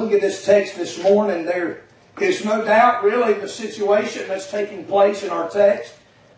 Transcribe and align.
Look 0.00 0.12
at 0.12 0.20
this 0.20 0.44
text 0.44 0.76
this 0.76 1.02
morning, 1.02 1.44
there 1.44 1.82
is 2.20 2.44
no 2.44 2.64
doubt 2.64 3.04
really 3.04 3.34
the 3.34 3.48
situation 3.48 4.26
that's 4.28 4.50
taking 4.50 4.84
place 4.84 5.22
in 5.22 5.30
our 5.30 5.48
text. 5.48 5.94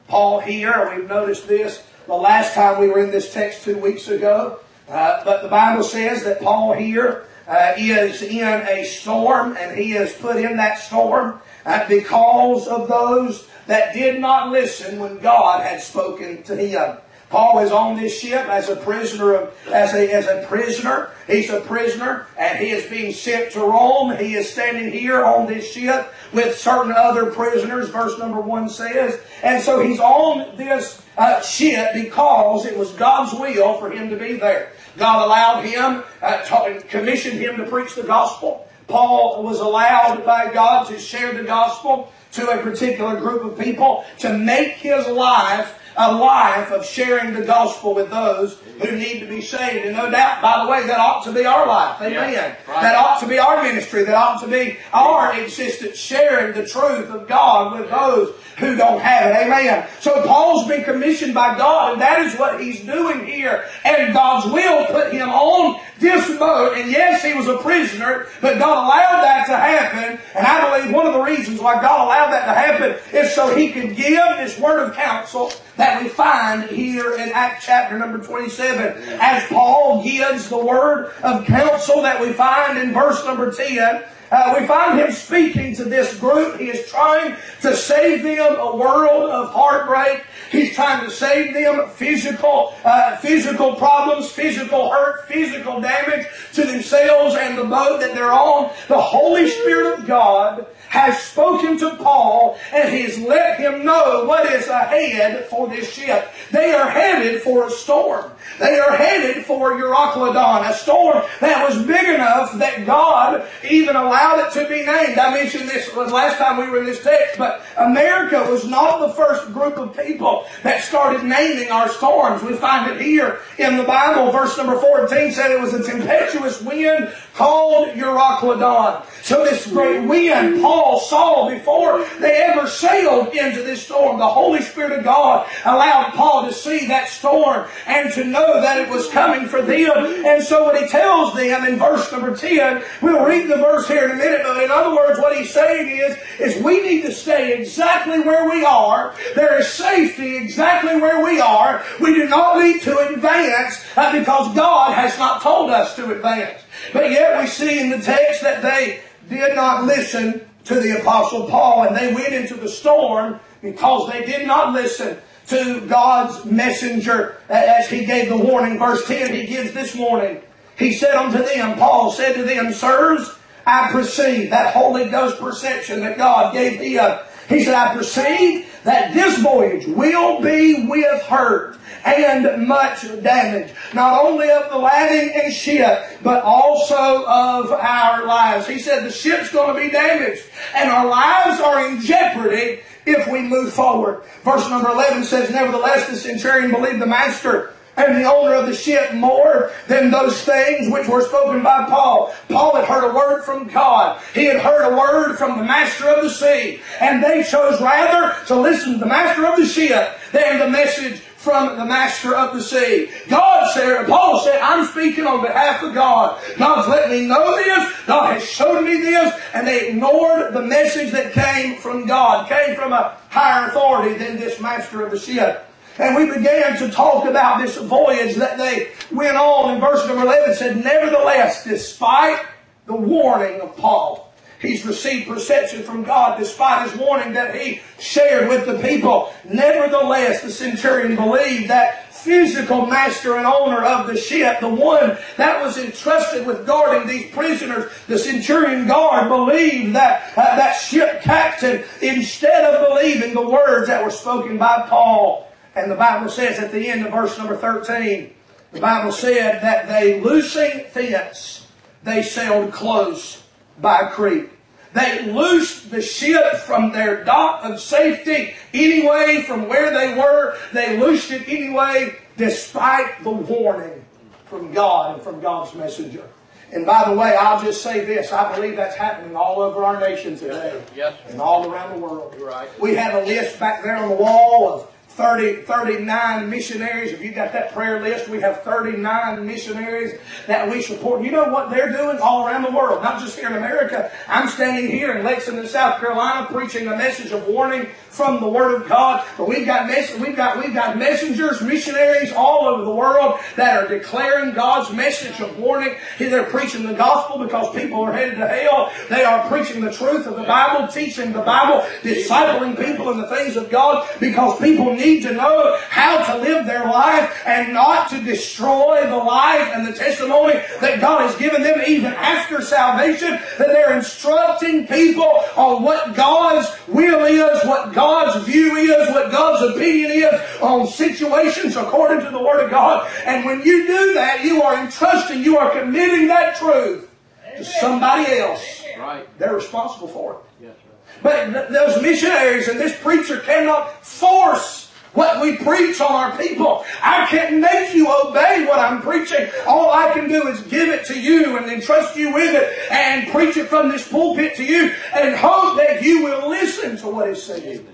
Paul 0.08 0.40
here, 0.40 0.92
we've 0.94 1.08
noticed 1.08 1.46
this 1.46 1.84
the 2.06 2.14
last 2.14 2.54
time 2.54 2.80
we 2.80 2.88
were 2.88 2.98
in 2.98 3.10
this 3.10 3.32
text 3.32 3.62
two 3.62 3.78
weeks 3.78 4.08
ago, 4.08 4.58
uh, 4.88 5.24
but 5.24 5.42
the 5.42 5.48
Bible 5.48 5.84
says 5.84 6.24
that 6.24 6.40
Paul 6.40 6.72
here 6.72 7.26
uh, 7.46 7.74
is 7.76 8.22
in 8.22 8.66
a 8.68 8.84
storm, 8.84 9.56
and 9.56 9.78
he 9.78 9.92
is 9.92 10.12
put 10.12 10.36
in 10.36 10.56
that 10.56 10.78
storm 10.78 11.40
uh, 11.64 11.86
because 11.88 12.66
of 12.66 12.88
those 12.88 13.48
that 13.68 13.94
did 13.94 14.20
not 14.20 14.50
listen 14.50 14.98
when 14.98 15.18
God 15.18 15.62
had 15.62 15.80
spoken 15.80 16.42
to 16.44 16.56
him. 16.56 16.96
Paul 17.32 17.60
is 17.60 17.72
on 17.72 17.96
this 17.96 18.20
ship 18.20 18.46
as 18.46 18.68
a 18.68 18.76
prisoner 18.76 19.32
of, 19.32 19.54
as 19.68 19.94
a, 19.94 20.12
as 20.12 20.26
a 20.26 20.46
prisoner. 20.46 21.08
He's 21.26 21.48
a 21.48 21.62
prisoner 21.62 22.26
and 22.36 22.58
he 22.58 22.72
is 22.72 22.84
being 22.90 23.10
sent 23.10 23.52
to 23.52 23.60
Rome. 23.60 24.14
He 24.18 24.34
is 24.34 24.52
standing 24.52 24.92
here 24.92 25.24
on 25.24 25.46
this 25.46 25.72
ship 25.72 26.12
with 26.34 26.58
certain 26.58 26.92
other 26.92 27.30
prisoners, 27.30 27.88
verse 27.88 28.18
number 28.18 28.38
one 28.38 28.68
says. 28.68 29.18
And 29.42 29.62
so 29.62 29.80
he's 29.80 29.98
on 29.98 30.58
this 30.58 31.00
uh, 31.16 31.40
ship 31.40 31.94
because 31.94 32.66
it 32.66 32.76
was 32.76 32.90
God's 32.92 33.32
will 33.32 33.78
for 33.78 33.90
him 33.90 34.10
to 34.10 34.16
be 34.16 34.34
there. 34.34 34.72
God 34.98 35.24
allowed 35.24 35.64
him, 35.64 36.04
uh, 36.20 36.80
commissioned 36.90 37.40
him 37.40 37.56
to 37.56 37.64
preach 37.64 37.94
the 37.94 38.02
gospel. 38.02 38.68
Paul 38.88 39.42
was 39.42 39.58
allowed 39.58 40.26
by 40.26 40.52
God 40.52 40.86
to 40.88 40.98
share 40.98 41.32
the 41.32 41.44
gospel 41.44 42.12
to 42.32 42.50
a 42.50 42.58
particular 42.58 43.18
group 43.18 43.42
of 43.42 43.58
people 43.58 44.04
to 44.18 44.36
make 44.36 44.72
his 44.72 45.06
life 45.06 45.78
a 45.96 46.12
life 46.12 46.70
of 46.70 46.84
sharing 46.84 47.34
the 47.34 47.44
gospel 47.44 47.94
with 47.94 48.10
those 48.10 48.58
who 48.80 48.96
need 48.96 49.20
to 49.20 49.26
be 49.26 49.40
saved. 49.40 49.84
And 49.86 49.96
no 49.96 50.10
doubt, 50.10 50.42
by 50.42 50.64
the 50.64 50.70
way, 50.70 50.86
that 50.86 50.98
ought 50.98 51.24
to 51.24 51.32
be 51.32 51.44
our 51.44 51.66
life. 51.66 52.00
Amen. 52.00 52.32
Yeah, 52.32 52.56
right. 52.66 52.82
That 52.82 52.94
ought 52.96 53.20
to 53.20 53.28
be 53.28 53.38
our 53.38 53.62
ministry. 53.62 54.04
That 54.04 54.14
ought 54.14 54.40
to 54.42 54.48
be 54.48 54.78
our 54.92 55.38
existence, 55.38 55.96
sharing 55.98 56.54
the 56.54 56.66
truth 56.66 57.10
of 57.10 57.28
God 57.28 57.78
with 57.78 57.90
those 57.90 58.34
who 58.58 58.76
don't 58.76 59.00
have 59.00 59.30
it. 59.30 59.46
Amen. 59.46 59.88
So 60.00 60.26
Paul's 60.26 60.68
been 60.68 60.84
commissioned 60.84 61.34
by 61.34 61.56
God, 61.56 61.94
and 61.94 62.02
that 62.02 62.20
is 62.20 62.38
what 62.38 62.60
he's 62.60 62.80
doing 62.80 63.26
here. 63.26 63.64
And 63.84 64.12
God's 64.12 64.52
will 64.52 64.86
put 64.86 65.12
him 65.12 65.28
on 65.28 65.80
this 65.98 66.26
boat. 66.38 66.76
And 66.76 66.90
yes, 66.90 67.24
he 67.24 67.34
was 67.34 67.48
a 67.48 67.58
prisoner, 67.58 68.26
but 68.40 68.58
God 68.58 68.86
allowed 68.86 69.22
that 69.22 69.46
to 69.46 69.56
happen. 69.56 70.18
And 70.34 70.46
I 70.46 70.78
believe 70.78 70.94
one 70.94 71.06
of 71.06 71.14
the 71.14 71.22
reasons 71.22 71.60
why 71.60 71.80
God 71.80 72.06
allowed 72.06 72.30
that 72.32 72.46
to 72.46 72.52
happen 72.52 73.16
is 73.16 73.34
so 73.34 73.54
he 73.54 73.72
could 73.72 73.96
give 73.96 74.36
this 74.36 74.58
word 74.58 74.80
of 74.80 74.94
counsel 74.94 75.52
that 75.76 76.02
we 76.02 76.08
find 76.08 76.64
here 76.64 77.14
in 77.14 77.30
Acts 77.32 77.64
chapter 77.64 77.98
number 77.98 78.18
27. 78.18 79.18
As 79.20 79.46
Paul 79.48 80.02
gives 80.02 80.48
the 80.48 80.58
word 80.58 81.12
of 81.22 81.46
counsel 81.46 82.02
that 82.02 82.20
we 82.20 82.32
find 82.32 82.78
in 82.78 82.92
verse 82.92 83.24
number 83.24 83.50
10, 83.50 84.04
uh, 84.32 84.56
we 84.58 84.66
find 84.66 84.98
him 84.98 85.12
speaking 85.12 85.76
to 85.76 85.84
this 85.84 86.18
group. 86.18 86.58
He 86.58 86.70
is 86.70 86.90
trying 86.90 87.36
to 87.60 87.76
save 87.76 88.22
them 88.22 88.56
a 88.58 88.74
world 88.74 89.28
of 89.28 89.50
heartbreak. 89.50 90.24
He's 90.50 90.74
trying 90.74 91.04
to 91.04 91.10
save 91.10 91.52
them 91.52 91.90
physical, 91.90 92.74
uh, 92.82 93.18
physical 93.18 93.76
problems, 93.76 94.30
physical 94.30 94.90
hurt, 94.90 95.28
physical 95.28 95.82
damage 95.82 96.26
to 96.54 96.64
themselves 96.64 97.34
and 97.34 97.58
the 97.58 97.64
boat 97.64 98.00
that 98.00 98.14
they're 98.14 98.32
on. 98.32 98.72
The 98.88 99.00
Holy 99.00 99.50
Spirit 99.50 99.98
of 99.98 100.06
God 100.06 100.66
has 100.88 101.22
spoken 101.22 101.78
to 101.78 101.96
Paul 101.96 102.58
and 102.72 102.92
he's 102.92 103.18
let 103.18 103.60
him 103.60 103.84
know 103.84 104.24
what 104.24 104.50
is 104.50 104.66
ahead 104.68 105.46
for 105.46 105.68
this 105.68 105.92
ship. 105.92 106.30
They 106.50 106.72
are 106.72 106.88
headed 106.88 107.42
for 107.42 107.66
a 107.66 107.70
storm. 107.70 108.30
They 108.58 108.78
are 108.78 108.96
headed 108.96 109.44
for 109.44 109.72
Euroclydon, 109.72 110.68
a 110.68 110.74
storm 110.74 111.22
that 111.40 111.68
was 111.68 111.84
big 111.84 112.08
enough 112.08 112.58
that 112.58 112.86
God 112.86 113.46
even 113.68 113.96
allowed 113.96 114.46
it 114.46 114.52
to 114.60 114.68
be 114.68 114.84
named. 114.84 115.18
I 115.18 115.30
mentioned 115.34 115.68
this 115.68 115.94
last 115.94 116.38
time 116.38 116.58
we 116.58 116.70
were 116.70 116.78
in 116.78 116.86
this 116.86 117.02
text, 117.02 117.38
but 117.38 117.62
America 117.76 118.46
was 118.50 118.66
not 118.66 119.00
the 119.00 119.12
first 119.14 119.52
group 119.52 119.76
of 119.78 119.96
people 119.96 120.46
that 120.62 120.82
started 120.82 121.24
naming 121.24 121.70
our 121.70 121.88
storms. 121.88 122.42
We 122.42 122.54
find 122.54 122.90
it 122.90 123.00
here 123.00 123.40
in 123.58 123.76
the 123.76 123.84
Bible. 123.84 124.30
Verse 124.30 124.56
number 124.56 124.78
14 124.78 125.32
said 125.32 125.50
it 125.50 125.60
was 125.60 125.74
a 125.74 125.82
tempestuous 125.82 126.60
wind 126.62 127.12
called 127.34 127.88
Euroclydon. 127.88 129.04
So 129.22 129.44
this 129.44 129.66
great 129.66 130.06
wind 130.06 130.60
Paul 130.60 131.00
saw 131.00 131.48
before 131.48 132.04
they 132.20 132.42
ever 132.42 132.66
sailed 132.66 133.34
into 133.34 133.62
this 133.62 133.84
storm. 133.84 134.18
The 134.18 134.26
Holy 134.26 134.60
Spirit 134.60 134.98
of 134.98 135.04
God 135.04 135.48
allowed 135.64 136.12
Paul 136.14 136.46
to 136.46 136.52
see 136.52 136.86
that 136.88 137.08
storm 137.08 137.68
and 137.86 138.12
to 138.12 138.24
know 138.24 138.41
that 138.60 138.78
it 138.78 138.88
was 138.88 139.08
coming 139.08 139.48
for 139.48 139.62
them. 139.62 140.24
And 140.26 140.42
so 140.42 140.64
what 140.64 140.80
he 140.80 140.88
tells 140.88 141.34
them 141.34 141.64
in 141.64 141.78
verse 141.78 142.10
number 142.12 142.36
10, 142.36 142.82
we'll 143.00 143.24
read 143.24 143.48
the 143.48 143.56
verse 143.56 143.88
here 143.88 144.04
in 144.04 144.12
a 144.12 144.16
minute, 144.16 144.40
but 144.44 144.62
in 144.62 144.70
other 144.70 144.94
words, 144.94 145.18
what 145.18 145.36
he's 145.36 145.52
saying 145.52 145.88
is, 145.88 146.16
is 146.38 146.62
we 146.62 146.80
need 146.82 147.02
to 147.02 147.12
stay 147.12 147.58
exactly 147.58 148.20
where 148.20 148.48
we 148.50 148.64
are. 148.64 149.14
There 149.34 149.58
is 149.58 149.68
safety 149.68 150.36
exactly 150.36 151.00
where 151.00 151.24
we 151.24 151.40
are. 151.40 151.84
We 152.00 152.14
do 152.14 152.28
not 152.28 152.62
need 152.62 152.82
to 152.82 152.98
advance 153.08 153.84
uh, 153.96 154.18
because 154.18 154.54
God 154.54 154.94
has 154.94 155.18
not 155.18 155.42
told 155.42 155.70
us 155.70 155.96
to 155.96 156.12
advance. 156.14 156.60
But 156.92 157.10
yet 157.10 157.40
we 157.40 157.46
see 157.46 157.80
in 157.80 157.90
the 157.90 157.98
text 157.98 158.42
that 158.42 158.62
they 158.62 159.00
did 159.28 159.54
not 159.54 159.84
listen 159.84 160.46
to 160.64 160.80
the 160.80 161.00
Apostle 161.00 161.48
Paul 161.48 161.84
and 161.84 161.96
they 161.96 162.14
went 162.14 162.32
into 162.32 162.54
the 162.54 162.68
storm 162.68 163.40
because 163.60 164.10
they 164.10 164.24
did 164.24 164.46
not 164.46 164.72
listen 164.72 165.18
to 165.52 165.86
God's 165.86 166.44
messenger 166.44 167.36
as 167.48 167.88
he 167.88 168.04
gave 168.04 168.28
the 168.28 168.36
warning. 168.36 168.78
Verse 168.78 169.06
10, 169.06 169.34
he 169.34 169.46
gives 169.46 169.72
this 169.72 169.94
warning. 169.94 170.40
He 170.78 170.92
said 170.92 171.14
unto 171.14 171.44
them, 171.44 171.78
Paul 171.78 172.10
said 172.10 172.34
to 172.34 172.42
them, 172.42 172.72
Sirs, 172.72 173.36
I 173.66 173.92
perceive 173.92 174.50
that 174.50 174.74
Holy 174.74 175.08
Ghost 175.08 175.38
perception 175.38 176.00
that 176.00 176.16
God 176.16 176.52
gave 176.52 176.80
him. 176.80 177.18
He 177.48 177.62
said, 177.64 177.74
I 177.74 177.94
perceive 177.94 178.66
that 178.84 179.14
this 179.14 179.38
voyage 179.38 179.86
will 179.86 180.40
be 180.40 180.86
with 180.88 181.22
hurt 181.22 181.78
and 182.04 182.66
much 182.66 183.02
damage, 183.22 183.72
not 183.94 184.24
only 184.24 184.50
of 184.50 184.70
the 184.70 184.78
landing 184.78 185.40
and 185.40 185.52
ship, 185.52 186.02
but 186.22 186.42
also 186.42 187.24
of 187.26 187.70
our 187.70 188.26
lives. 188.26 188.66
He 188.66 188.78
said 188.78 189.04
the 189.04 189.12
ship's 189.12 189.52
going 189.52 189.74
to 189.74 189.80
be 189.80 189.90
damaged, 189.90 190.42
and 190.74 190.90
our 190.90 191.06
lives 191.06 191.60
are 191.60 191.86
in 191.86 192.00
jeopardy 192.00 192.80
if 193.06 193.26
we 193.28 193.40
move 193.40 193.72
forward. 193.72 194.22
Verse 194.42 194.68
number 194.68 194.90
11 194.90 195.24
says, 195.24 195.50
Nevertheless, 195.50 196.08
the 196.08 196.16
centurion 196.16 196.70
believed 196.70 197.00
the 197.00 197.06
master 197.06 197.74
and 197.96 198.16
the 198.16 198.30
owner 198.30 198.54
of 198.54 198.66
the 198.66 198.74
ship 198.74 199.12
more 199.12 199.70
than 199.86 200.10
those 200.10 200.42
things 200.42 200.90
which 200.90 201.08
were 201.08 201.22
spoken 201.22 201.62
by 201.62 201.84
Paul. 201.84 202.34
Paul 202.48 202.76
had 202.76 202.86
heard 202.86 203.10
a 203.10 203.14
word 203.14 203.42
from 203.42 203.68
God. 203.68 204.20
He 204.34 204.44
had 204.44 204.60
heard 204.60 204.90
a 204.90 204.96
word 204.96 205.36
from 205.36 205.58
the 205.58 205.64
master 205.64 206.08
of 206.08 206.22
the 206.22 206.30
sea. 206.30 206.80
And 207.00 207.22
they 207.22 207.42
chose 207.42 207.80
rather 207.80 208.34
to 208.46 208.56
listen 208.58 208.94
to 208.94 208.98
the 208.98 209.06
master 209.06 209.46
of 209.46 209.56
the 209.56 209.66
ship 209.66 210.18
than 210.32 210.58
the 210.58 210.70
message 210.70 211.22
from 211.42 211.76
the 211.76 211.84
master 211.84 212.36
of 212.36 212.54
the 212.54 212.62
sea. 212.62 213.10
God 213.28 213.72
said, 213.74 214.06
Paul 214.06 214.40
said, 214.44 214.60
I'm 214.60 214.86
speaking 214.86 215.26
on 215.26 215.42
behalf 215.42 215.82
of 215.82 215.92
God. 215.92 216.40
God's 216.56 216.88
let 216.88 217.10
me 217.10 217.26
know 217.26 217.56
this. 217.56 217.92
God 218.06 218.34
has 218.34 218.48
shown 218.48 218.84
me 218.84 219.00
this. 219.00 219.34
And 219.52 219.66
they 219.66 219.88
ignored 219.88 220.54
the 220.54 220.62
message 220.62 221.10
that 221.10 221.32
came 221.32 221.80
from 221.80 222.06
God, 222.06 222.48
came 222.48 222.76
from 222.76 222.92
a 222.92 223.18
higher 223.28 223.68
authority 223.68 224.16
than 224.16 224.36
this 224.36 224.60
master 224.60 225.04
of 225.04 225.10
the 225.10 225.18
ship. 225.18 225.66
And 225.98 226.14
we 226.14 226.26
began 226.32 226.78
to 226.78 226.90
talk 226.90 227.26
about 227.26 227.60
this 227.60 227.76
voyage 227.76 228.36
that 228.36 228.56
they 228.56 228.92
went 229.10 229.36
on. 229.36 229.72
And 229.72 229.80
verse 229.80 230.06
number 230.06 230.22
11 230.22 230.54
said, 230.54 230.84
Nevertheless, 230.84 231.64
despite 231.64 232.44
the 232.86 232.94
warning 232.94 233.60
of 233.60 233.76
Paul, 233.76 234.31
He's 234.62 234.86
received 234.86 235.26
perception 235.26 235.82
from 235.82 236.04
God 236.04 236.38
despite 236.38 236.88
his 236.88 236.98
warning 236.98 237.32
that 237.32 237.56
he 237.56 237.80
shared 237.98 238.48
with 238.48 238.64
the 238.64 238.78
people. 238.78 239.34
Nevertheless, 239.44 240.40
the 240.40 240.52
centurion 240.52 241.16
believed 241.16 241.68
that 241.68 242.14
physical 242.14 242.86
master 242.86 243.36
and 243.36 243.44
owner 243.44 243.84
of 243.84 244.06
the 244.06 244.16
ship, 244.16 244.60
the 244.60 244.68
one 244.68 245.18
that 245.36 245.60
was 245.60 245.76
entrusted 245.78 246.46
with 246.46 246.64
guarding 246.64 247.08
these 247.08 247.32
prisoners, 247.32 247.90
the 248.06 248.16
centurion 248.16 248.86
guard 248.86 249.28
believed 249.28 249.96
that 249.96 250.32
uh, 250.38 250.54
that 250.54 250.74
ship 250.74 251.20
captain 251.22 251.82
instead 252.00 252.64
of 252.64 252.88
believing 252.88 253.34
the 253.34 253.50
words 253.50 253.88
that 253.88 254.04
were 254.04 254.12
spoken 254.12 254.58
by 254.58 254.86
Paul. 254.88 255.48
And 255.74 255.90
the 255.90 255.96
Bible 255.96 256.28
says 256.28 256.60
at 256.60 256.70
the 256.70 256.88
end 256.88 257.04
of 257.04 257.12
verse 257.12 257.36
number 257.36 257.56
13, 257.56 258.32
the 258.70 258.80
Bible 258.80 259.10
said 259.10 259.60
that 259.60 259.88
they 259.88 260.20
loosing 260.20 260.84
thence 260.94 261.66
they 262.04 262.22
sailed 262.22 262.72
close 262.72 263.41
by 263.82 264.06
Crete. 264.06 264.48
They 264.94 265.32
loosed 265.32 265.90
the 265.90 266.02
ship 266.02 266.56
from 266.56 266.92
their 266.92 267.24
dock 267.24 267.64
of 267.64 267.80
safety 267.80 268.54
anyway 268.74 269.42
from 269.46 269.68
where 269.68 269.92
they 269.92 270.18
were. 270.18 270.56
They 270.72 270.98
loosed 270.98 271.30
it 271.30 271.48
anyway 271.48 272.16
despite 272.36 273.22
the 273.22 273.30
warning 273.30 274.04
from 274.46 274.72
God 274.72 275.14
and 275.14 275.22
from 275.22 275.40
God's 275.40 275.74
messenger. 275.74 276.24
And 276.72 276.86
by 276.86 277.04
the 277.08 277.14
way, 277.14 277.36
I'll 277.36 277.62
just 277.62 277.82
say 277.82 278.04
this. 278.04 278.32
I 278.32 278.54
believe 278.54 278.76
that's 278.76 278.96
happening 278.96 279.36
all 279.36 279.60
over 279.60 279.84
our 279.84 280.00
nation 280.00 280.38
today. 280.38 280.82
Yes. 280.96 281.14
And 281.28 281.40
all 281.40 281.70
around 281.70 281.94
the 281.94 282.06
world. 282.06 282.34
Right. 282.40 282.68
We 282.80 282.94
have 282.94 283.14
a 283.22 283.26
list 283.26 283.60
back 283.60 283.82
there 283.82 283.96
on 283.96 284.08
the 284.08 284.14
wall 284.14 284.72
of 284.72 284.91
30, 285.16 285.62
39 285.62 286.48
missionaries. 286.48 287.12
If 287.12 287.22
you 287.22 287.32
got 287.32 287.52
that 287.52 287.72
prayer 287.72 288.00
list, 288.00 288.28
we 288.28 288.40
have 288.40 288.62
39 288.62 289.46
missionaries 289.46 290.18
that 290.46 290.70
we 290.70 290.80
support. 290.80 291.22
You 291.22 291.30
know 291.30 291.48
what 291.48 291.70
they're 291.70 291.92
doing 291.92 292.18
all 292.18 292.46
around 292.46 292.62
the 292.62 292.70
world, 292.70 293.02
not 293.02 293.20
just 293.20 293.38
here 293.38 293.48
in 293.48 293.56
America. 293.56 294.10
I'm 294.26 294.48
standing 294.48 294.90
here 294.90 295.14
in 295.16 295.24
Lexington, 295.24 295.66
South 295.66 296.00
Carolina, 296.00 296.46
preaching 296.50 296.88
a 296.88 296.96
message 296.96 297.30
of 297.30 297.46
warning 297.46 297.88
from 298.08 298.40
the 298.40 298.48
Word 298.48 298.80
of 298.80 298.88
God. 298.88 299.24
But 299.36 299.48
we've 299.48 299.66
got 299.66 299.86
mess- 299.86 300.16
we've 300.18 300.36
got 300.36 300.58
we've 300.62 300.74
got 300.74 300.98
messengers, 300.98 301.60
missionaries 301.62 302.32
all 302.32 302.66
over 302.66 302.84
the 302.84 302.94
world 302.94 303.40
that 303.56 303.82
are 303.82 303.88
declaring 303.88 304.54
God's 304.54 304.94
message 304.94 305.40
of 305.40 305.58
warning. 305.58 305.94
They're 306.18 306.44
preaching 306.44 306.86
the 306.86 306.94
gospel 306.94 307.38
because 307.44 307.74
people 307.74 308.02
are 308.02 308.12
headed 308.12 308.36
to 308.38 308.48
hell. 308.48 308.90
They 309.08 309.24
are 309.24 309.46
preaching 309.48 309.82
the 309.82 309.92
truth 309.92 310.26
of 310.26 310.36
the 310.36 310.44
Bible, 310.44 310.88
teaching 310.88 311.32
the 311.32 311.40
Bible, 311.40 311.86
discipling 312.02 312.76
people 312.76 313.10
in 313.10 313.18
the 313.18 313.26
things 313.28 313.56
of 313.56 313.70
God 313.70 314.08
because 314.20 314.58
people 314.60 314.92
need 315.02 315.22
to 315.22 315.32
know 315.32 315.78
how 315.88 316.24
to 316.24 316.38
live 316.40 316.66
their 316.66 316.84
life 316.84 317.42
and 317.46 317.72
not 317.72 318.08
to 318.10 318.20
destroy 318.22 319.06
the 319.06 319.16
life 319.16 319.70
and 319.74 319.86
the 319.86 319.92
testimony 319.92 320.54
that 320.80 321.00
God 321.00 321.22
has 321.22 321.36
given 321.36 321.62
them 321.62 321.82
even 321.86 322.12
after 322.12 322.62
salvation. 322.62 323.38
That 323.58 323.68
they're 323.68 323.96
instructing 323.96 324.86
people 324.86 325.42
on 325.56 325.82
what 325.82 326.14
God's 326.14 326.68
will 326.88 327.24
is, 327.24 327.64
what 327.64 327.92
God's 327.92 328.44
view 328.46 328.76
is, 328.76 329.08
what 329.10 329.30
God's 329.30 329.74
opinion 329.74 330.10
is 330.10 330.62
on 330.62 330.86
situations 330.86 331.76
according 331.76 332.24
to 332.24 332.30
the 332.30 332.42
Word 332.42 332.64
of 332.64 332.70
God. 332.70 333.10
And 333.24 333.44
when 333.44 333.62
you 333.62 333.86
do 333.86 334.14
that, 334.14 334.44
you 334.44 334.62
are 334.62 334.82
entrusting, 334.82 335.42
you 335.42 335.58
are 335.58 335.70
committing 335.70 336.28
that 336.28 336.56
truth 336.56 337.10
to 337.56 337.64
somebody 337.64 338.38
else. 338.38 338.84
Right. 338.98 339.26
They're 339.38 339.54
responsible 339.54 340.08
for 340.08 340.34
it. 340.34 340.64
Yes. 340.64 340.76
But 341.22 341.52
th- 341.52 341.68
those 341.68 342.02
missionaries 342.02 342.68
and 342.68 342.78
this 342.78 342.96
preacher 343.00 343.40
cannot 343.40 344.04
force 344.04 344.81
what 345.14 345.42
we 345.42 345.56
preach 345.56 346.00
on 346.00 346.12
our 346.12 346.36
people. 346.36 346.84
I 347.02 347.26
can't 347.26 347.58
make 347.58 347.94
you 347.94 348.06
obey 348.06 348.64
what 348.66 348.78
I'm 348.78 349.02
preaching. 349.02 349.48
All 349.66 349.90
I 349.90 350.12
can 350.12 350.28
do 350.28 350.48
is 350.48 350.60
give 350.62 350.88
it 350.88 351.04
to 351.06 351.20
you 351.20 351.56
and 351.58 351.70
entrust 351.70 352.16
you 352.16 352.32
with 352.32 352.54
it 352.54 352.90
and 352.90 353.30
preach 353.30 353.56
it 353.56 353.68
from 353.68 353.90
this 353.90 354.08
pulpit 354.08 354.56
to 354.56 354.64
you 354.64 354.92
and 355.14 355.36
hope 355.36 355.76
that 355.78 356.02
you 356.02 356.24
will 356.24 356.48
listen 356.48 356.96
to 356.98 357.08
what 357.08 357.28
is 357.28 357.42
said. 357.42 357.84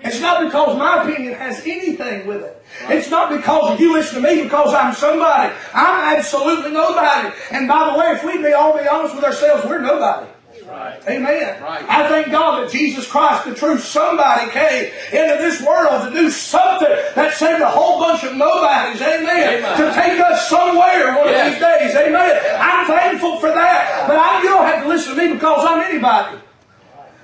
It's 0.00 0.20
not 0.20 0.44
because 0.44 0.78
my 0.78 1.02
opinion 1.02 1.34
has 1.34 1.60
anything 1.66 2.26
with 2.26 2.42
it. 2.44 2.62
It's 2.82 3.10
not 3.10 3.30
because 3.30 3.80
you 3.80 3.92
listen 3.92 4.22
to 4.22 4.28
me 4.28 4.44
because 4.44 4.72
I'm 4.72 4.94
somebody. 4.94 5.52
I'm 5.74 6.16
absolutely 6.16 6.70
nobody. 6.70 7.34
And 7.50 7.66
by 7.66 7.92
the 7.92 7.98
way, 7.98 8.12
if 8.12 8.24
we 8.24 8.38
be 8.38 8.52
all 8.52 8.78
be 8.78 8.86
honest 8.86 9.16
with 9.16 9.24
ourselves, 9.24 9.64
we're 9.64 9.80
nobody. 9.80 10.30
Right. 10.78 11.02
Amen. 11.08 11.60
Right. 11.62 11.84
I 11.88 12.08
thank 12.08 12.30
God 12.30 12.62
that 12.62 12.70
Jesus 12.70 13.04
Christ, 13.04 13.46
the 13.46 13.54
true 13.54 13.78
somebody, 13.78 14.48
came 14.52 14.84
into 15.12 15.34
this 15.42 15.60
world 15.60 16.08
to 16.08 16.14
do 16.14 16.30
something 16.30 16.88
that 17.16 17.34
saved 17.34 17.60
a 17.60 17.68
whole 17.68 17.98
bunch 17.98 18.22
of 18.22 18.36
nobodies. 18.36 19.02
Amen. 19.02 19.58
Amen. 19.58 19.76
To 19.76 19.92
take 20.00 20.20
us 20.20 20.48
somewhere 20.48 21.16
one 21.16 21.26
Yes. 21.26 21.46
of 21.46 21.52
these 21.52 21.60
days. 21.94 22.06
Amen. 22.06 22.40
I'm 22.60 22.86
thankful 22.86 23.40
for 23.40 23.48
that. 23.48 24.04
But 24.06 24.18
I, 24.20 24.40
you 24.42 24.48
don't 24.50 24.66
have 24.66 24.84
to 24.84 24.88
listen 24.88 25.16
to 25.16 25.20
me 25.26 25.32
because 25.34 25.64
I'm 25.68 25.80
anybody. 25.80 26.38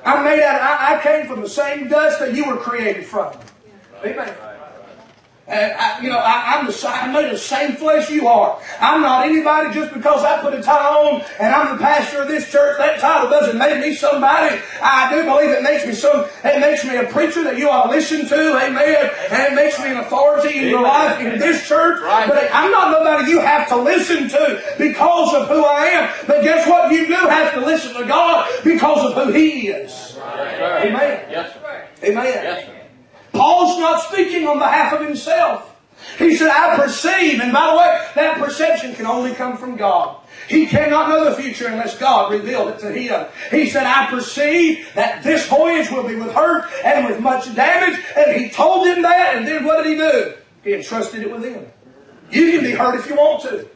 I'm 0.04 0.24
made 0.24 0.42
out. 0.42 0.60
I, 0.60 0.98
I 0.98 1.02
came 1.02 1.26
from 1.28 1.40
the 1.40 1.48
same 1.48 1.88
dust 1.88 2.18
that 2.18 2.34
you 2.34 2.46
were 2.48 2.56
created 2.56 3.06
from. 3.06 3.32
Amen. 4.04 4.34
I, 5.46 6.00
you 6.02 6.08
know, 6.08 6.18
I, 6.18 6.56
I'm 6.56 6.66
the 6.66 6.88
I'm 6.88 7.12
made 7.12 7.26
of 7.26 7.32
the 7.32 7.38
same 7.38 7.76
flesh 7.76 8.10
you 8.10 8.26
are. 8.26 8.58
I'm 8.80 9.02
not 9.02 9.26
anybody 9.26 9.74
just 9.74 9.92
because 9.92 10.24
I 10.24 10.40
put 10.40 10.54
a 10.54 10.62
tie 10.62 10.88
on 10.88 11.22
and 11.38 11.54
I'm 11.54 11.76
the 11.76 11.82
pastor 11.82 12.22
of 12.22 12.28
this 12.28 12.50
church. 12.50 12.78
That 12.78 12.98
title 12.98 13.28
doesn't 13.28 13.58
make 13.58 13.78
me 13.80 13.94
somebody. 13.94 14.58
I 14.80 15.14
do 15.14 15.24
believe 15.24 15.50
it 15.50 15.62
makes 15.62 15.86
me 15.86 15.92
some. 15.92 16.26
It 16.44 16.60
makes 16.60 16.84
me 16.84 16.96
a 16.96 17.04
preacher 17.04 17.44
that 17.44 17.58
you 17.58 17.68
ought 17.68 17.84
to 17.84 17.90
listen 17.90 18.26
to. 18.26 18.56
Amen. 18.56 19.10
And 19.30 19.52
it 19.52 19.54
makes 19.54 19.78
me 19.78 19.90
an 19.90 19.98
authority 19.98 20.58
in 20.58 20.68
your 20.68 20.82
life 20.82 21.20
in 21.20 21.38
this 21.38 21.68
church. 21.68 22.00
Right. 22.00 22.26
But 22.26 22.48
I'm 22.52 22.70
not 22.70 22.90
nobody 22.90 23.30
you 23.30 23.40
have 23.40 23.68
to 23.68 23.76
listen 23.76 24.28
to 24.30 24.62
because 24.78 25.34
of 25.34 25.48
who 25.48 25.62
I 25.62 25.84
am. 25.86 26.26
But 26.26 26.42
guess 26.42 26.66
what? 26.66 26.90
You 26.90 27.06
do 27.06 27.14
have 27.14 27.52
to 27.54 27.60
listen 27.60 27.94
to 27.94 28.06
God 28.06 28.48
because 28.64 29.12
of 29.12 29.26
who 29.26 29.32
He 29.32 29.68
is. 29.68 30.16
Amen. 30.16 31.26
Yes, 31.30 31.52
sir. 31.52 31.88
Amen. 32.02 32.24
Yes, 32.24 32.66
sir. 32.66 32.73
Paul's 33.34 33.78
not 33.78 34.00
speaking 34.02 34.46
on 34.46 34.58
behalf 34.58 34.92
of 34.92 35.00
himself. 35.06 35.70
He 36.18 36.36
said, 36.36 36.50
I 36.50 36.76
perceive. 36.76 37.40
And 37.40 37.52
by 37.52 37.70
the 37.70 37.76
way, 37.76 38.08
that 38.14 38.38
perception 38.38 38.94
can 38.94 39.06
only 39.06 39.34
come 39.34 39.56
from 39.56 39.76
God. 39.76 40.16
He 40.48 40.66
cannot 40.66 41.08
know 41.08 41.24
the 41.24 41.34
future 41.34 41.66
unless 41.66 41.98
God 41.98 42.30
revealed 42.30 42.68
it 42.68 42.78
to 42.80 42.92
him. 42.92 43.26
He 43.50 43.68
said, 43.68 43.86
I 43.86 44.10
perceive 44.10 44.88
that 44.94 45.22
this 45.22 45.48
voyage 45.48 45.90
will 45.90 46.06
be 46.06 46.16
with 46.16 46.32
hurt 46.32 46.70
and 46.84 47.06
with 47.06 47.20
much 47.20 47.52
damage. 47.54 47.98
And 48.16 48.40
he 48.40 48.50
told 48.50 48.86
him 48.86 49.02
that. 49.02 49.36
And 49.36 49.46
then 49.46 49.64
what 49.64 49.82
did 49.82 49.92
he 49.92 49.96
do? 49.96 50.34
He 50.62 50.74
entrusted 50.74 51.22
it 51.22 51.30
with 51.30 51.44
him. 51.44 51.66
You 52.30 52.52
can 52.52 52.62
be 52.62 52.72
hurt 52.72 52.98
if 52.98 53.08
you 53.08 53.16
want 53.16 53.42
to. 53.42 53.68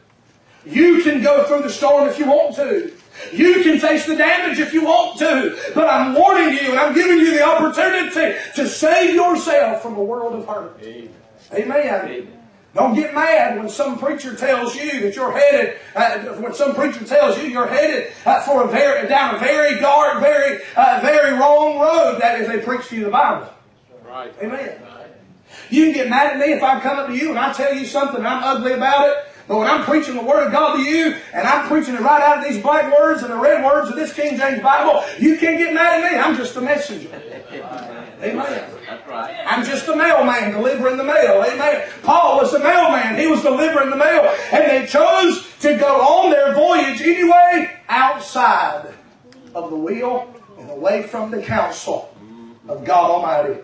You 0.66 1.02
can 1.02 1.22
go 1.22 1.44
through 1.44 1.62
the 1.62 1.70
storm 1.70 2.08
if 2.08 2.18
you 2.18 2.26
want 2.26 2.54
to. 2.56 2.92
You 3.32 3.62
can 3.62 3.78
face 3.78 4.06
the 4.06 4.16
damage 4.16 4.58
if 4.58 4.72
you 4.72 4.84
want 4.84 5.18
to. 5.18 5.58
But 5.74 5.88
I'm 5.88 6.14
warning 6.14 6.54
you 6.54 6.70
and 6.70 6.78
I'm 6.78 6.94
giving 6.94 7.18
you 7.18 7.32
the 7.32 7.44
opportunity 7.44 8.36
to 8.56 8.68
save 8.68 9.14
yourself 9.14 9.82
from 9.82 9.96
a 9.96 10.02
world 10.02 10.34
of 10.34 10.46
hurt. 10.46 10.80
Amen. 10.82 11.14
Amen. 11.52 12.32
Don't 12.74 12.94
get 12.94 13.14
mad 13.14 13.56
when 13.58 13.68
some 13.68 13.98
preacher 13.98 14.36
tells 14.36 14.76
you 14.76 15.00
that 15.00 15.16
you're 15.16 15.32
headed. 15.32 15.78
Uh, 15.96 16.18
when 16.40 16.54
some 16.54 16.74
preacher 16.74 17.04
tells 17.04 17.38
you 17.38 17.48
you're 17.48 17.66
headed 17.66 18.12
uh, 18.26 18.42
for 18.42 18.62
a 18.62 18.68
very 18.68 19.08
down 19.08 19.34
a 19.34 19.38
very 19.38 19.80
dark, 19.80 20.20
very 20.20 20.60
uh, 20.76 21.00
very 21.02 21.32
wrong 21.32 21.80
road. 21.80 22.20
That 22.20 22.40
is, 22.40 22.46
they 22.46 22.60
preach 22.60 22.88
to 22.88 22.96
you 22.96 23.04
the 23.04 23.10
Bible. 23.10 23.48
Right. 24.06 24.32
Amen. 24.42 24.82
You 25.70 25.84
can 25.86 25.92
get 25.94 26.08
mad 26.08 26.34
at 26.34 26.38
me 26.38 26.52
if 26.52 26.62
I 26.62 26.80
come 26.80 26.98
up 26.98 27.08
to 27.08 27.16
you 27.16 27.30
and 27.30 27.38
I 27.38 27.52
tell 27.52 27.74
you 27.74 27.84
something 27.84 28.18
and 28.18 28.26
I'm 28.26 28.42
ugly 28.42 28.72
about 28.72 29.08
it. 29.08 29.16
But 29.48 29.58
when 29.58 29.66
I'm 29.66 29.82
preaching 29.84 30.14
the 30.14 30.22
Word 30.22 30.46
of 30.46 30.52
God 30.52 30.76
to 30.76 30.82
you, 30.82 31.16
and 31.32 31.48
I'm 31.48 31.66
preaching 31.68 31.94
it 31.94 32.00
right 32.02 32.22
out 32.22 32.38
of 32.38 32.44
these 32.44 32.62
black 32.62 32.92
words 32.96 33.22
and 33.22 33.32
the 33.32 33.38
red 33.38 33.64
words 33.64 33.88
of 33.88 33.96
this 33.96 34.12
King 34.12 34.36
James 34.36 34.62
Bible, 34.62 35.02
you 35.18 35.38
can't 35.38 35.58
get 35.58 35.72
mad 35.72 36.04
at 36.04 36.12
me. 36.12 36.18
I'm 36.18 36.36
just 36.36 36.54
a 36.56 36.60
messenger. 36.60 37.08
Amen. 38.22 38.70
Right. 39.08 39.44
I'm 39.46 39.64
just 39.64 39.86
the 39.86 39.96
mailman 39.96 40.52
delivering 40.52 40.98
the 40.98 41.04
mail. 41.04 41.42
Amen. 41.42 41.88
Paul 42.02 42.36
was 42.38 42.52
the 42.52 42.58
mailman. 42.58 43.16
He 43.18 43.26
was 43.26 43.42
delivering 43.42 43.88
the 43.88 43.96
mail. 43.96 44.36
And 44.52 44.70
they 44.70 44.86
chose 44.86 45.46
to 45.60 45.78
go 45.78 46.00
on 46.00 46.30
their 46.30 46.54
voyage 46.54 47.00
anyway 47.00 47.80
outside 47.88 48.92
of 49.54 49.70
the 49.70 49.76
will 49.76 50.28
and 50.58 50.70
away 50.70 51.04
from 51.04 51.30
the 51.30 51.40
counsel 51.40 52.14
of 52.68 52.84
God 52.84 53.10
Almighty. 53.10 53.60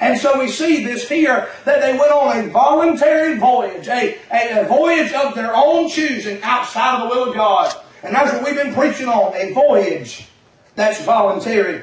And 0.00 0.18
so 0.18 0.38
we 0.38 0.48
see 0.48 0.84
this 0.84 1.08
here 1.08 1.48
that 1.64 1.80
they 1.80 1.98
went 1.98 2.12
on 2.12 2.38
a 2.38 2.48
voluntary 2.50 3.36
voyage, 3.38 3.88
a, 3.88 4.18
a, 4.32 4.60
a 4.60 4.68
voyage 4.68 5.12
of 5.12 5.34
their 5.34 5.54
own 5.54 5.88
choosing 5.88 6.40
outside 6.42 7.00
of 7.00 7.08
the 7.08 7.14
will 7.14 7.30
of 7.30 7.34
God. 7.34 7.74
And 8.02 8.14
that's 8.14 8.32
what 8.32 8.44
we've 8.44 8.54
been 8.54 8.74
preaching 8.74 9.08
on, 9.08 9.34
a 9.34 9.52
voyage 9.52 10.28
that's 10.76 11.02
voluntary. 11.04 11.82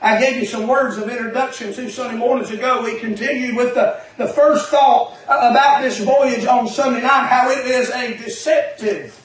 I 0.00 0.20
gave 0.20 0.36
you 0.36 0.46
some 0.46 0.68
words 0.68 0.98
of 0.98 1.08
introduction 1.08 1.72
two 1.72 1.88
Sunday 1.88 2.16
mornings 2.16 2.50
ago. 2.50 2.84
We 2.84 3.00
continued 3.00 3.56
with 3.56 3.74
the, 3.74 4.00
the 4.18 4.28
first 4.28 4.68
thought 4.68 5.16
uh, 5.26 5.48
about 5.50 5.82
this 5.82 5.98
voyage 5.98 6.46
on 6.46 6.68
Sunday 6.68 7.00
night, 7.00 7.26
how 7.26 7.50
it 7.50 7.66
is 7.66 7.90
a 7.90 8.16
deceptive 8.16 9.20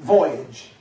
voyage. 0.00 0.72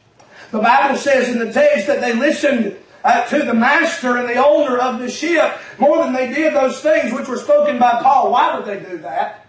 The 0.52 0.60
Bible 0.60 0.98
says 0.98 1.30
in 1.30 1.40
the 1.40 1.54
text 1.54 1.88
that 1.88 2.02
they 2.02 2.14
listened 2.14 2.76
uh, 3.06 3.24
to 3.28 3.44
the 3.44 3.54
master 3.54 4.18
and 4.18 4.28
the 4.28 4.44
owner 4.44 4.78
of 4.78 5.00
the 5.00 5.10
ship 5.10 5.58
more 5.78 6.04
than 6.04 6.12
they 6.12 6.34
did 6.34 6.56
those 6.56 6.82
things 6.82 7.14
which 7.14 7.28
were 7.28 7.38
spoken 7.38 7.78
by 7.78 8.02
Paul. 8.02 8.32
Why 8.32 8.58
would 8.58 8.66
they 8.66 8.80
do 8.80 8.98
that? 8.98 9.46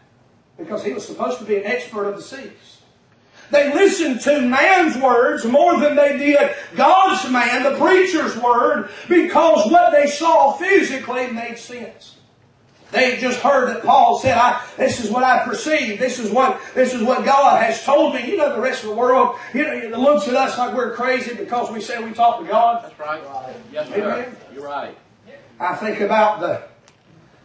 Because 0.58 0.84
he 0.84 0.92
was 0.92 1.06
supposed 1.06 1.38
to 1.38 1.44
be 1.44 1.56
an 1.56 1.64
expert 1.64 2.04
of 2.04 2.16
the 2.16 2.22
seas. 2.22 2.82
They 3.50 3.72
listened 3.72 4.20
to 4.22 4.42
man's 4.42 4.96
words 4.98 5.44
more 5.46 5.80
than 5.80 5.96
they 5.96 6.18
did 6.18 6.54
God's 6.76 7.30
man, 7.30 7.62
the 7.62 7.78
preacher's 7.78 8.36
word, 8.36 8.90
because 9.08 9.70
what 9.70 9.92
they 9.92 10.06
saw 10.06 10.52
physically 10.52 11.28
made 11.28 11.56
sense. 11.56 12.15
They 12.92 13.16
just 13.16 13.40
heard 13.40 13.68
that 13.68 13.82
Paul 13.82 14.18
said, 14.18 14.38
I, 14.38 14.64
this 14.76 15.04
is 15.04 15.10
what 15.10 15.24
I 15.24 15.44
perceive. 15.44 15.98
This 15.98 16.18
is 16.18 16.30
what, 16.30 16.60
this 16.74 16.94
is 16.94 17.02
what 17.02 17.24
God 17.24 17.62
has 17.62 17.82
told 17.82 18.14
me. 18.14 18.30
You 18.30 18.36
know, 18.36 18.54
the 18.54 18.60
rest 18.60 18.84
of 18.84 18.90
the 18.90 18.96
world, 18.96 19.36
you 19.52 19.64
know, 19.64 19.72
it 19.72 19.90
looks 19.90 20.28
at 20.28 20.34
us 20.34 20.56
like 20.56 20.74
we're 20.74 20.94
crazy 20.94 21.34
because 21.34 21.70
we 21.72 21.80
say 21.80 22.02
we 22.02 22.12
talk 22.12 22.38
to 22.40 22.46
God. 22.46 22.84
That's 22.84 22.98
right. 22.98 23.22
Yes, 23.72 23.88
sir. 23.88 23.94
Amen. 23.96 24.36
You're 24.54 24.64
right. 24.64 24.96
I 25.58 25.74
think 25.74 26.00
about 26.00 26.40
the, 26.40 26.62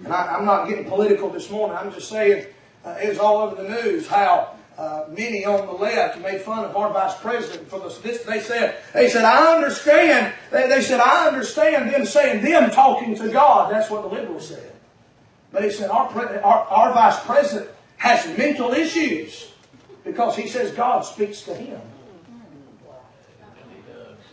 and 0.04 0.14
I, 0.14 0.36
I'm 0.36 0.46
not 0.46 0.68
getting 0.68 0.86
political 0.86 1.30
this 1.30 1.50
morning, 1.50 1.78
I'm 1.78 1.92
just 1.92 2.10
saying, 2.10 2.46
uh, 2.86 2.98
it 3.02 3.10
was 3.10 3.20
all 3.20 3.38
over 3.38 3.62
the 3.62 3.70
news 3.70 4.08
how 4.08 4.56
uh, 4.78 4.82
uh, 4.82 5.06
many 5.16 5.46
on 5.46 5.66
the 5.68 5.74
left 5.74 6.20
made 6.22 6.42
fun 6.42 6.66
of 6.66 6.76
our 6.76 6.92
vice 6.92 7.16
president 7.20 7.70
for 7.70 7.80
this. 7.80 7.98
this 8.00 8.24
they 8.24 8.40
said, 8.40 8.78
they 8.94 9.10
said, 9.10 9.26
I 9.26 9.54
understand. 9.56 10.34
They, 10.50 10.68
they 10.68 10.82
said, 10.82 11.00
I 11.00 11.28
understand 11.28 11.94
them 11.94 12.06
saying 12.06 12.44
them 12.44 12.72
talking 12.72 13.16
to 13.16 13.30
God. 13.30 13.72
That's 13.72 13.92
what 13.92 14.02
the 14.02 14.08
liberals 14.08 14.48
said. 14.48 14.71
But 15.52 15.64
he 15.64 15.72
said, 15.72 15.90
our, 15.90 16.08
pre- 16.08 16.38
our, 16.38 16.66
our 16.66 16.94
vice 16.94 17.20
president 17.26 17.70
has 17.98 18.26
mental 18.38 18.72
issues 18.72 19.52
because 20.04 20.36
he 20.36 20.48
says 20.48 20.72
God 20.72 21.02
speaks 21.02 21.42
to 21.44 21.54
him. 21.54 21.80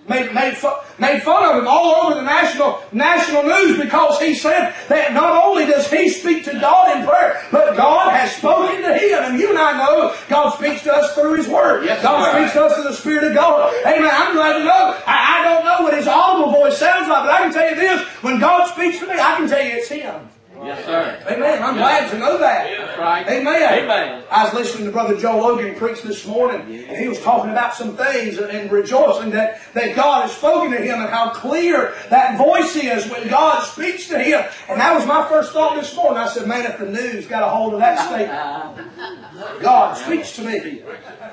Made, 0.08 0.32
made, 0.32 0.56
fun, 0.56 0.72
made 0.98 1.22
fun 1.22 1.44
of 1.44 1.62
him 1.62 1.68
all 1.68 2.06
over 2.06 2.14
the 2.14 2.22
national, 2.22 2.80
national 2.92 3.42
news 3.42 3.78
because 3.78 4.18
he 4.18 4.34
said 4.34 4.74
that 4.88 5.12
not 5.12 5.44
only 5.44 5.66
does 5.66 5.90
he 5.90 6.08
speak 6.08 6.44
to 6.44 6.52
God 6.52 6.96
in 6.96 7.06
prayer, 7.06 7.44
but 7.52 7.76
God 7.76 8.10
has 8.10 8.34
spoken 8.34 8.80
to 8.80 8.94
him. 8.94 9.24
And 9.24 9.38
you 9.38 9.50
and 9.50 9.58
I 9.58 9.76
know 9.76 10.16
God 10.30 10.54
speaks 10.56 10.82
to 10.84 10.94
us 10.94 11.14
through 11.14 11.34
his 11.34 11.46
word. 11.46 11.84
Yes, 11.84 12.02
God 12.02 12.32
speaks 12.32 12.54
to 12.54 12.64
us 12.64 12.74
through 12.74 12.84
the 12.84 12.94
Spirit 12.94 13.24
of 13.24 13.34
God. 13.34 13.74
Amen. 13.84 14.10
I'm 14.10 14.34
glad 14.34 14.54
to 14.54 14.64
know. 14.64 14.98
I, 15.06 15.40
I 15.40 15.44
don't 15.44 15.64
know 15.66 15.82
what 15.82 15.94
his 15.94 16.06
audible 16.06 16.52
voice 16.52 16.78
sounds 16.78 17.06
like, 17.06 17.24
but 17.24 17.30
I 17.30 17.38
can 17.40 17.52
tell 17.52 17.68
you 17.68 17.76
this. 17.76 18.08
When 18.22 18.40
God 18.40 18.72
speaks 18.72 19.00
to 19.00 19.06
me, 19.06 19.12
I 19.12 19.36
can 19.36 19.46
tell 19.46 19.62
you 19.62 19.72
it's 19.72 19.88
him. 19.88 20.26
Yes, 20.64 20.84
sir. 20.84 21.22
Amen. 21.30 21.62
I'm 21.62 21.76
glad 21.76 22.10
to 22.10 22.18
know 22.18 22.38
that. 22.38 22.68
That's 22.78 22.98
right. 22.98 23.26
Amen. 23.28 23.84
Amen. 23.84 24.24
I 24.30 24.44
was 24.44 24.54
listening 24.54 24.86
to 24.86 24.92
Brother 24.92 25.16
Joe 25.16 25.38
Logan 25.38 25.74
preach 25.76 26.02
this 26.02 26.26
morning, 26.26 26.60
and 26.62 26.96
he 26.96 27.08
was 27.08 27.20
talking 27.20 27.50
about 27.50 27.74
some 27.74 27.96
things 27.96 28.38
and, 28.38 28.70
rejoicing 28.70 29.30
that, 29.30 29.60
that 29.74 29.94
God 29.96 30.22
has 30.22 30.36
spoken 30.36 30.72
to 30.72 30.78
him 30.78 31.00
and 31.00 31.08
how 31.08 31.30
clear 31.30 31.94
that 32.10 32.36
voice 32.36 32.76
is 32.76 33.08
when 33.10 33.28
God 33.28 33.62
speaks 33.64 34.08
to 34.08 34.18
him. 34.18 34.44
And 34.68 34.80
that 34.80 34.94
was 34.94 35.06
my 35.06 35.26
first 35.28 35.52
thought 35.52 35.76
this 35.76 35.94
morning. 35.94 36.18
I 36.18 36.28
said, 36.28 36.46
man, 36.46 36.66
if 36.66 36.78
the 36.78 36.86
news 36.86 37.26
got 37.26 37.42
a 37.42 37.48
hold 37.48 37.74
of 37.74 37.80
that 37.80 38.08
statement, 38.08 39.62
God 39.62 39.94
speaks 39.94 40.34
to 40.36 40.42
me. 40.42 40.82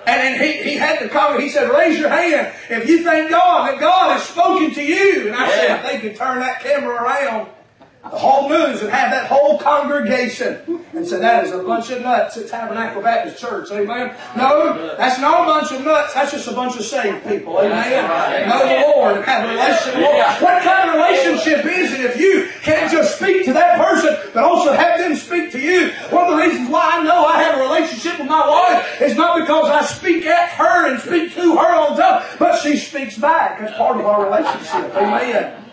And, 0.06 0.22
and 0.22 0.42
he, 0.42 0.64
he 0.64 0.76
had 0.76 1.00
to 1.00 1.10
comment, 1.10 1.42
he 1.42 1.50
said, 1.50 1.70
raise 1.72 1.98
your 2.00 2.10
hand 2.10 2.54
if 2.70 2.88
you 2.88 3.04
thank 3.04 3.32
God 3.32 3.70
that 3.70 3.80
God 3.80 4.14
has 4.14 4.24
spoken 4.24 4.74
to 4.76 4.84
you. 4.84 5.28
And 5.28 5.36
I 5.36 5.50
said, 5.50 5.80
if 5.80 5.92
they 5.92 6.00
could 6.00 6.16
turn 6.16 6.40
that 6.40 6.62
camera 6.62 7.04
around, 7.04 7.50
the 8.12 8.18
whole 8.18 8.50
news 8.50 8.82
and 8.82 8.90
have 8.92 9.12
that 9.12 9.28
whole 9.28 9.58
congregation 9.58 10.60
and 10.94 11.08
say 11.08 11.20
that 11.20 11.44
is 11.44 11.52
a 11.52 11.64
bunch 11.64 11.90
of 11.90 12.02
nuts 12.02 12.38
at 12.38 12.48
Tabernacle 12.48 13.02
Baptist 13.02 13.40
Church. 13.40 13.72
Amen. 13.72 14.16
No, 14.38 14.96
that's 14.96 15.20
not 15.20 15.42
a 15.42 15.46
bunch 15.46 15.72
of 15.72 15.84
nuts. 15.84 16.14
That's 16.14 16.32
just 16.32 16.48
a 16.48 16.54
bunch 16.54 16.78
of 16.78 16.84
saved 16.84 17.26
people. 17.28 17.58
Amen. 17.60 18.48
Know 18.48 18.60
the 18.60 18.88
Lord 18.88 19.18
and 19.18 19.26
have 19.26 19.50
a 19.50 19.54
relationship 19.54 19.86
with 19.86 19.96
the 19.96 20.02
Lord. 20.02 20.18
Yeah. 20.18 20.44
What 20.44 20.64
kind 20.64 20.90
of 20.90 20.96
relationship 20.96 21.66
is 21.66 21.94
it 21.94 22.02
if 22.02 22.20
you 22.20 22.48
can't 22.62 22.92
just 22.92 23.18
speak 23.18 23.46
to 23.46 23.54
that 23.54 23.84
person, 23.84 24.16
but 24.34 24.44
also 24.44 24.72
have 24.74 25.00
them 25.00 25.16
speak 25.16 25.52
to 25.54 25.60
you? 25.60 25.92
One 26.12 26.32
of 26.32 26.38
the 26.38 26.44
reasons 26.44 26.70
why 26.70 26.92
I 26.94 27.04
know 27.04 27.26
I 27.26 27.42
have 27.42 27.58
a 27.58 27.62
relationship 27.62 28.20
with 28.20 28.30
my 28.30 28.48
wife 28.48 29.02
is 29.02 29.18
not 29.18 29.40
because 29.40 29.68
I 29.70 29.84
speak 29.84 30.26
at 30.26 30.50
her 30.52 30.92
and 30.92 31.02
speak 31.02 31.34
to 31.34 31.58
her 31.58 31.74
all 31.74 31.96
the 31.96 32.02
time, 32.02 32.24
but 32.38 32.62
she 32.62 32.78
speaks 32.78 33.18
back. 33.18 33.60
That's 33.60 33.76
part 33.76 34.00
of 34.00 34.06
our 34.06 34.26
relationship. 34.26 34.96
Amen. 34.96 35.65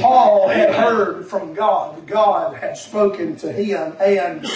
Paul 0.00 0.48
had 0.48 0.74
heard 0.74 1.26
from 1.26 1.54
God. 1.54 2.06
God 2.06 2.56
had 2.56 2.76
spoken 2.76 3.36
to 3.36 3.52
him, 3.52 3.94
and 4.00 4.46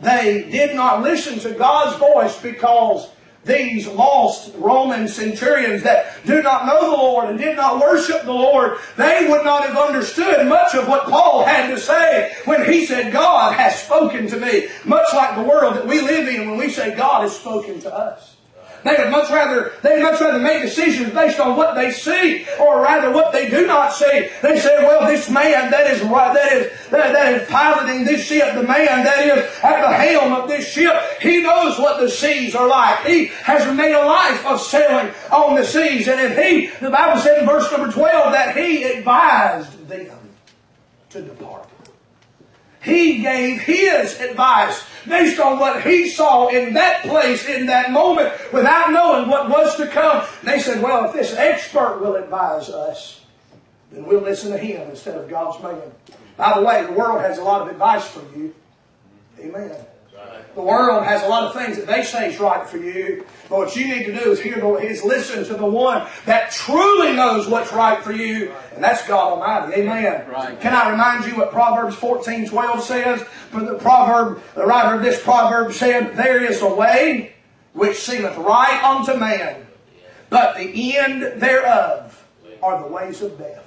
they 0.00 0.48
did 0.50 0.76
not 0.76 1.02
listen 1.02 1.38
to 1.40 1.58
God's 1.58 1.98
voice 1.98 2.40
because 2.40 3.08
these 3.44 3.86
lost 3.86 4.54
Roman 4.56 5.06
centurions 5.08 5.82
that 5.82 6.16
do 6.24 6.42
not 6.42 6.66
know 6.66 6.90
the 6.90 6.96
Lord 6.96 7.28
and 7.28 7.38
did 7.38 7.56
not 7.56 7.80
worship 7.80 8.22
the 8.22 8.32
Lord, 8.32 8.78
they 8.96 9.26
would 9.28 9.44
not 9.44 9.66
have 9.66 9.76
understood 9.76 10.46
much 10.46 10.74
of 10.74 10.88
what 10.88 11.08
Paul 11.08 11.44
had 11.44 11.68
to 11.68 11.78
say 11.78 12.32
when 12.44 12.64
he 12.70 12.86
said, 12.86 13.12
God 13.12 13.54
has 13.54 13.82
spoken 13.82 14.26
to 14.28 14.38
me. 14.38 14.68
Much 14.84 15.12
like 15.12 15.36
the 15.36 15.42
world 15.42 15.76
that 15.76 15.86
we 15.86 16.00
live 16.00 16.28
in 16.28 16.48
when 16.48 16.58
we 16.58 16.70
say 16.70 16.96
God 16.96 17.22
has 17.22 17.36
spoken 17.36 17.80
to 17.80 17.94
us. 17.94 18.36
They 18.84 18.96
would 18.98 19.10
much 19.10 19.30
rather 19.30 19.72
they 19.80 19.94
would 19.94 20.02
much 20.02 20.20
rather 20.20 20.38
make 20.38 20.62
decisions 20.62 21.10
based 21.12 21.40
on 21.40 21.56
what 21.56 21.74
they 21.74 21.90
see, 21.90 22.46
or 22.60 22.82
rather 22.82 23.10
what 23.10 23.32
they 23.32 23.48
do 23.48 23.66
not 23.66 23.94
see. 23.94 24.28
They 24.42 24.58
say, 24.60 24.76
"Well, 24.84 25.06
this 25.06 25.30
man 25.30 25.70
that 25.70 25.90
is 25.90 26.02
that 26.02 26.52
is 26.52 26.90
that, 26.90 27.12
that 27.14 27.32
is 27.32 27.48
piloting 27.48 28.04
this 28.04 28.26
ship, 28.26 28.54
the 28.54 28.62
man 28.62 29.04
that 29.04 29.26
is 29.26 29.38
at 29.62 29.80
the 29.80 29.92
helm 29.92 30.34
of 30.34 30.48
this 30.48 30.68
ship, 30.68 30.94
he 31.20 31.40
knows 31.40 31.78
what 31.78 31.98
the 31.98 32.10
seas 32.10 32.54
are 32.54 32.68
like. 32.68 33.00
He 33.06 33.26
has 33.42 33.74
made 33.74 33.94
a 33.94 34.04
life 34.04 34.44
of 34.44 34.60
sailing 34.60 35.12
on 35.32 35.54
the 35.54 35.64
seas, 35.64 36.06
and 36.06 36.20
if 36.20 36.36
he, 36.38 36.66
the 36.84 36.90
Bible 36.90 37.20
said 37.22 37.38
in 37.38 37.46
verse 37.46 37.70
number 37.72 37.90
twelve 37.90 38.32
that 38.32 38.54
he 38.54 38.84
advised 38.84 39.88
them 39.88 40.06
to 41.08 41.22
depart." 41.22 41.63
He 42.84 43.22
gave 43.22 43.62
his 43.62 44.20
advice 44.20 44.84
based 45.08 45.40
on 45.40 45.58
what 45.58 45.82
he 45.82 46.08
saw 46.08 46.48
in 46.48 46.74
that 46.74 47.02
place, 47.02 47.48
in 47.48 47.66
that 47.66 47.90
moment, 47.90 48.32
without 48.52 48.92
knowing 48.92 49.28
what 49.28 49.48
was 49.48 49.76
to 49.76 49.86
come. 49.86 50.26
And 50.40 50.48
they 50.48 50.58
said, 50.58 50.82
well, 50.82 51.06
if 51.06 51.14
this 51.14 51.34
expert 51.34 52.00
will 52.00 52.16
advise 52.16 52.68
us, 52.68 53.22
then 53.90 54.04
we'll 54.04 54.20
listen 54.20 54.50
to 54.52 54.58
him 54.58 54.90
instead 54.90 55.16
of 55.16 55.30
God's 55.30 55.62
man. 55.62 55.80
By 56.36 56.58
the 56.58 56.64
way, 56.64 56.84
the 56.84 56.92
world 56.92 57.20
has 57.22 57.38
a 57.38 57.42
lot 57.42 57.62
of 57.62 57.68
advice 57.68 58.06
for 58.06 58.20
you. 58.36 58.54
Amen. 59.40 59.74
The 60.54 60.62
world 60.62 61.04
has 61.04 61.22
a 61.22 61.28
lot 61.28 61.44
of 61.44 61.54
things 61.54 61.76
that 61.76 61.86
they 61.86 62.04
say 62.04 62.32
is 62.32 62.38
right 62.38 62.66
for 62.66 62.76
you. 62.76 63.26
But 63.48 63.58
what 63.58 63.76
you 63.76 63.88
need 63.88 64.06
to 64.06 64.12
do 64.12 64.30
is 64.30 64.40
hear 64.40 64.60
the, 64.60 64.74
is 64.74 65.02
listen 65.02 65.44
to 65.44 65.54
the 65.54 65.66
one 65.66 66.06
that 66.26 66.52
truly 66.52 67.12
knows 67.12 67.48
what's 67.48 67.72
right 67.72 68.02
for 68.02 68.12
you, 68.12 68.52
and 68.72 68.82
that's 68.82 69.06
God 69.06 69.32
Almighty. 69.32 69.82
Amen. 69.82 70.28
Right. 70.28 70.60
Can 70.60 70.72
I 70.72 70.90
remind 70.90 71.24
you 71.24 71.36
what 71.36 71.50
Proverbs 71.50 71.96
14, 71.96 72.48
12 72.48 72.82
says? 72.84 73.22
For 73.50 73.62
the 73.62 73.74
proverb, 73.74 74.42
the 74.54 74.64
writer 74.64 74.96
of 74.96 75.02
this 75.02 75.20
proverb 75.20 75.72
said, 75.72 76.16
There 76.16 76.44
is 76.44 76.62
a 76.62 76.72
way 76.72 77.34
which 77.72 77.98
seemeth 77.98 78.36
right 78.36 78.82
unto 78.84 79.18
man, 79.18 79.66
but 80.30 80.56
the 80.56 80.96
end 80.96 81.40
thereof 81.40 82.24
are 82.62 82.80
the 82.80 82.88
ways 82.88 83.22
of 83.22 83.36
death. 83.36 83.63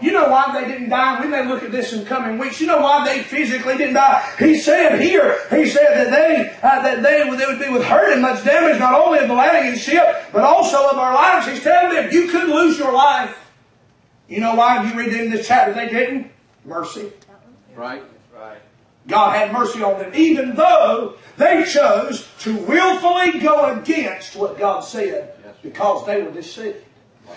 You 0.00 0.12
know 0.12 0.28
why 0.28 0.52
they 0.52 0.68
didn't 0.68 0.90
die? 0.90 1.20
We 1.22 1.28
may 1.28 1.46
look 1.46 1.62
at 1.62 1.72
this 1.72 1.92
in 1.92 2.04
coming 2.04 2.38
weeks. 2.38 2.60
You 2.60 2.66
know 2.66 2.80
why 2.80 3.04
they 3.06 3.22
physically 3.22 3.78
didn't 3.78 3.94
die? 3.94 4.34
He 4.38 4.58
said 4.58 5.00
here, 5.00 5.38
he 5.48 5.66
said 5.66 5.88
that 5.96 6.10
they 6.10 6.50
uh, 6.62 6.82
that 6.82 7.02
they, 7.02 7.36
they 7.36 7.46
would 7.46 7.58
be 7.58 7.70
with 7.70 7.84
hurt 7.84 8.12
and 8.12 8.20
much 8.20 8.44
damage, 8.44 8.78
not 8.78 8.94
only 8.94 9.20
of 9.20 9.28
the 9.28 9.34
landing 9.34 9.72
and 9.72 9.80
ship, 9.80 10.26
but 10.32 10.44
also 10.44 10.90
of 10.90 10.98
our 10.98 11.14
lives. 11.14 11.46
He's 11.46 11.62
telling 11.62 11.94
them 11.94 12.12
you 12.12 12.28
could 12.28 12.48
lose 12.48 12.78
your 12.78 12.92
life. 12.92 13.38
You 14.28 14.40
know 14.40 14.54
why? 14.54 14.86
You 14.86 14.98
read 14.98 15.14
in 15.14 15.30
this 15.30 15.46
chapter 15.48 15.72
they 15.72 15.88
didn't? 15.88 16.30
Mercy. 16.64 17.12
Right. 17.74 18.02
Right. 18.34 18.58
God 19.06 19.36
had 19.36 19.52
mercy 19.52 19.82
on 19.82 19.98
them, 19.98 20.12
even 20.14 20.56
though 20.56 21.16
they 21.36 21.64
chose 21.64 22.28
to 22.40 22.56
willfully 22.56 23.38
go 23.40 23.78
against 23.78 24.36
what 24.36 24.58
God 24.58 24.80
said 24.80 25.34
because 25.62 26.04
they 26.06 26.22
were 26.22 26.32
deceived. 26.32 26.84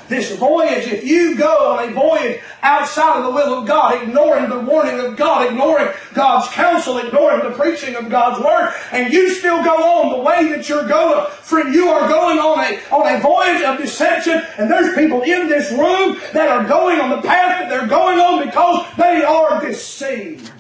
This 0.07 0.35
voyage, 0.37 0.87
if 0.87 1.05
you 1.05 1.37
go 1.37 1.73
on 1.73 1.89
a 1.89 1.93
voyage 1.93 2.41
outside 2.63 3.17
of 3.17 3.25
the 3.25 3.31
will 3.31 3.59
of 3.59 3.67
God, 3.67 4.01
ignoring 4.01 4.49
the 4.49 4.59
warning 4.59 4.99
of 4.99 5.15
God, 5.15 5.47
ignoring 5.47 5.89
God's 6.13 6.47
counsel, 6.49 6.97
ignoring 6.97 7.47
the 7.47 7.55
preaching 7.55 7.95
of 7.95 8.09
God's 8.09 8.43
word, 8.43 8.73
and 8.91 9.13
you 9.13 9.29
still 9.29 9.63
go 9.63 9.75
on 9.75 10.17
the 10.17 10.23
way 10.23 10.49
that 10.49 10.67
you're 10.67 10.87
going, 10.87 11.29
friend, 11.31 11.73
you 11.73 11.89
are 11.89 12.07
going 12.07 12.39
on 12.39 12.59
a, 12.59 12.79
on 12.91 13.15
a 13.15 13.19
voyage 13.19 13.61
of 13.61 13.77
deception, 13.77 14.41
and 14.57 14.69
there's 14.69 14.95
people 14.95 15.21
in 15.21 15.47
this 15.47 15.71
room 15.71 16.19
that 16.33 16.49
are 16.49 16.67
going 16.67 16.99
on 16.99 17.11
the 17.11 17.21
path 17.21 17.59
that 17.59 17.69
they're 17.69 17.87
going 17.87 18.19
on 18.19 18.45
because 18.45 18.85
they 18.97 19.23
are 19.23 19.61
deceived 19.61 20.51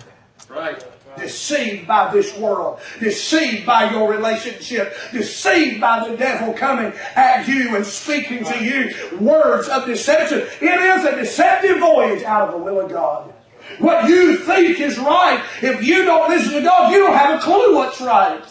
Right. 0.49 0.83
Deceived 1.19 1.87
by 1.87 2.11
this 2.11 2.35
world, 2.37 2.79
deceived 2.99 3.65
by 3.65 3.91
your 3.91 4.09
relationship, 4.09 4.95
deceived 5.11 5.81
by 5.81 6.07
the 6.07 6.17
devil 6.17 6.53
coming 6.53 6.93
at 7.15 7.47
you 7.47 7.75
and 7.75 7.85
speaking 7.85 8.43
to 8.43 8.63
you 8.63 9.17
words 9.19 9.67
of 9.67 9.85
deception. 9.85 10.39
It 10.61 10.81
is 10.81 11.05
a 11.05 11.15
deceptive 11.15 11.79
voyage 11.79 12.23
out 12.23 12.49
of 12.49 12.53
the 12.53 12.57
will 12.57 12.79
of 12.79 12.89
God. 12.89 13.33
What 13.77 14.09
you 14.09 14.37
think 14.37 14.79
is 14.79 14.97
right, 14.97 15.43
if 15.61 15.83
you 15.83 16.03
don't 16.03 16.29
listen 16.29 16.53
to 16.53 16.61
God, 16.61 16.91
you 16.91 16.99
don't 16.99 17.15
have 17.15 17.39
a 17.39 17.41
clue 17.41 17.75
what's 17.75 18.01
right. 18.01 18.43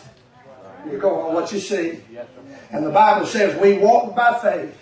You're 0.88 1.00
going 1.00 1.26
on 1.26 1.34
what 1.34 1.52
you 1.52 1.58
see. 1.58 2.00
And 2.70 2.84
the 2.84 2.90
Bible 2.90 3.26
says 3.26 3.60
we 3.60 3.78
walk 3.78 4.14
by 4.14 4.38
faith, 4.38 4.76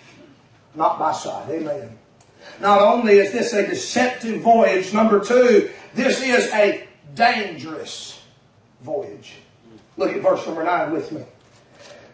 not 0.75 0.99
by 0.99 1.11
sight. 1.11 1.49
Amen. 1.49 1.97
Not 2.59 2.81
only 2.81 3.17
is 3.17 3.31
this 3.31 3.53
a 3.53 3.67
deceptive 3.67 4.41
voyage, 4.41 4.93
number 4.93 5.23
two, 5.23 5.69
this 5.93 6.21
is 6.21 6.51
a 6.53 6.86
dangerous 7.17 8.21
voyage. 8.81 9.33
Look 9.97 10.13
at 10.13 10.21
verse 10.21 10.45
number 10.45 10.63
9 10.63 10.93
with 10.93 11.11
me. 11.11 11.25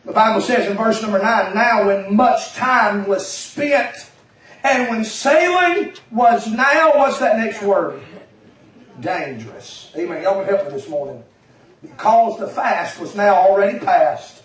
The 0.05 0.13
Bible 0.13 0.41
says 0.41 0.69
in 0.69 0.77
verse 0.77 1.01
number 1.01 1.21
9, 1.21 1.53
Now 1.53 1.85
when 1.85 2.15
much 2.15 2.53
time 2.53 3.05
was 3.05 3.27
spent, 3.27 4.09
and 4.63 4.89
when 4.89 5.03
sailing 5.03 5.93
was 6.11 6.47
now, 6.47 6.93
what's 6.95 7.19
that 7.19 7.37
next 7.37 7.61
word? 7.61 8.01
Dangerous. 9.01 9.91
Amen. 9.97 10.23
Y'all 10.23 10.43
can 10.43 10.55
help 10.55 10.65
me 10.67 10.71
this 10.71 10.87
morning. 10.87 11.23
Because 11.81 12.39
the 12.39 12.47
fast 12.47 12.99
was 12.99 13.13
now 13.13 13.35
already 13.35 13.79
past, 13.79 14.41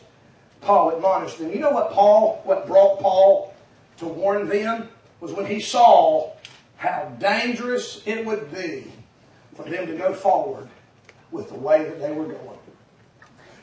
Paul 0.60 0.96
admonished 0.96 1.38
them. 1.38 1.52
You 1.52 1.60
know 1.60 1.70
what 1.70 1.92
Paul, 1.92 2.40
what 2.44 2.66
brought 2.66 2.98
Paul 2.98 3.54
to 3.98 4.06
warn 4.06 4.48
them? 4.48 4.88
Was 5.20 5.32
when 5.32 5.46
he 5.46 5.60
saw 5.60 6.32
how 6.76 7.12
dangerous 7.18 8.02
it 8.06 8.24
would 8.24 8.52
be 8.52 8.90
for 9.58 9.68
them 9.68 9.86
to 9.88 9.94
go 9.96 10.14
forward 10.14 10.68
with 11.32 11.48
the 11.48 11.56
way 11.56 11.82
that 11.82 12.00
they 12.00 12.12
were 12.12 12.26
going. 12.26 12.58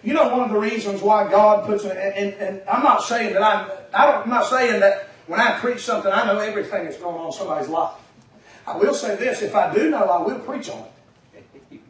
You 0.04 0.14
know, 0.14 0.28
one 0.30 0.42
of 0.42 0.50
the 0.50 0.60
reasons 0.60 1.02
why 1.02 1.32
God 1.32 1.66
puts, 1.66 1.86
and, 1.86 1.98
and, 1.98 2.34
and 2.36 2.62
I'm 2.70 2.84
not 2.84 3.02
saying 3.02 3.34
that 3.34 3.42
I'm, 3.42 3.72
I 3.94 4.12
don't, 4.12 4.24
I'm 4.24 4.30
not 4.30 4.46
saying 4.46 4.82
that 4.82 5.10
when 5.26 5.40
I 5.40 5.58
preach 5.58 5.80
something, 5.80 6.12
I 6.12 6.26
know 6.26 6.38
everything 6.40 6.84
that's 6.84 6.98
going 6.98 7.16
on 7.16 7.28
in 7.28 7.32
somebody's 7.32 7.70
life. 7.70 7.94
I 8.68 8.78
will 8.78 8.94
say 8.94 9.16
this: 9.16 9.42
if 9.42 9.56
I 9.56 9.74
do 9.74 9.90
know, 9.90 10.04
I 10.04 10.22
will 10.22 10.40
preach 10.40 10.70
on 10.70 10.80
it. 10.80 11.82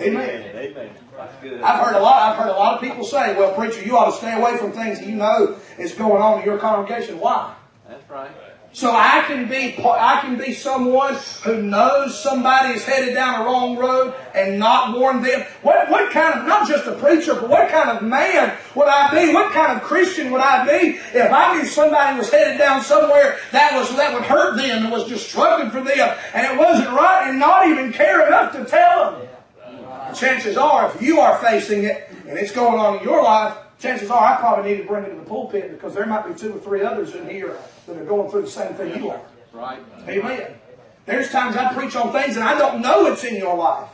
Amen. 0.00 0.56
Amen. 0.56 0.90
I've 1.64 1.84
heard 1.84 1.96
a 1.96 2.00
lot. 2.00 2.32
I've 2.32 2.36
heard 2.36 2.50
a 2.50 2.58
lot 2.58 2.74
of 2.74 2.80
people 2.80 3.04
say, 3.04 3.36
"Well, 3.36 3.54
preacher, 3.54 3.82
you 3.84 3.96
ought 3.96 4.10
to 4.10 4.16
stay 4.16 4.38
away 4.38 4.56
from 4.58 4.72
things 4.72 5.00
that 5.00 5.08
you 5.08 5.16
know 5.16 5.56
is 5.78 5.94
going 5.94 6.20
on 6.20 6.40
in 6.40 6.44
your 6.44 6.58
congregation." 6.58 7.18
Why? 7.18 7.54
That's 7.88 8.08
right. 8.10 8.30
So 8.74 8.90
I 8.90 9.22
can 9.28 9.48
be 9.48 9.76
I 9.78 10.18
can 10.20 10.36
be 10.36 10.52
someone 10.52 11.14
who 11.44 11.62
knows 11.62 12.20
somebody 12.20 12.74
is 12.74 12.84
headed 12.84 13.14
down 13.14 13.40
a 13.40 13.44
wrong 13.44 13.76
road 13.76 14.12
and 14.34 14.58
not 14.58 14.98
warn 14.98 15.22
them. 15.22 15.46
What 15.62 15.88
what 15.88 16.10
kind 16.10 16.40
of 16.40 16.44
not 16.44 16.66
just 16.66 16.84
a 16.88 16.92
preacher, 16.96 17.34
but 17.34 17.48
what 17.48 17.70
kind 17.70 17.88
of 17.88 18.02
man 18.02 18.52
would 18.74 18.88
I 18.88 19.12
be? 19.12 19.32
What 19.32 19.52
kind 19.52 19.78
of 19.78 19.84
Christian 19.84 20.32
would 20.32 20.40
I 20.40 20.66
be 20.66 20.98
if 21.16 21.32
I 21.32 21.56
knew 21.56 21.66
somebody 21.66 22.18
was 22.18 22.30
headed 22.30 22.58
down 22.58 22.82
somewhere 22.82 23.38
that 23.52 23.78
was 23.78 23.94
that 23.94 24.12
would 24.12 24.24
hurt 24.24 24.56
them 24.56 24.82
and 24.82 24.92
was 24.92 25.08
destructive 25.08 25.70
for 25.70 25.80
them 25.80 26.18
and 26.34 26.44
it 26.44 26.58
wasn't 26.58 26.88
right 26.88 27.28
and 27.28 27.38
not 27.38 27.68
even 27.68 27.92
care 27.92 28.26
enough 28.26 28.52
to 28.54 28.64
tell 28.64 29.12
them? 29.12 29.28
The 30.10 30.16
Chances 30.16 30.56
are, 30.56 30.92
if 30.92 31.00
you 31.00 31.20
are 31.20 31.38
facing 31.38 31.84
it 31.84 32.10
and 32.26 32.36
it's 32.36 32.50
going 32.50 32.80
on 32.80 32.98
in 32.98 33.04
your 33.04 33.22
life, 33.22 33.56
chances 33.78 34.10
are 34.10 34.34
I 34.34 34.36
probably 34.38 34.72
need 34.72 34.82
to 34.82 34.88
bring 34.88 35.04
it 35.04 35.10
to 35.10 35.14
the 35.14 35.22
pulpit 35.22 35.70
because 35.70 35.94
there 35.94 36.06
might 36.06 36.26
be 36.26 36.34
two 36.34 36.56
or 36.56 36.58
three 36.58 36.82
others 36.82 37.14
in 37.14 37.30
here 37.30 37.56
that 37.86 37.96
are 37.96 38.04
going 38.04 38.30
through 38.30 38.42
the 38.42 38.50
same 38.50 38.74
thing 38.74 39.02
you 39.02 39.10
are. 39.10 39.20
Right. 39.52 39.80
Amen. 40.08 40.54
There's 41.06 41.30
times 41.30 41.56
I 41.56 41.72
preach 41.74 41.94
on 41.96 42.12
things 42.12 42.36
and 42.36 42.44
I 42.44 42.58
don't 42.58 42.80
know 42.80 43.06
it's 43.06 43.24
in 43.24 43.36
your 43.36 43.56
life. 43.56 43.88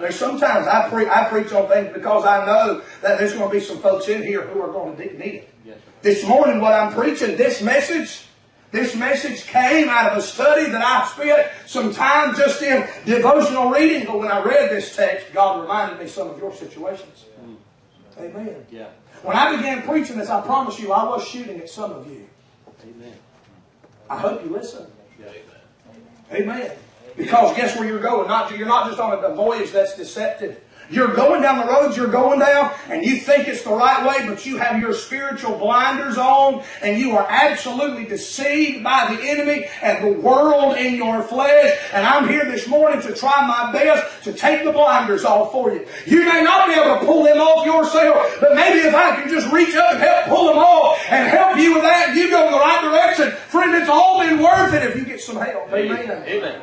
There's 0.00 0.16
sometimes 0.16 0.66
I, 0.66 0.88
pre- 0.88 1.08
I 1.08 1.28
preach 1.28 1.52
on 1.52 1.68
things 1.68 1.92
because 1.92 2.24
I 2.24 2.46
know 2.46 2.82
that 3.02 3.18
there's 3.18 3.34
going 3.34 3.48
to 3.48 3.52
be 3.52 3.60
some 3.60 3.78
folks 3.78 4.08
in 4.08 4.22
here 4.22 4.42
who 4.42 4.60
are 4.62 4.72
going 4.72 4.96
to 4.96 5.02
need 5.18 5.34
it. 5.34 5.54
Yes. 5.64 5.78
This 6.00 6.26
morning, 6.26 6.60
what 6.60 6.72
I'm 6.72 6.92
preaching, 6.92 7.36
this 7.36 7.62
message, 7.62 8.24
this 8.70 8.96
message 8.96 9.44
came 9.44 9.88
out 9.88 10.10
of 10.10 10.18
a 10.18 10.22
study 10.22 10.70
that 10.70 10.82
I 10.82 11.06
spent 11.08 11.48
some 11.66 11.92
time 11.92 12.34
just 12.34 12.62
in 12.62 12.88
devotional 13.04 13.70
reading. 13.70 14.06
But 14.06 14.18
when 14.18 14.30
I 14.30 14.42
read 14.42 14.70
this 14.70 14.96
text, 14.96 15.26
God 15.34 15.60
reminded 15.60 16.00
me 16.00 16.06
some 16.06 16.30
of 16.30 16.38
your 16.38 16.54
situations. 16.54 17.26
Mm. 17.44 17.56
Amen. 18.18 18.66
Yeah. 18.70 18.88
When 19.22 19.36
I 19.36 19.54
began 19.54 19.82
preaching 19.82 20.16
this, 20.16 20.30
I 20.30 20.40
promise 20.40 20.80
you, 20.80 20.92
I 20.92 21.04
was 21.04 21.26
shooting 21.26 21.60
at 21.60 21.68
some 21.68 21.92
of 21.92 22.10
you. 22.10 22.28
Amen. 22.82 23.14
I 24.08 24.18
hope 24.18 24.44
you 24.44 24.50
listen. 24.50 24.86
Amen. 26.32 26.72
Because 27.16 27.54
guess 27.56 27.76
where 27.78 27.86
you're 27.86 28.00
going? 28.00 28.26
Not 28.26 28.56
you're 28.56 28.66
not 28.66 28.88
just 28.88 28.98
on 28.98 29.22
a 29.22 29.34
voyage 29.34 29.70
that's 29.70 29.96
deceptive. 29.96 30.60
You're 30.92 31.14
going 31.14 31.40
down 31.40 31.66
the 31.66 31.72
roads 31.72 31.96
you're 31.96 32.06
going 32.06 32.38
down, 32.38 32.72
and 32.88 33.02
you 33.02 33.16
think 33.16 33.48
it's 33.48 33.62
the 33.62 33.72
right 33.72 34.06
way, 34.06 34.28
but 34.28 34.44
you 34.44 34.58
have 34.58 34.78
your 34.78 34.92
spiritual 34.92 35.56
blinders 35.56 36.18
on, 36.18 36.62
and 36.82 36.98
you 37.00 37.16
are 37.16 37.26
absolutely 37.28 38.04
deceived 38.04 38.84
by 38.84 39.14
the 39.14 39.22
enemy 39.22 39.66
and 39.80 40.04
the 40.04 40.20
world 40.20 40.76
in 40.76 40.94
your 40.94 41.22
flesh. 41.22 41.78
And 41.94 42.06
I'm 42.06 42.28
here 42.28 42.44
this 42.44 42.68
morning 42.68 43.00
to 43.02 43.14
try 43.14 43.46
my 43.46 43.72
best 43.72 44.24
to 44.24 44.32
take 44.34 44.64
the 44.64 44.72
blinders 44.72 45.24
off 45.24 45.50
for 45.52 45.72
you. 45.72 45.86
You 46.06 46.26
may 46.26 46.42
not 46.42 46.68
be 46.68 46.74
able 46.74 47.00
to 47.00 47.06
pull 47.06 47.24
them 47.24 47.38
off 47.38 47.64
yourself, 47.64 48.36
but 48.40 48.54
maybe 48.54 48.80
if 48.80 48.94
I 48.94 49.16
can 49.16 49.30
just 49.30 49.50
reach 49.50 49.74
up 49.74 49.92
and 49.92 50.00
help 50.00 50.26
pull 50.26 50.46
them 50.48 50.58
off 50.58 50.98
and 51.08 51.28
help 51.28 51.56
you 51.56 51.74
with 51.74 51.82
that, 51.82 52.14
you 52.14 52.28
go 52.28 52.46
in 52.46 52.52
the 52.52 52.58
right 52.58 52.82
direction. 52.82 53.30
Friend, 53.48 53.74
it's 53.74 53.88
all 53.88 54.20
been 54.20 54.42
worth 54.42 54.74
it 54.74 54.82
if 54.82 54.96
you 54.96 55.04
get 55.06 55.20
some 55.20 55.36
help. 55.36 55.72
Amen. 55.72 56.22
Amen. 56.26 56.62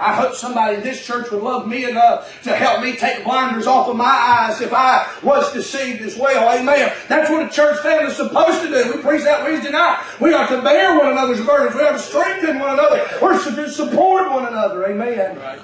I 0.00 0.14
hope 0.14 0.34
somebody 0.34 0.76
in 0.76 0.82
this 0.82 1.04
church 1.04 1.30
would 1.30 1.42
love 1.42 1.66
me 1.66 1.84
enough 1.88 2.42
to 2.42 2.54
help 2.54 2.82
me 2.82 2.96
take 2.96 3.24
blinders 3.24 3.66
off 3.66 3.88
of 3.88 3.96
my 3.96 4.04
eyes 4.04 4.60
if 4.60 4.72
I 4.72 5.06
was 5.22 5.52
deceived 5.52 6.02
as 6.02 6.16
well. 6.16 6.58
Amen. 6.58 6.92
That's 7.08 7.30
what 7.30 7.46
a 7.46 7.48
church 7.48 7.80
family 7.80 8.10
is 8.10 8.16
supposed 8.16 8.62
to 8.62 8.68
do. 8.68 8.96
We 8.96 9.02
preach 9.02 9.24
that 9.24 9.42
Wednesday 9.44 9.70
night. 9.70 10.04
We 10.20 10.32
are 10.32 10.46
to 10.48 10.62
bear 10.62 10.98
one 10.98 11.12
another's 11.12 11.44
burdens. 11.44 11.74
We 11.74 11.82
are 11.82 11.92
to 11.92 11.98
strengthen 11.98 12.58
one 12.58 12.74
another. 12.74 13.06
We're 13.20 13.38
to 13.42 13.70
support 13.70 14.30
one 14.30 14.46
another. 14.46 14.86
Amen. 14.86 15.38
Right. 15.38 15.60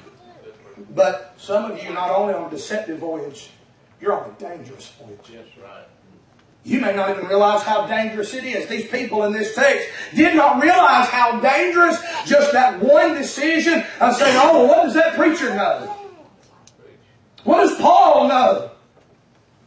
But 0.95 1.35
some 1.37 1.71
of 1.71 1.83
you, 1.83 1.93
not 1.93 2.11
only 2.11 2.35
on 2.35 2.47
a 2.47 2.51
deceptive 2.51 2.99
voyage, 2.99 3.51
you're 4.01 4.13
on 4.13 4.31
a 4.31 4.41
dangerous 4.41 4.93
voyage. 4.99 5.19
Yes, 5.31 5.47
right. 5.63 5.85
You 6.65 6.81
may 6.81 6.97
not 6.97 7.11
even 7.11 7.27
realize 7.27 7.63
how 7.63 7.87
dangerous 7.87 8.33
it 8.33 8.43
is. 8.45 8.67
These 8.69 8.89
people 8.89 9.25
in 9.25 9.33
this 9.33 9.55
text 9.55 9.87
did 10.15 10.35
not 10.35 10.63
realize 10.63 11.09
how 11.09 11.39
dangerous 11.39 12.03
just 12.27 12.53
that 12.53 12.81
one 12.81 13.15
decision 13.15 13.85
of 14.01 14.15
saying, 14.17 14.39
oh, 14.41 14.67
what 14.67 14.85
does 14.85 14.95
that 14.95 15.15
preacher 15.15 15.55
know? 15.55 15.97
What 17.45 17.67
does 17.67 17.79
Paul 17.79 18.29
know? 18.29 18.71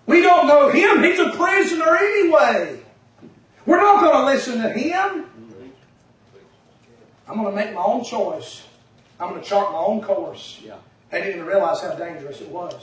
We 0.06 0.22
don't 0.22 0.48
know 0.48 0.70
him. 0.70 1.04
He's 1.04 1.20
a 1.20 1.32
prisoner 1.32 1.96
anyway. 1.96 2.80
We're 3.66 3.82
not 3.82 4.02
going 4.02 4.18
to 4.18 4.26
listen 4.26 4.62
to 4.62 4.70
him. 4.70 5.26
I'm 7.28 7.42
going 7.42 7.50
to 7.50 7.56
make 7.56 7.74
my 7.74 7.84
own 7.84 8.04
choice. 8.04 8.64
I'm 9.20 9.30
going 9.30 9.42
to 9.42 9.48
chart 9.48 9.72
my 9.72 9.80
own 9.80 10.02
course. 10.02 10.62
Yeah. 10.64 10.78
They 11.10 11.20
didn't 11.22 11.36
even 11.36 11.48
realize 11.48 11.82
how 11.82 11.96
dangerous 11.96 12.42
it 12.42 12.50
was. 12.50 12.74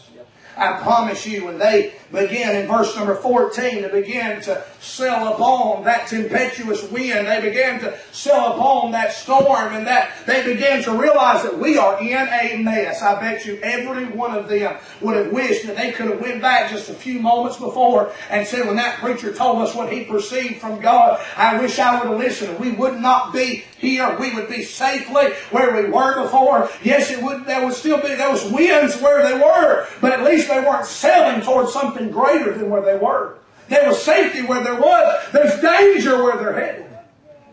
I 0.57 0.81
promise 0.83 1.27
you, 1.27 1.47
when 1.47 1.59
they 1.59 1.95
begin 2.13 2.55
in 2.55 2.69
verse 2.69 2.95
number 2.97 3.17
14 3.17 3.83
to 3.83 3.89
begin 3.89 4.41
to 4.43 4.65
sail 4.81 5.33
upon 5.33 5.83
that 5.83 6.07
tempestuous 6.07 6.89
wind, 6.91 7.27
they 7.27 7.41
began 7.41 7.81
to 7.81 7.99
sail 8.13 8.53
upon 8.53 8.93
that 8.93 9.13
storm, 9.13 9.75
and 9.75 9.85
that 9.89 10.13
they 10.27 10.45
began 10.45 10.81
to 10.85 10.93
realize 10.93 11.43
that 11.43 11.59
we 11.59 11.77
are 11.77 12.01
in 12.01 12.29
a 12.29 12.63
mess. 12.63 13.03
I 13.03 13.21
bet 13.21 13.45
you 13.45 13.59
every 13.63 14.05
one 14.05 14.33
of 14.33 14.49
them 14.49 14.77
would 15.01 15.17
have 15.17 15.33
wished 15.33 15.67
that 15.67 15.77
they 15.77 15.91
could 15.91 16.09
have 16.09 16.21
went 16.21 16.41
back 16.41 16.71
just 16.71 16.89
a 16.89 16.95
few 16.95 17.19
moments 17.19 17.57
before 17.57 18.13
and 18.31 18.47
said, 18.47 18.65
when 18.67 18.77
that 18.77 19.01
preacher 19.01 19.35
told 19.35 19.61
us 19.61 19.75
what 19.75 19.93
he 19.93 20.05
perceived 20.05 20.61
from 20.61 20.81
God, 20.81 21.21
I 21.37 21.59
wish 21.59 21.81
I 21.81 21.99
would 21.99 22.11
have 22.11 22.19
listened. 22.19 22.61
We 22.61 22.71
would 22.73 23.01
not 23.01 23.33
be 23.33 23.65
here. 23.79 24.17
We 24.21 24.33
would 24.35 24.49
be 24.49 24.63
safely 24.63 25.33
where 25.51 25.75
we 25.75 25.91
were 25.91 26.23
before. 26.23 26.71
Yes, 26.85 27.11
it 27.11 27.21
would. 27.21 27.45
There 27.45 27.65
would 27.65 27.75
still 27.75 28.01
be 28.01 28.14
those 28.17 28.45
winds 28.51 29.01
where 29.01 29.23
they 29.23 29.35
were, 29.35 29.87
but 30.01 30.13
at 30.13 30.23
least 30.23 30.49
they 30.49 30.61
weren't 30.61 30.87
sailing 30.87 31.43
towards 31.43 31.73
something 31.73 32.11
greater 32.11 32.53
than 32.57 32.71
where 32.71 32.83
they 32.83 32.97
were. 32.97 33.39
There 33.69 33.89
was 33.89 34.03
safety 34.03 34.43
where 34.43 34.63
there 34.63 34.81
was. 34.81 35.25
There's 35.33 35.61
danger 35.61 36.23
where 36.23 36.37
they're 36.37 36.53
headed. 36.53 36.87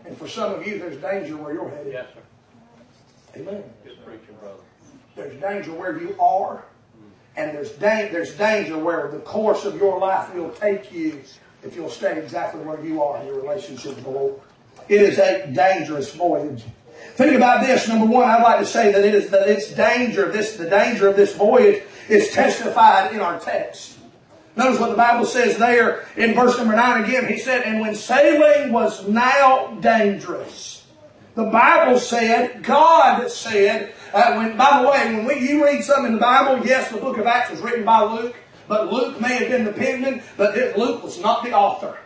And 0.04 0.16
for 0.16 0.28
some 0.28 0.52
of 0.52 0.66
you, 0.66 0.78
there's 0.78 1.00
danger 1.00 1.36
where 1.36 1.54
you're 1.54 1.70
headed. 1.70 1.92
Yes, 1.92 2.06
sir. 2.14 3.40
Amen. 3.40 3.64
Good 3.84 4.04
preaching, 4.04 4.36
brother. 4.40 4.58
There's 5.16 5.40
danger 5.40 5.72
where 5.72 5.98
you 5.98 6.14
are, 6.20 6.64
and 7.36 7.56
there's, 7.56 7.72
da- 7.72 8.10
there's 8.10 8.34
danger 8.34 8.76
where 8.76 9.08
the 9.08 9.20
course 9.20 9.64
of 9.64 9.76
your 9.76 9.98
life 9.98 10.34
will 10.34 10.50
take 10.50 10.92
you 10.92 11.22
if 11.62 11.76
you'll 11.76 11.88
stay 11.88 12.18
exactly 12.18 12.60
where 12.62 12.84
you 12.84 13.02
are 13.02 13.20
in 13.20 13.26
your 13.26 13.40
relationship 13.40 13.94
with 13.94 14.04
the 14.04 14.10
Lord. 14.10 14.40
It 14.88 15.00
is 15.00 15.18
a 15.18 15.46
dangerous 15.46 16.14
voyage. 16.14 16.64
Think 17.14 17.36
about 17.36 17.64
this. 17.64 17.88
Number 17.88 18.06
one, 18.06 18.28
I'd 18.28 18.42
like 18.42 18.60
to 18.60 18.66
say 18.66 18.90
that 18.92 19.04
it 19.04 19.14
is 19.14 19.30
that 19.30 19.48
it's 19.48 19.72
danger. 19.72 20.30
This 20.30 20.56
the 20.56 20.68
danger 20.68 21.08
of 21.08 21.16
this 21.16 21.34
voyage 21.34 21.82
is 22.08 22.30
testified 22.30 23.12
in 23.12 23.20
our 23.20 23.38
text. 23.38 23.98
Notice 24.56 24.80
what 24.80 24.90
the 24.90 24.96
Bible 24.96 25.24
says 25.24 25.56
there 25.58 26.06
in 26.16 26.34
verse 26.34 26.56
number 26.58 26.74
nine 26.74 27.04
again. 27.04 27.26
He 27.26 27.38
said, 27.38 27.62
"And 27.62 27.80
when 27.80 27.94
sailing 27.94 28.72
was 28.72 29.06
now 29.08 29.78
dangerous." 29.80 30.82
The 31.34 31.44
Bible 31.44 31.98
said, 31.98 32.62
God 32.62 33.30
said, 33.30 33.94
uh, 34.12 34.34
when, 34.34 34.56
by 34.58 34.82
the 34.82 34.88
way, 34.88 35.14
when 35.14 35.24
we, 35.24 35.48
you 35.48 35.64
read 35.64 35.82
something 35.82 36.06
in 36.06 36.14
the 36.14 36.20
Bible, 36.20 36.66
yes, 36.66 36.90
the 36.90 36.98
book 36.98 37.16
of 37.16 37.26
Acts 37.26 37.50
was 37.50 37.60
written 37.60 37.86
by 37.86 38.02
Luke, 38.02 38.36
but 38.68 38.92
Luke 38.92 39.18
may 39.18 39.36
have 39.36 39.48
been 39.48 39.64
the 39.64 39.72
penman, 39.72 40.22
but 40.36 40.54
Luke 40.76 41.02
was 41.02 41.18
not 41.20 41.42
the 41.42 41.52
author. 41.52 41.96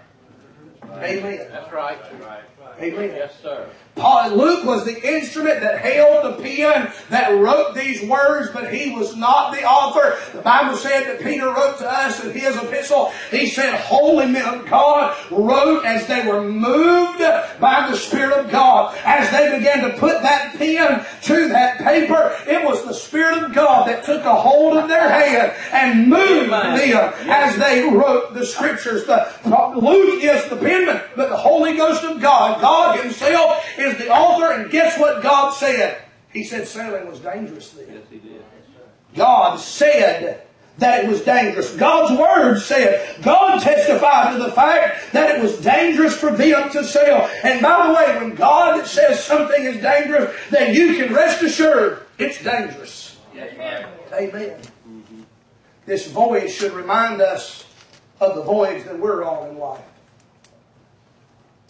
Amen. 0.84 1.48
That's 1.50 1.72
right. 1.72 1.98
Right. 2.20 2.44
Amen. 2.80 3.10
Yes, 3.10 3.32
sir. 3.42 3.68
Paul, 3.96 4.36
Luke 4.36 4.66
was 4.66 4.84
the 4.84 5.16
instrument 5.16 5.60
that 5.60 5.80
held 5.80 6.24
the 6.24 6.42
pen 6.42 6.92
that 7.08 7.30
wrote 7.30 7.74
these 7.74 8.06
words, 8.06 8.50
but 8.52 8.72
he 8.72 8.94
was 8.94 9.16
not 9.16 9.54
the 9.54 9.64
author. 9.64 10.18
The 10.36 10.42
Bible 10.42 10.76
said 10.76 11.04
that 11.04 11.22
Peter 11.22 11.46
wrote 11.46 11.78
to 11.78 11.90
us 11.90 12.22
in 12.22 12.32
his 12.32 12.56
epistle, 12.56 13.10
he 13.30 13.46
said, 13.46 13.74
Holy 13.74 14.26
men 14.26 14.44
of 14.44 14.68
God 14.68 15.16
wrote 15.30 15.86
as 15.86 16.06
they 16.06 16.28
were 16.28 16.42
moved 16.42 17.20
by 17.58 17.88
the 17.90 17.96
Spirit 17.96 18.44
of 18.44 18.50
God. 18.50 18.94
As 19.02 19.30
they 19.30 19.56
began 19.56 19.90
to 19.90 19.98
put 19.98 20.20
that 20.20 20.54
pen 20.58 21.06
to 21.22 21.48
that 21.48 21.78
paper, 21.78 22.36
it 22.46 22.62
was 22.62 22.84
the 22.84 22.92
Spirit 22.92 23.44
of 23.44 23.54
God 23.54 23.88
that 23.88 24.04
took 24.04 24.24
a 24.24 24.34
hold 24.34 24.76
of 24.76 24.88
their 24.88 25.08
hand 25.08 25.54
and 25.72 26.10
moved 26.10 26.52
Amen. 26.52 26.90
them 26.90 27.14
as 27.30 27.56
they 27.56 27.88
wrote 27.88 28.34
the 28.34 28.44
scriptures. 28.44 29.06
The, 29.06 29.26
Luke 29.74 30.22
is 30.22 30.50
the 30.50 30.56
penman, 30.56 31.00
but 31.16 31.30
the 31.30 31.36
Holy 31.36 31.78
Ghost 31.78 32.04
of 32.04 32.20
God, 32.20 32.55
God 32.60 33.00
Himself, 33.00 33.64
is 33.78 33.98
the 33.98 34.10
author. 34.10 34.52
And 34.52 34.70
guess 34.70 34.98
what 34.98 35.22
God 35.22 35.50
said? 35.50 36.02
He 36.30 36.44
said 36.44 36.66
sailing 36.66 37.08
was 37.08 37.20
dangerous 37.20 37.70
then. 37.70 37.86
Yes, 37.90 38.02
he 38.10 38.18
did. 38.18 38.44
God 39.14 39.56
said 39.56 40.42
that 40.78 41.04
it 41.04 41.08
was 41.08 41.22
dangerous. 41.22 41.74
God's 41.76 42.18
word 42.18 42.58
said, 42.58 43.22
God 43.22 43.60
testified 43.62 44.36
to 44.36 44.42
the 44.42 44.52
fact 44.52 45.12
that 45.12 45.34
it 45.34 45.42
was 45.42 45.58
dangerous 45.58 46.14
for 46.14 46.30
them 46.30 46.70
to 46.70 46.84
sail. 46.84 47.28
And 47.42 47.62
by 47.62 47.86
the 47.86 47.94
way, 47.94 48.18
when 48.18 48.34
God 48.34 48.86
says 48.86 49.24
something 49.24 49.64
is 49.64 49.80
dangerous, 49.80 50.36
then 50.50 50.74
you 50.74 50.96
can 50.96 51.14
rest 51.14 51.42
assured 51.42 52.02
it's 52.18 52.42
dangerous. 52.42 53.16
Right. 53.34 53.86
Amen. 54.12 54.60
This 55.86 56.08
voyage 56.08 56.52
should 56.52 56.72
remind 56.72 57.22
us 57.22 57.64
of 58.20 58.34
the 58.34 58.42
voyage 58.42 58.84
that 58.84 58.98
we're 58.98 59.24
on 59.24 59.50
in 59.50 59.58
life. 59.58 59.80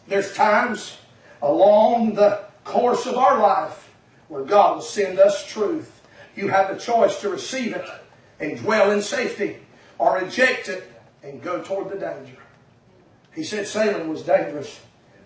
There's 0.09 0.35
times 0.35 0.99
along 1.43 2.15
the 2.15 2.45
course 2.65 3.07
of 3.07 3.17
our 3.17 3.39
life 3.41 3.91
where 4.29 4.45
God 4.45 4.77
will 4.77 4.83
send 4.83 5.19
us 5.19 5.47
truth. 5.47 6.03
You 6.35 6.49
have 6.49 6.73
the 6.73 6.81
choice 6.81 7.21
to 7.21 7.29
receive 7.29 7.75
it 7.75 7.87
and 8.41 8.59
dwell 8.59 8.91
in 8.91 9.03
safety 9.03 9.59
or 9.99 10.19
reject 10.19 10.69
it 10.69 10.91
and 11.23 11.43
go 11.43 11.63
toward 11.63 11.91
the 11.91 11.99
danger. 11.99 12.37
He 13.35 13.45
said 13.45 13.67
sailing 13.67 14.09
was 14.09 14.23
dangerous. 14.23 14.81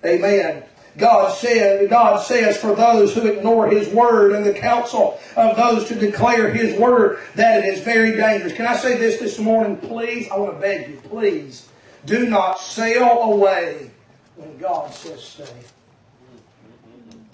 Amen. 0.04 0.64
God 0.96 1.32
said, 1.32 1.88
God 1.88 2.20
says 2.22 2.56
for 2.56 2.74
those 2.74 3.14
who 3.14 3.26
ignore 3.26 3.68
His 3.68 3.88
word 3.88 4.32
and 4.32 4.44
the 4.44 4.52
counsel 4.52 5.20
of 5.36 5.56
those 5.56 5.86
to 5.88 5.94
declare 5.94 6.52
His 6.52 6.78
word 6.78 7.20
that 7.36 7.64
it 7.64 7.72
is 7.72 7.80
very 7.80 8.16
dangerous. 8.16 8.52
Can 8.52 8.66
I 8.66 8.76
say 8.76 8.96
this 8.96 9.20
this 9.20 9.38
morning, 9.38 9.76
please? 9.76 10.28
I 10.30 10.38
want 10.38 10.54
to 10.54 10.60
beg 10.60 10.88
you, 10.88 10.96
please, 11.08 11.68
do 12.06 12.28
not 12.28 12.58
sail 12.58 13.22
away 13.22 13.90
when 14.40 14.56
God 14.58 14.92
says 14.92 15.22
stay. 15.22 15.44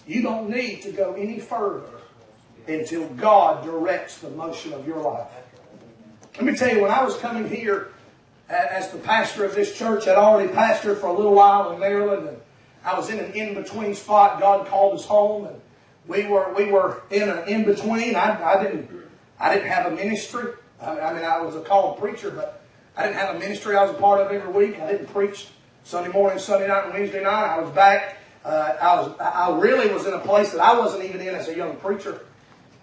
You 0.06 0.22
don't 0.22 0.50
need 0.50 0.82
to 0.82 0.92
go 0.92 1.14
any 1.14 1.38
further 1.38 1.86
until 2.66 3.08
God 3.10 3.64
directs 3.64 4.18
the 4.18 4.30
motion 4.30 4.72
of 4.72 4.86
your 4.86 5.00
life. 5.00 5.28
Let 6.36 6.44
me 6.44 6.56
tell 6.56 6.74
you, 6.74 6.82
when 6.82 6.90
I 6.90 7.02
was 7.02 7.16
coming 7.16 7.48
here 7.48 7.92
as 8.48 8.90
the 8.90 8.98
pastor 8.98 9.44
of 9.44 9.54
this 9.54 9.76
church, 9.76 10.06
I'd 10.06 10.16
already 10.16 10.52
pastored 10.52 10.98
for 10.98 11.06
a 11.06 11.12
little 11.12 11.34
while 11.34 11.72
in 11.72 11.80
Maryland, 11.80 12.28
and 12.28 12.36
I 12.84 12.96
was 12.96 13.10
in 13.10 13.18
an 13.18 13.32
in-between 13.32 13.94
spot. 13.94 14.40
God 14.40 14.66
called 14.66 14.98
us 14.98 15.04
home, 15.04 15.46
and 15.46 15.60
we 16.06 16.26
were 16.26 16.52
we 16.54 16.70
were 16.70 17.02
in 17.10 17.28
an 17.28 17.48
in-between. 17.48 18.14
I, 18.14 18.58
I 18.58 18.62
didn't 18.62 18.90
I 19.40 19.54
didn't 19.54 19.68
have 19.68 19.92
a 19.92 19.96
ministry. 19.96 20.52
I, 20.80 21.00
I 21.00 21.14
mean, 21.14 21.24
I 21.24 21.40
was 21.40 21.56
a 21.56 21.60
called 21.60 21.98
preacher, 21.98 22.30
but 22.30 22.62
I 22.96 23.04
didn't 23.04 23.16
have 23.16 23.36
a 23.36 23.38
ministry 23.38 23.76
I 23.76 23.84
was 23.84 23.92
a 23.92 23.98
part 23.98 24.20
of 24.20 24.30
every 24.30 24.52
week. 24.52 24.80
I 24.80 24.92
didn't 24.92 25.08
preach 25.08 25.48
Sunday 25.86 26.10
morning, 26.10 26.40
Sunday 26.40 26.66
night, 26.66 26.86
and 26.86 26.94
Wednesday 26.94 27.22
night. 27.22 27.46
I 27.46 27.60
was 27.60 27.70
back. 27.70 28.18
Uh, 28.44 28.74
I 28.80 29.00
was 29.00 29.20
I 29.20 29.56
really 29.56 29.88
was 29.94 30.04
in 30.04 30.14
a 30.14 30.18
place 30.18 30.50
that 30.50 30.60
I 30.60 30.76
wasn't 30.76 31.04
even 31.04 31.20
in 31.20 31.32
as 31.32 31.46
a 31.46 31.56
young 31.56 31.76
preacher. 31.76 32.22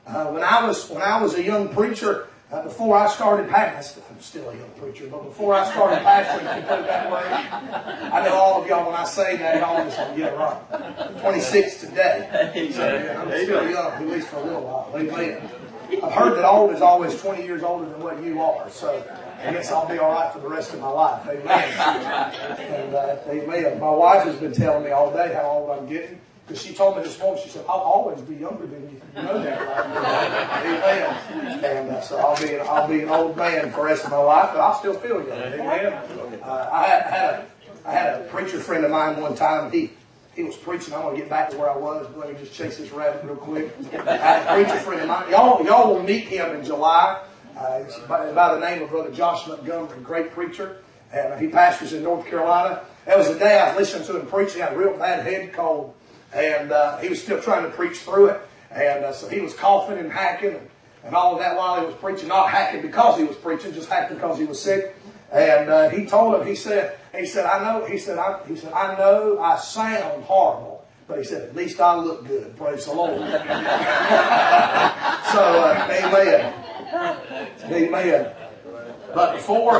Uh, 0.07 0.27
when 0.27 0.41
I 0.41 0.65
was 0.65 0.89
when 0.89 1.01
I 1.01 1.21
was 1.21 1.33
a 1.33 1.43
young 1.43 1.67
preacher, 1.67 2.29
uh, 2.49 2.63
before 2.63 2.97
I 2.97 3.09
started 3.09 3.49
pastoring, 3.49 4.03
I'm 4.09 4.21
still 4.21 4.49
a 4.49 4.55
young 4.55 4.69
preacher, 4.79 5.07
but 5.07 5.21
before 5.25 5.53
I 5.53 5.69
started 5.69 5.99
pastoring, 5.99 6.49
if 6.49 6.63
you 6.63 6.69
put 6.69 6.79
it 6.79 6.87
that 6.87 7.11
way, 7.11 8.09
I 8.09 8.23
know 8.23 8.35
all 8.35 8.61
of 8.61 8.69
y'all, 8.69 8.89
when 8.89 8.95
I 8.95 9.03
say 9.03 9.35
that, 9.35 9.59
y'all 9.59 9.83
just 9.83 9.97
like, 9.97 10.17
yeah, 10.17 10.27
right. 10.27 11.19
26 11.19 11.81
today. 11.81 12.71
So, 12.71 12.87
yeah, 12.87 13.21
I'm 13.21 13.43
still 13.43 13.69
young, 13.69 13.91
at 13.91 14.07
least 14.07 14.27
for 14.29 14.37
a 14.37 14.43
little 14.45 14.61
while. 14.61 14.91
Amen. 14.95 15.49
I've 16.01 16.13
heard 16.13 16.37
that 16.37 16.45
old 16.45 16.73
is 16.73 16.81
always 16.81 17.19
20 17.21 17.43
years 17.43 17.63
older 17.63 17.89
than 17.89 17.99
what 17.99 18.23
you 18.23 18.41
are, 18.41 18.69
so 18.69 19.03
I 19.43 19.51
guess 19.51 19.71
I'll 19.71 19.87
be 19.87 19.97
all 19.99 20.11
right 20.11 20.31
for 20.31 20.39
the 20.39 20.47
rest 20.47 20.73
of 20.73 20.79
my 20.79 20.89
life. 20.89 21.27
Amen. 21.27 21.45
And, 22.59 22.95
uh, 22.95 23.17
amen. 23.27 23.79
My 23.79 23.89
wife 23.89 24.23
has 24.23 24.35
been 24.37 24.53
telling 24.53 24.83
me 24.85 24.91
all 24.91 25.11
day 25.11 25.33
how 25.33 25.49
old 25.49 25.77
I'm 25.77 25.87
getting. 25.87 26.19
Because 26.45 26.61
she 26.61 26.73
told 26.73 26.97
me 26.97 27.03
this 27.03 27.17
morning, 27.19 27.41
she 27.43 27.49
said, 27.49 27.63
I'll 27.69 27.79
always 27.79 28.19
be 28.21 28.35
younger 28.35 28.65
than 28.65 28.81
you. 28.83 29.01
You 29.15 29.23
know 29.23 29.41
that, 29.41 29.61
right? 29.61 30.65
Amen. 30.65 31.63
And 31.63 31.89
uh, 31.89 32.01
so 32.01 32.17
I'll 32.17 32.41
be, 32.41 32.55
an, 32.55 32.61
I'll 32.67 32.87
be 32.87 33.01
an 33.01 33.09
old 33.09 33.37
man 33.37 33.71
for 33.71 33.77
the 33.77 33.83
rest 33.83 34.03
of 34.05 34.11
my 34.11 34.17
life, 34.17 34.49
but 34.51 34.59
I'll 34.59 34.77
still 34.77 34.93
feel 34.93 35.25
young. 35.25 35.37
Amen. 35.37 35.93
Uh, 36.43 36.69
I, 36.71 36.83
had, 36.85 37.05
a, 37.05 37.45
I 37.85 37.91
had 37.91 38.21
a 38.21 38.23
preacher 38.25 38.59
friend 38.59 38.83
of 38.83 38.91
mine 38.91 39.21
one 39.21 39.35
time. 39.35 39.71
He 39.71 39.91
he 40.35 40.43
was 40.43 40.57
preaching. 40.57 40.95
I 40.95 40.99
want 40.99 41.15
to 41.15 41.21
get 41.21 41.29
back 41.29 41.51
to 41.51 41.57
where 41.57 41.69
I 41.69 41.77
was. 41.77 42.07
Let 42.15 42.27
me 42.27 42.39
just 42.39 42.53
chase 42.53 42.77
this 42.77 42.91
rabbit 42.91 43.23
real 43.23 43.35
quick. 43.35 43.71
I 43.93 44.17
had 44.17 44.47
a 44.47 44.63
preacher 44.63 44.79
friend 44.79 45.01
of 45.01 45.07
mine. 45.07 45.29
Y'all, 45.29 45.63
y'all 45.63 45.93
will 45.93 46.01
meet 46.01 46.23
him 46.23 46.55
in 46.55 46.65
July. 46.65 47.21
Uh, 47.63 47.85
by, 48.09 48.29
by, 48.33 48.53
the 48.55 48.59
name 48.59 48.83
of 48.83 48.89
Brother 48.89 49.09
Josh 49.09 49.47
Montgomery, 49.47 49.97
great 50.01 50.31
preacher. 50.31 50.83
And 51.13 51.39
he 51.39 51.47
pastors 51.47 51.93
in 51.93 52.03
North 52.03 52.25
Carolina. 52.25 52.81
That 53.05 53.17
was 53.17 53.29
the 53.29 53.39
day 53.39 53.57
I 53.57 53.73
listened 53.77 54.03
to 54.05 54.19
him 54.19 54.27
preach. 54.27 54.53
He 54.53 54.59
had 54.59 54.73
a 54.73 54.77
real 54.77 54.97
bad 54.97 55.25
head 55.25 55.53
cold 55.53 55.93
and 56.33 56.73
uh, 56.73 56.97
he 56.97 57.07
was 57.07 57.21
still 57.23 57.41
trying 57.41 57.63
to 57.63 57.69
preach 57.69 57.99
through 57.99 58.31
it. 58.31 58.41
And 58.69 59.05
uh, 59.05 59.13
so 59.13 59.29
he 59.29 59.39
was 59.39 59.53
coughing 59.53 59.97
and 59.97 60.11
hacking 60.11 60.55
and, 60.55 60.69
and, 61.05 61.15
all 61.15 61.35
of 61.35 61.39
that 61.39 61.55
while 61.55 61.79
he 61.79 61.85
was 61.85 61.95
preaching, 61.95 62.27
not 62.27 62.49
hacking 62.49 62.81
because 62.81 63.17
he 63.17 63.23
was 63.23 63.37
preaching, 63.37 63.73
just 63.73 63.87
hacking 63.87 64.17
because 64.17 64.37
he 64.37 64.45
was 64.45 64.59
sick. 64.61 64.97
And 65.31 65.69
uh, 65.69 65.87
he 65.89 66.05
told 66.05 66.35
him, 66.35 66.45
he 66.45 66.55
said, 66.55 66.97
he 67.15 67.25
said, 67.25 67.45
I 67.45 67.63
know, 67.63 67.85
he 67.85 67.97
said, 67.97 68.17
I, 68.17 68.41
he 68.45 68.57
said, 68.57 68.73
I 68.73 68.97
know 68.97 69.39
I 69.39 69.57
sound 69.57 70.23
horrible, 70.23 70.85
but 71.07 71.17
he 71.17 71.23
said, 71.23 71.43
at 71.43 71.55
least 71.55 71.79
I 71.79 71.95
look 71.95 72.27
good. 72.27 72.57
Praise 72.57 72.85
the 72.85 72.93
Lord. 72.93 73.19
so, 73.19 73.25
uh, 75.63 75.87
amen. 75.89 76.62
Amen. 76.93 78.31
But 79.13 79.35
before, 79.35 79.79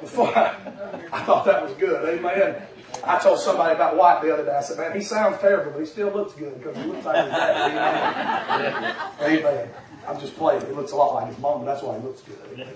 before 0.00 0.36
I 0.36 1.22
thought 1.24 1.44
that 1.46 1.62
was 1.62 1.72
good. 1.74 2.18
Amen. 2.18 2.62
I 3.04 3.18
told 3.18 3.38
somebody 3.38 3.74
about 3.74 3.96
White 3.96 4.22
the 4.22 4.32
other 4.32 4.44
day. 4.44 4.56
I 4.56 4.62
said, 4.62 4.78
man, 4.78 4.92
he 4.96 5.02
sounds 5.02 5.38
terrible, 5.40 5.72
but 5.72 5.80
he 5.80 5.86
still 5.86 6.10
looks 6.10 6.32
good 6.34 6.58
because 6.58 6.76
he 6.76 6.84
looks 6.84 7.04
like 7.04 7.24
his 7.24 7.32
dad. 7.32 8.96
Amen. 9.20 9.40
Amen. 9.40 9.68
I'm 10.08 10.20
just 10.20 10.36
playing. 10.36 10.64
He 10.66 10.72
looks 10.72 10.92
a 10.92 10.96
lot 10.96 11.14
like 11.14 11.28
his 11.28 11.38
mom, 11.38 11.64
but 11.64 11.66
that's 11.66 11.82
why 11.82 11.98
he 11.98 12.02
looks 12.04 12.22
good. 12.22 12.68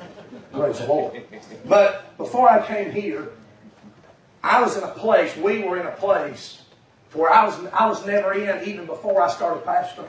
Praise 0.53 0.79
the 0.79 0.87
Lord. 0.87 1.23
But 1.67 2.17
before 2.17 2.49
I 2.49 2.67
came 2.67 2.91
here, 2.91 3.33
I 4.43 4.61
was 4.63 4.77
in 4.77 4.83
a 4.83 4.89
place, 4.89 5.37
we 5.37 5.63
were 5.63 5.79
in 5.79 5.87
a 5.87 5.93
place 5.93 6.63
where 7.13 7.31
I 7.33 7.45
was, 7.45 7.65
I 7.73 7.87
was 7.87 8.05
never 8.07 8.33
in 8.33 8.69
even 8.69 8.87
before 8.87 9.23
I 9.23 9.29
started 9.31 9.65
pastoring. 9.65 10.09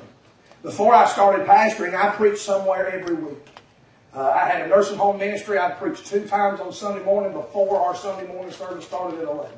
Before 0.64 0.94
I 0.94 1.08
started 1.08 1.48
pastoring, 1.48 1.96
I 1.96 2.16
preached 2.16 2.42
somewhere 2.42 2.88
every 2.88 3.16
week. 3.16 3.48
Uh, 4.14 4.30
I 4.30 4.48
had 4.48 4.62
a 4.62 4.68
nursing 4.68 4.98
home 4.98 5.18
ministry. 5.18 5.58
I 5.58 5.72
preached 5.72 6.06
two 6.06 6.28
times 6.28 6.60
on 6.60 6.72
Sunday 6.72 7.04
morning 7.04 7.34
before 7.34 7.80
our 7.80 7.96
Sunday 7.96 8.32
morning 8.32 8.52
service 8.52 8.86
started 8.86 9.20
at 9.20 9.28
11 9.28 9.52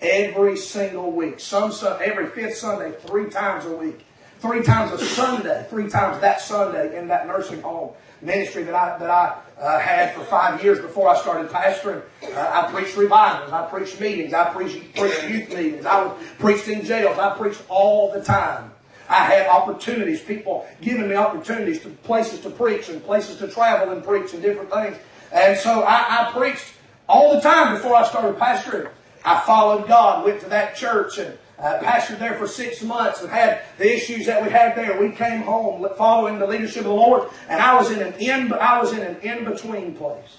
every 0.00 0.56
single 0.56 1.10
week. 1.10 1.40
Some 1.40 1.72
every 2.00 2.28
fifth 2.28 2.56
Sunday, 2.56 2.92
three 3.06 3.28
times 3.30 3.66
a 3.66 3.72
week. 3.74 4.04
Three 4.38 4.62
times 4.62 4.92
a 4.92 5.04
Sunday, 5.04 5.66
three 5.68 5.88
times 5.88 6.20
that 6.20 6.40
Sunday 6.40 6.96
in 6.96 7.08
that 7.08 7.26
nursing 7.26 7.60
home 7.60 7.90
ministry 8.22 8.62
that 8.62 8.74
I 8.74 8.96
that 8.98 9.10
I 9.10 9.36
uh, 9.60 9.80
had 9.80 10.14
for 10.14 10.22
five 10.22 10.62
years 10.62 10.78
before 10.78 11.08
I 11.08 11.18
started 11.18 11.50
pastoring. 11.50 12.02
Uh, 12.22 12.38
I 12.38 12.70
preached 12.70 12.96
revivals, 12.96 13.52
I 13.52 13.66
preached 13.68 14.00
meetings, 14.00 14.32
I 14.32 14.52
preached, 14.52 14.94
preached 14.94 15.28
youth 15.28 15.48
meetings, 15.48 15.86
I 15.86 16.04
was 16.04 16.16
preached 16.38 16.68
in 16.68 16.84
jails, 16.84 17.18
I 17.18 17.36
preached 17.36 17.62
all 17.68 18.12
the 18.12 18.22
time. 18.22 18.70
I 19.08 19.24
had 19.24 19.46
opportunities, 19.48 20.20
people 20.20 20.66
giving 20.80 21.08
me 21.08 21.14
opportunities 21.14 21.80
to 21.82 21.88
places 21.88 22.40
to 22.40 22.50
preach 22.50 22.88
and 22.88 23.02
places 23.02 23.38
to 23.38 23.48
travel 23.48 23.92
and 23.92 24.04
preach 24.04 24.34
and 24.34 24.42
different 24.42 24.70
things. 24.70 24.96
And 25.32 25.58
so 25.58 25.82
I, 25.82 26.28
I 26.28 26.32
preached 26.32 26.72
all 27.08 27.34
the 27.34 27.40
time 27.40 27.74
before 27.74 27.94
I 27.94 28.06
started 28.06 28.36
pastoring. 28.36 28.90
I 29.24 29.40
followed 29.40 29.88
God, 29.88 30.24
went 30.24 30.40
to 30.40 30.48
that 30.50 30.76
church 30.76 31.18
and 31.18 31.36
uh, 31.58 31.78
pastored 31.80 32.18
there 32.18 32.34
for 32.34 32.46
six 32.46 32.82
months 32.82 33.20
and 33.20 33.30
had 33.30 33.62
the 33.78 33.92
issues 33.92 34.26
that 34.26 34.42
we 34.42 34.50
had 34.50 34.76
there. 34.76 35.00
We 35.00 35.10
came 35.10 35.42
home 35.42 35.86
following 35.96 36.38
the 36.38 36.46
leadership 36.46 36.78
of 36.78 36.84
the 36.84 36.92
Lord, 36.92 37.28
and 37.48 37.60
I 37.60 37.74
was 37.74 37.90
in 37.90 38.00
an 38.00 38.14
in 38.14 38.52
I 38.52 38.80
was 38.80 38.92
in 38.92 39.00
an 39.00 39.16
in 39.22 39.44
between 39.44 39.94
place. 39.96 40.38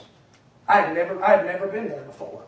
I 0.68 0.82
had 0.82 0.96
never 0.96 1.22
I 1.24 1.38
had 1.38 1.46
never 1.46 1.68
been 1.68 1.90
there 1.90 2.04
before. 2.04 2.44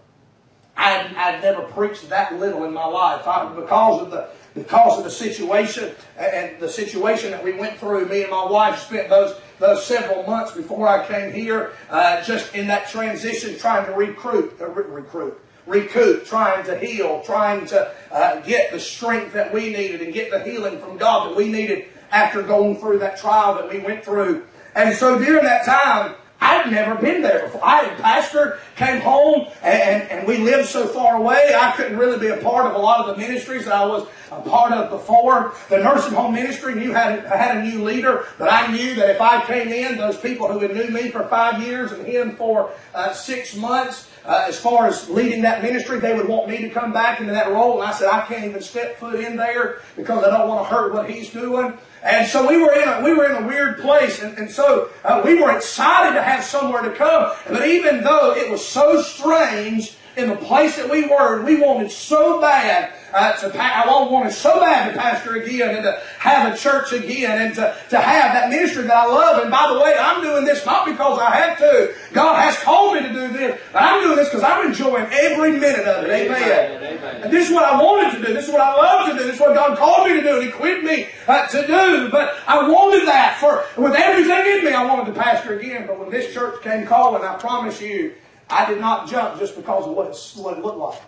I 0.78 0.90
had, 0.90 1.16
I'd 1.16 1.42
never 1.44 1.64
preached 1.64 2.10
that 2.10 2.40
little 2.40 2.64
in 2.64 2.74
my 2.74 2.86
life 2.86 3.28
I, 3.28 3.54
because 3.54 4.02
of 4.02 4.12
the 4.12 4.30
because 4.54 4.98
of 4.98 5.04
the 5.04 5.12
situation 5.12 5.92
and 6.18 6.60
the 6.60 6.70
situation 6.70 7.32
that 7.32 7.44
we 7.44 7.54
went 7.54 7.78
through. 7.78 8.06
Me 8.08 8.22
and 8.22 8.32
my 8.32 8.46
wife 8.46 8.80
spent 8.80 9.10
those 9.10 9.40
those 9.60 9.86
several 9.86 10.24
months 10.24 10.52
before 10.52 10.88
I 10.88 11.06
came 11.08 11.32
here, 11.32 11.74
uh, 11.90 12.22
just 12.24 12.54
in 12.56 12.68
that 12.68 12.90
transition, 12.90 13.58
trying 13.58 13.86
to 13.86 13.92
recruit, 13.94 14.58
uh, 14.60 14.68
recruit, 14.68 15.40
recoup, 15.68 16.26
trying 16.26 16.66
to 16.66 16.78
heal, 16.78 17.22
trying 17.24 17.68
to 17.68 17.92
uh, 18.12 18.40
get 18.42 18.72
the 18.72 18.80
strength 18.80 19.34
that 19.34 19.54
we 19.54 19.72
needed 19.72 20.02
and 20.02 20.14
get 20.14 20.32
the 20.32 20.40
healing 20.44 20.80
from 20.80 20.98
God 20.98 21.30
that 21.30 21.38
we 21.38 21.48
needed 21.48 21.86
after 22.12 22.42
going 22.42 22.78
through 22.78 23.00
that 23.00 23.18
trial 23.18 23.56
that 23.56 23.70
we 23.70 23.80
went 23.80 24.04
through. 24.04 24.46
And 24.76 24.96
so 24.96 25.20
during 25.20 25.44
that 25.44 25.66
time, 25.66 26.16
I'd 26.42 26.72
never 26.72 26.96
been 26.96 27.22
there 27.22 27.44
before. 27.44 27.64
I 27.64 27.84
had 27.84 27.98
pastored, 28.00 28.60
came 28.76 29.00
home, 29.00 29.48
and, 29.62 30.10
and 30.10 30.28
we 30.28 30.38
lived 30.38 30.68
so 30.68 30.88
far 30.88 31.18
away, 31.18 31.54
I 31.56 31.72
couldn't 31.74 31.98
really 31.98 32.18
be 32.18 32.28
a 32.28 32.38
part 32.38 32.66
of 32.66 32.74
a 32.74 32.80
lot 32.80 33.08
of 33.08 33.16
the 33.16 33.22
ministries 33.22 33.66
that 33.66 33.76
I 33.76 33.86
was 33.86 34.08
a 34.32 34.42
part 34.42 34.72
of 34.72 34.90
before. 34.90 35.54
The 35.70 35.78
nursing 35.78 36.14
home 36.14 36.34
ministry 36.34 36.74
knew 36.74 36.94
had, 36.94 37.26
had 37.26 37.58
a 37.58 37.64
new 37.64 37.84
leader, 37.84 38.26
but 38.40 38.52
I 38.52 38.72
knew 38.72 38.96
that 38.96 39.12
if 39.12 39.22
I 39.22 39.46
came 39.46 39.68
in, 39.70 39.98
those 39.98 40.18
people 40.18 40.52
who 40.52 40.60
had 40.60 40.76
knew 40.76 40.90
me 40.90 41.12
for 41.12 41.28
five 41.28 41.62
years 41.62 41.92
and 41.92 42.06
him 42.06 42.36
for 42.36 42.72
uh, 42.96 43.14
six 43.14 43.56
months, 43.56 44.10
uh, 44.26 44.46
as 44.48 44.60
far 44.60 44.88
as 44.88 45.10
leading 45.10 45.44
that 45.44 45.62
ministry, 45.62 46.00
they 46.00 46.16
would 46.16 46.28
want 46.28 46.50
me 46.50 46.58
to 46.58 46.70
come 46.70 46.92
back 46.92 47.20
into 47.20 47.34
that 47.34 47.52
role. 47.52 47.82
And 47.82 47.90
I 47.90 47.94
said, 47.94 48.10
I 48.10 48.26
can't 48.26 48.46
even 48.46 48.62
step 48.62 48.98
foot 48.98 49.20
in 49.20 49.36
there 49.36 49.82
because 49.96 50.24
I 50.24 50.36
don't 50.36 50.48
want 50.48 50.68
to 50.68 50.74
hurt 50.74 50.94
what 50.94 51.10
he's 51.10 51.30
doing. 51.30 51.78
And 52.04 52.28
so 52.28 52.48
we 52.48 52.58
were 52.58 52.74
in 52.74 52.88
a, 52.88 53.02
we 53.02 53.14
were 53.14 53.26
in 53.26 53.44
a 53.44 53.48
weird 53.48 53.80
place. 53.80 54.22
And, 54.22 54.38
and 54.38 54.50
so 54.50 54.90
uh, 55.04 55.22
we 55.24 55.40
were 55.40 55.56
excited 55.56 56.16
to 56.16 56.24
have 56.24 56.44
somewhere 56.44 56.82
to 56.82 56.92
come. 56.92 57.32
But 57.48 57.68
even 57.68 58.04
though 58.04 58.34
it 58.36 58.50
was 58.50 58.66
so 58.66 59.02
strange 59.02 59.96
in 60.18 60.30
the 60.30 60.36
place 60.36 60.76
that 60.78 60.90
we 60.90 61.08
were, 61.08 61.38
and 61.38 61.46
we 61.46 61.62
wanted 61.62 61.92
so 61.92 62.42
bad 62.42 62.94
uh, 63.14 63.34
to 63.34 63.50
pa- 63.50 63.84
I 63.86 64.10
wanted 64.10 64.32
so 64.32 64.60
bad 64.60 64.94
to 64.94 65.00
pastor 65.00 65.36
again 65.36 65.76
and 65.76 65.84
to 65.84 66.02
have 66.18 66.54
a 66.54 66.58
church 66.58 66.94
again 66.94 67.42
and 67.42 67.56
to, 67.56 67.76
to 67.90 67.98
have 67.98 68.34
that 68.34 68.50
ministry 68.50 68.84
that 68.84 68.96
I 68.96 69.06
love. 69.06 69.42
And 69.42 69.52
by 69.52 69.74
the 69.74 69.80
way, 69.80 69.96
I'm 70.00 70.22
doing 70.22 70.46
this 70.46 70.66
not 70.66 70.86
because 70.86 71.20
I 71.20 71.36
have 71.36 71.58
to. 71.60 71.94
God 72.14 72.42
has 72.42 72.58
called 72.60 72.96
me 72.96 73.02
to 73.02 73.14
do 73.14 73.28
this, 73.34 73.60
but 73.74 73.84
I'm 73.84 74.04
doing 74.04 74.16
this 74.16 74.30
because 74.30 74.44
I'm 74.44 74.68
enjoying 74.68 75.08
every 75.12 75.54
minute 75.54 75.88
of 75.88 76.06
it. 76.06 76.10
Amen. 76.10 76.84
Amen. 76.84 77.24
And 77.24 77.34
this 77.34 77.50
is 77.50 77.54
what 77.54 77.66
I 77.66 77.82
wanted 77.82 78.18
to 78.18 78.26
do. 78.26 78.34
This 78.34 78.48
is 78.48 78.52
what 78.52 78.62
I 78.62 78.74
love 78.76 79.10
to 79.10 79.18
do. 79.18 79.24
This 79.26 79.36
is 79.36 79.42
what 79.42 79.56
God 79.56 79.78
called 79.78 80.08
me 80.08 80.14
to 80.16 80.22
do 80.22 80.40
and 80.40 80.48
equipped 80.48 80.84
me 80.84 81.08
uh, 81.28 81.48
to 81.48 81.68
do. 81.68 82.10
But 82.10 82.36
I 82.48 82.68
wanted 82.68 83.08
that 83.08 83.38
for 83.40 83.66
with 83.82 83.96
everything 83.96 84.58
in 84.58 84.66
me. 84.66 84.72
I 84.72 84.86
wanted 84.86 85.14
to 85.14 85.20
pastor 85.20 85.60
again. 85.60 85.86
But 85.88 86.00
when 86.00 86.10
this 86.10 86.34
church 86.34 86.62
came 86.64 86.86
calling, 86.86 87.24
I 87.24 87.36
promise 87.36 87.82
you, 87.82 88.14
I 88.52 88.66
did 88.70 88.80
not 88.80 89.10
jump 89.10 89.40
just 89.40 89.56
because 89.56 89.88
of 89.88 89.94
what 89.94 90.08
it, 90.08 90.42
what 90.42 90.58
it 90.58 90.64
looked 90.64 90.78
like. 90.78 91.02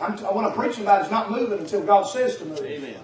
I'm, 0.00 0.18
what 0.18 0.44
I'm 0.44 0.52
preaching 0.52 0.82
about 0.82 1.04
is 1.04 1.10
not 1.10 1.30
moving 1.30 1.60
until 1.60 1.80
God 1.80 2.02
says 2.02 2.36
to 2.38 2.44
move. 2.44 2.58
Amen. 2.58 2.96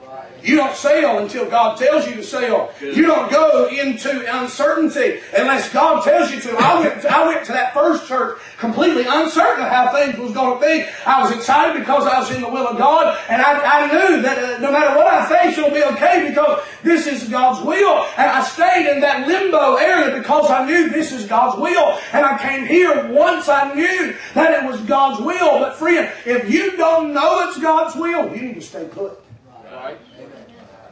You 0.43 0.57
don't 0.57 0.75
sail 0.75 1.19
until 1.19 1.49
God 1.49 1.79
tells 1.79 2.09
you 2.09 2.15
to 2.15 2.25
sail. 2.25 2.73
Good. 2.81 2.97
You 2.97 3.07
don't 3.07 3.31
go 3.31 3.69
into 3.69 4.25
uncertainty 4.41 5.21
unless 5.37 5.73
God 5.73 6.03
tells 6.03 6.33
you 6.33 6.41
to. 6.41 6.57
I 6.59 6.81
went, 6.81 7.05
I 7.05 7.27
went 7.29 7.47
to 7.47 7.53
that 7.53 7.75
first 7.75 8.09
church 8.09 8.41
completely 8.59 9.05
uncertain 9.07 9.65
of 9.65 9.71
how 9.71 9.93
things 9.93 10.19
was 10.19 10.33
going 10.33 10.61
to 10.61 10.67
be. 10.67 10.91
I 11.07 11.23
was 11.23 11.31
excited 11.31 11.79
because 11.79 12.07
I 12.07 12.19
was 12.19 12.31
in 12.33 12.41
the 12.41 12.49
will 12.49 12.67
of 12.67 12.77
God, 12.77 13.17
and 13.29 13.41
I, 13.41 13.85
I 13.85 13.87
knew 13.87 14.23
that 14.23 14.39
uh, 14.39 14.59
no 14.59 14.73
matter 14.73 14.97
what 14.99 15.07
I 15.07 15.29
face, 15.29 15.57
it'll 15.57 15.71
be 15.71 15.85
okay 15.95 16.29
because 16.29 16.65
this 16.83 17.07
is 17.07 17.29
God's 17.29 17.65
will. 17.65 18.05
And 18.17 18.31
I 18.31 18.43
stayed 18.43 18.91
in 18.91 19.01
that 19.01 19.27
limbo 19.27 19.77
area 19.77 20.19
because 20.19 20.51
I 20.51 20.67
knew 20.67 20.91
this 20.91 21.13
is 21.13 21.27
God's 21.27 21.61
will. 21.61 21.99
And 22.13 22.25
I 22.25 22.39
came 22.39 22.67
here 22.67 23.13
once 23.13 23.49
I 23.49 23.75
knew 23.75 24.15
that 24.35 24.63
it 24.63 24.71
was 24.71 24.81
God's 24.83 25.21
will. 25.21 25.61
But 25.61 25.77
friend, 25.77 26.11
if 26.27 26.51
you 26.51 26.77
don't 26.77 27.13
know 27.13 27.49
it's 27.49 27.59
God's 27.59 27.97
will, 27.97 28.35
you 28.35 28.43
need 28.43 28.55
to 28.55 28.61
stay 28.61 28.87
put. 28.91 29.19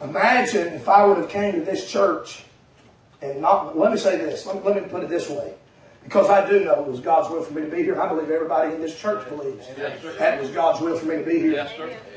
Imagine 0.03 0.69
if 0.75 0.89
I 0.89 1.05
would 1.05 1.19
have 1.19 1.29
came 1.29 1.55
to 1.55 1.61
this 1.61 1.91
church 1.91 2.45
and 3.21 3.41
not, 3.41 3.77
let 3.77 3.93
me 3.93 3.99
say 3.99 4.17
this, 4.17 4.47
let 4.47 4.65
me 4.65 4.89
put 4.89 5.03
it 5.03 5.09
this 5.09 5.29
way. 5.29 5.55
Because 6.09 6.31
I 6.31 6.49
do 6.49 6.65
know 6.65 6.81
it 6.81 6.87
was 6.87 7.01
God's 7.01 7.29
will 7.29 7.43
for 7.43 7.53
me 7.53 7.61
to 7.61 7.69
be 7.69 7.83
here. 7.83 8.01
I 8.01 8.09
believe 8.09 8.31
everybody 8.31 8.75
in 8.75 8.81
this 8.81 8.99
church 8.99 9.29
believes 9.29 9.67
Yes, 9.77 10.03
that 10.19 10.41
was 10.41 10.49
God's 10.49 10.81
will 10.81 10.97
for 10.97 11.05
me 11.05 11.17
to 11.17 11.23
be 11.23 11.39
here. 11.39 11.53
Yes. 11.53 11.71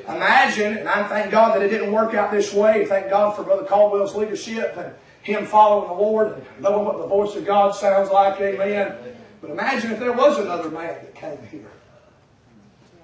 Imagine, 0.08 0.78
and 0.78 0.88
I 0.88 1.06
thank 1.10 1.30
God 1.30 1.54
that 1.56 1.62
it 1.62 1.68
didn't 1.68 1.92
work 1.92 2.14
out 2.14 2.32
this 2.32 2.54
way. 2.54 2.86
Thank 2.86 3.10
God 3.10 3.36
for 3.36 3.44
Brother 3.44 3.66
Caldwell's 3.66 4.16
leadership 4.16 4.78
and 4.78 4.94
him 5.24 5.46
following 5.46 5.90
the 5.90 5.94
Lord 5.94 6.32
and 6.32 6.46
knowing 6.62 6.86
what 6.86 7.00
the 7.00 7.08
voice 7.08 7.36
of 7.36 7.46
God 7.46 7.76
sounds 7.76 8.10
like. 8.10 8.40
Amen. 8.40 8.96
But 9.42 9.50
imagine 9.50 9.92
if 9.92 10.00
there 10.00 10.14
was 10.14 10.38
another 10.40 10.70
man 10.70 10.94
that 10.94 11.14
came 11.14 11.46
here. 11.48 11.72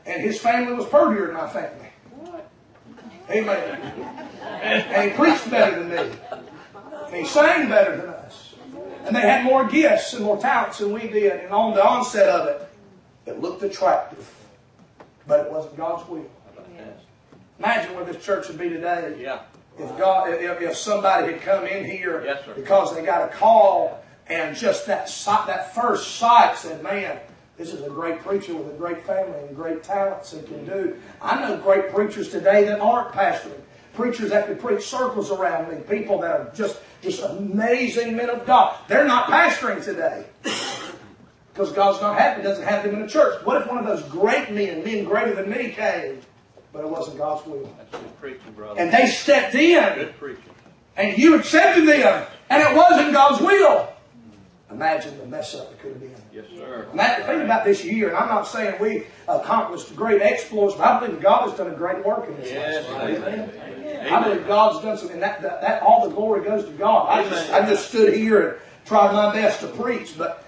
And 0.05 0.21
his 0.21 0.39
family 0.39 0.71
was 0.71 0.85
purtier 0.85 1.25
than 1.25 1.35
my 1.35 1.49
family. 1.49 1.89
Amen. 3.29 3.81
And 4.41 5.11
he 5.11 5.17
preached 5.17 5.51
better 5.51 5.83
than 5.83 5.89
me. 5.89 6.17
And 7.07 7.15
he 7.17 7.25
sang 7.25 7.67
better 7.67 7.97
than 7.97 8.09
us. 8.09 8.16
And 9.07 9.15
they 9.15 9.21
had 9.21 9.45
more 9.45 9.63
gifts 9.65 10.13
and 10.13 10.25
more 10.25 10.37
talents 10.37 10.79
than 10.79 10.91
we 10.91 11.07
did. 11.07 11.31
And 11.45 11.53
on 11.53 11.73
the 11.73 11.85
onset 11.85 12.27
of 12.27 12.47
it, 12.49 12.69
it 13.25 13.41
looked 13.41 13.63
attractive. 13.63 14.29
But 15.25 15.45
it 15.45 15.51
wasn't 15.51 15.77
God's 15.77 16.07
will. 16.09 16.25
Imagine 17.59 17.95
where 17.95 18.05
this 18.05 18.23
church 18.23 18.47
would 18.49 18.59
be 18.59 18.69
today 18.69 19.15
Yeah. 19.19 19.39
if 19.79 19.97
God, 19.97 20.29
if, 20.31 20.61
if 20.61 20.75
somebody 20.77 21.31
had 21.33 21.41
come 21.41 21.65
in 21.65 21.85
here 21.85 22.21
Yes, 22.23 22.43
because 22.55 22.93
they 22.93 23.03
got 23.03 23.23
a 23.27 23.33
call 23.33 24.03
and 24.27 24.55
just 24.55 24.85
that 24.85 25.09
sight, 25.09 25.47
that 25.47 25.73
first 25.73 26.17
sight 26.17 26.55
said, 26.57 26.83
"Man, 26.83 27.17
this 27.57 27.73
is 27.73 27.81
a 27.81 27.89
great 27.89 28.19
preacher 28.19 28.53
with 28.53 28.67
a 28.67 28.77
great 28.77 29.03
family 29.07 29.39
and 29.47 29.55
great 29.55 29.81
talents 29.83 30.33
and 30.33 30.45
can 30.45 30.65
do." 30.65 30.97
I 31.21 31.39
know 31.41 31.57
great 31.57 31.91
preachers 31.91 32.29
today 32.29 32.63
that 32.65 32.79
aren't 32.79 33.11
pastoring, 33.13 33.61
preachers 33.95 34.29
that 34.29 34.45
could 34.45 34.59
preach 34.59 34.85
circles 34.85 35.31
around 35.31 35.71
me, 35.71 35.77
people 35.89 36.19
that 36.19 36.31
are 36.31 36.51
just 36.53 36.77
just 37.01 37.21
amazing 37.23 38.15
men 38.15 38.29
of 38.29 38.45
God. 38.45 38.77
They're 38.87 39.05
not 39.05 39.27
pastoring 39.27 39.83
today. 39.83 40.25
Because 41.53 41.71
God's 41.71 42.01
not 42.01 42.17
happy, 42.19 42.43
doesn't 42.43 42.65
have 42.65 42.83
them 42.83 42.93
in 42.95 43.01
the 43.01 43.07
church. 43.07 43.43
What 43.43 43.61
if 43.61 43.67
one 43.67 43.79
of 43.79 43.85
those 43.85 44.03
great 44.11 44.51
men, 44.51 44.83
men 44.83 45.05
greater 45.05 45.33
than 45.33 45.49
me, 45.49 45.69
came, 45.71 46.19
but 46.71 46.81
it 46.83 46.89
wasn't 46.89 47.17
God's 47.17 47.47
will? 47.47 47.73
That's 47.77 47.91
good 47.91 48.19
preaching, 48.21 48.51
brother. 48.55 48.79
And 48.79 48.91
they 48.93 49.07
stepped 49.07 49.55
in 49.55 49.81
Good 49.95 50.17
preaching. 50.19 50.43
and 50.95 51.17
you 51.17 51.33
accepted 51.35 51.87
them, 51.87 52.27
and 52.51 52.61
it 52.61 52.75
wasn't 52.75 53.11
God's 53.11 53.41
will. 53.41 53.89
Imagine 54.69 55.17
the 55.17 55.25
mess 55.25 55.55
up 55.55 55.71
it 55.71 55.79
could 55.79 55.91
have 55.93 55.99
been. 56.01 56.13
Yes, 56.31 56.45
sir. 56.55 56.87
That, 56.93 57.25
think 57.25 57.41
about 57.43 57.63
this 57.63 57.83
year, 57.85 58.09
and 58.09 58.17
I'm 58.17 58.27
not 58.27 58.45
saying 58.45 58.75
we 58.81 59.05
accomplished 59.27 59.95
great 59.95 60.21
exploits, 60.21 60.75
but 60.75 60.85
I 60.85 60.99
believe 60.99 61.21
God 61.21 61.49
has 61.49 61.57
done 61.57 61.71
a 61.71 61.75
great 61.75 62.05
work 62.05 62.27
in 62.27 62.35
this 62.35 62.51
Yes, 62.51 62.87
last 62.91 63.09
year. 63.09 63.17
amen. 63.17 63.76
I 63.95 64.23
believe 64.23 64.47
God's 64.47 64.83
done 64.83 64.97
something, 64.97 65.15
and 65.15 65.23
that, 65.23 65.41
that, 65.41 65.61
that 65.61 65.83
all 65.83 66.07
the 66.07 66.15
glory 66.15 66.43
goes 66.43 66.65
to 66.65 66.71
God. 66.71 67.07
I 67.09 67.27
just, 67.29 67.51
I 67.51 67.67
just 67.67 67.89
stood 67.89 68.13
here 68.13 68.49
and 68.49 68.59
tried 68.85 69.13
my 69.13 69.33
best 69.33 69.61
to 69.61 69.67
preach, 69.67 70.17
but 70.17 70.45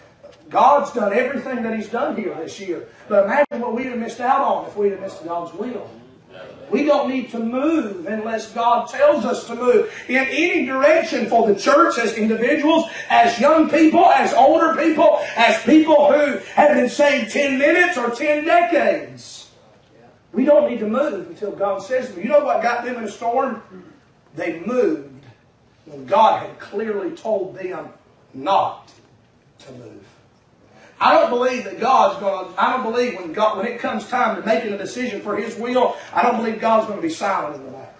God's 0.49 0.91
done 0.93 1.13
everything 1.13 1.63
that 1.63 1.75
He's 1.75 1.89
done 1.89 2.15
here 2.15 2.33
this 2.35 2.59
year. 2.59 2.87
But 3.07 3.25
imagine 3.25 3.61
what 3.61 3.75
we'd 3.75 3.87
have 3.87 3.99
missed 3.99 4.19
out 4.19 4.41
on 4.41 4.67
if 4.67 4.75
we'd 4.75 4.91
have 4.91 5.01
missed 5.01 5.23
God's 5.23 5.53
will. 5.53 5.89
We 6.71 6.83
don't 6.85 7.09
need 7.09 7.31
to 7.31 7.39
move 7.39 8.05
unless 8.05 8.51
God 8.53 8.87
tells 8.89 9.25
us 9.25 9.47
to 9.47 9.55
move 9.55 9.91
in 10.07 10.17
any 10.17 10.65
direction 10.65 11.25
for 11.25 11.47
the 11.47 11.59
church 11.59 11.97
as 11.97 12.13
individuals, 12.13 12.85
as 13.09 13.39
young 13.39 13.69
people, 13.69 14.05
as 14.05 14.33
older 14.33 14.75
people, 14.79 15.19
as 15.35 15.61
people 15.63 16.13
who 16.13 16.37
have 16.53 16.75
been 16.75 16.89
saved 16.89 17.31
10 17.31 17.57
minutes 17.57 17.97
or 17.97 18.11
10 18.11 18.45
decades. 18.45 19.38
We 20.31 20.45
don't 20.45 20.69
need 20.69 20.79
to 20.79 20.87
move 20.87 21.27
until 21.29 21.51
God 21.51 21.81
says 21.81 22.13
to 22.13 22.21
You 22.21 22.29
know 22.29 22.43
what 22.43 22.61
got 22.61 22.85
them 22.85 22.97
in 22.97 23.03
a 23.03 23.11
storm? 23.11 23.63
They 24.35 24.59
moved 24.59 25.25
when 25.85 26.05
God 26.05 26.45
had 26.45 26.59
clearly 26.59 27.15
told 27.15 27.55
them 27.55 27.89
not 28.33 28.91
to 29.59 29.71
move. 29.73 30.05
I 31.01 31.13
don't 31.13 31.29
believe 31.29 31.63
that 31.63 31.79
God's 31.79 32.19
going 32.19 32.53
to, 32.53 32.61
I 32.61 32.73
don't 32.73 32.83
believe 32.83 33.15
when 33.15 33.31
God, 33.31 33.57
when 33.57 33.67
it 33.67 33.79
comes 33.79 34.07
time 34.07 34.35
to 34.35 34.45
making 34.45 34.73
a 34.73 34.77
decision 34.77 35.21
for 35.21 35.37
His 35.37 35.55
will, 35.55 35.95
I 36.13 36.21
don't 36.23 36.37
believe 36.37 36.59
God's 36.59 36.87
going 36.87 36.99
to 36.99 37.07
be 37.07 37.13
silent 37.13 37.55
in 37.55 37.65
the 37.65 37.71
matter. 37.71 37.93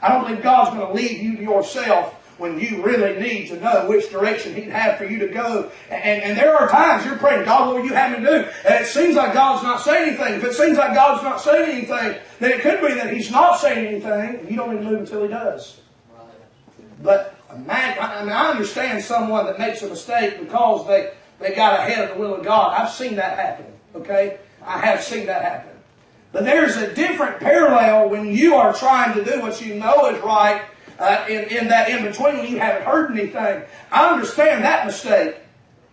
I 0.00 0.08
don't 0.08 0.26
believe 0.26 0.42
God's 0.42 0.70
going 0.70 0.86
to 0.86 0.92
leave 0.92 1.22
you 1.22 1.36
to 1.36 1.42
yourself 1.42 2.13
when 2.38 2.58
you 2.58 2.82
really 2.84 3.20
need 3.20 3.48
to 3.48 3.60
know 3.60 3.88
which 3.88 4.10
direction 4.10 4.54
He'd 4.54 4.70
have 4.70 4.98
for 4.98 5.04
you 5.04 5.18
to 5.20 5.28
go. 5.28 5.70
And, 5.88 6.22
and 6.22 6.38
there 6.38 6.56
are 6.56 6.68
times 6.68 7.04
you're 7.04 7.16
praying, 7.16 7.44
God, 7.44 7.68
what 7.68 7.76
will 7.76 7.84
you 7.84 7.94
have 7.94 8.18
me 8.18 8.24
do? 8.24 8.48
And 8.66 8.84
it 8.84 8.86
seems 8.86 9.14
like 9.14 9.32
God's 9.32 9.62
not 9.62 9.80
saying 9.80 10.08
anything. 10.08 10.34
If 10.34 10.44
it 10.44 10.54
seems 10.54 10.76
like 10.76 10.94
God's 10.94 11.22
not 11.22 11.40
saying 11.40 11.70
anything, 11.70 12.20
then 12.40 12.52
it 12.52 12.60
could 12.60 12.80
be 12.80 12.94
that 12.94 13.12
He's 13.12 13.30
not 13.30 13.60
saying 13.60 13.86
anything, 13.86 14.40
and 14.40 14.50
you 14.50 14.56
don't 14.56 14.76
to 14.76 14.82
move 14.82 15.00
until 15.00 15.22
He 15.22 15.28
does. 15.28 15.80
But 17.02 17.36
imagine, 17.54 18.02
I 18.02 18.22
mean, 18.22 18.32
I 18.32 18.50
understand 18.50 19.02
someone 19.02 19.46
that 19.46 19.58
makes 19.58 19.82
a 19.82 19.88
mistake 19.88 20.40
because 20.40 20.86
they, 20.86 21.12
they 21.38 21.54
got 21.54 21.78
ahead 21.78 22.10
of 22.10 22.16
the 22.16 22.20
will 22.20 22.34
of 22.34 22.44
God. 22.44 22.80
I've 22.80 22.90
seen 22.90 23.16
that 23.16 23.38
happen, 23.38 23.66
okay? 23.94 24.38
I 24.64 24.78
have 24.78 25.02
seen 25.02 25.26
that 25.26 25.42
happen. 25.42 25.70
But 26.32 26.44
there's 26.44 26.76
a 26.76 26.92
different 26.94 27.38
parallel 27.38 28.08
when 28.08 28.26
you 28.34 28.56
are 28.56 28.72
trying 28.72 29.14
to 29.14 29.24
do 29.24 29.40
what 29.40 29.64
you 29.64 29.74
know 29.74 30.06
is 30.10 30.20
right 30.22 30.62
uh, 30.98 31.24
in, 31.28 31.44
in 31.44 31.68
that 31.68 31.88
in 31.88 32.04
between 32.04 32.38
when 32.38 32.46
you 32.46 32.58
haven't 32.58 32.86
heard 32.86 33.10
anything. 33.10 33.62
I 33.90 34.10
understand 34.10 34.64
that 34.64 34.86
mistake, 34.86 35.36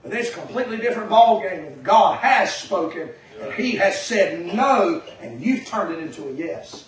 but 0.03 0.13
it's 0.13 0.29
a 0.29 0.33
completely 0.33 0.77
different 0.77 1.09
ballgame 1.09 1.81
God 1.83 2.19
has 2.19 2.53
spoken 2.53 3.09
and 3.41 3.53
He 3.53 3.71
has 3.71 4.01
said 4.01 4.45
no 4.45 5.01
and 5.21 5.41
you've 5.41 5.65
turned 5.65 5.93
it 5.93 5.99
into 5.99 6.27
a 6.27 6.33
yes. 6.33 6.85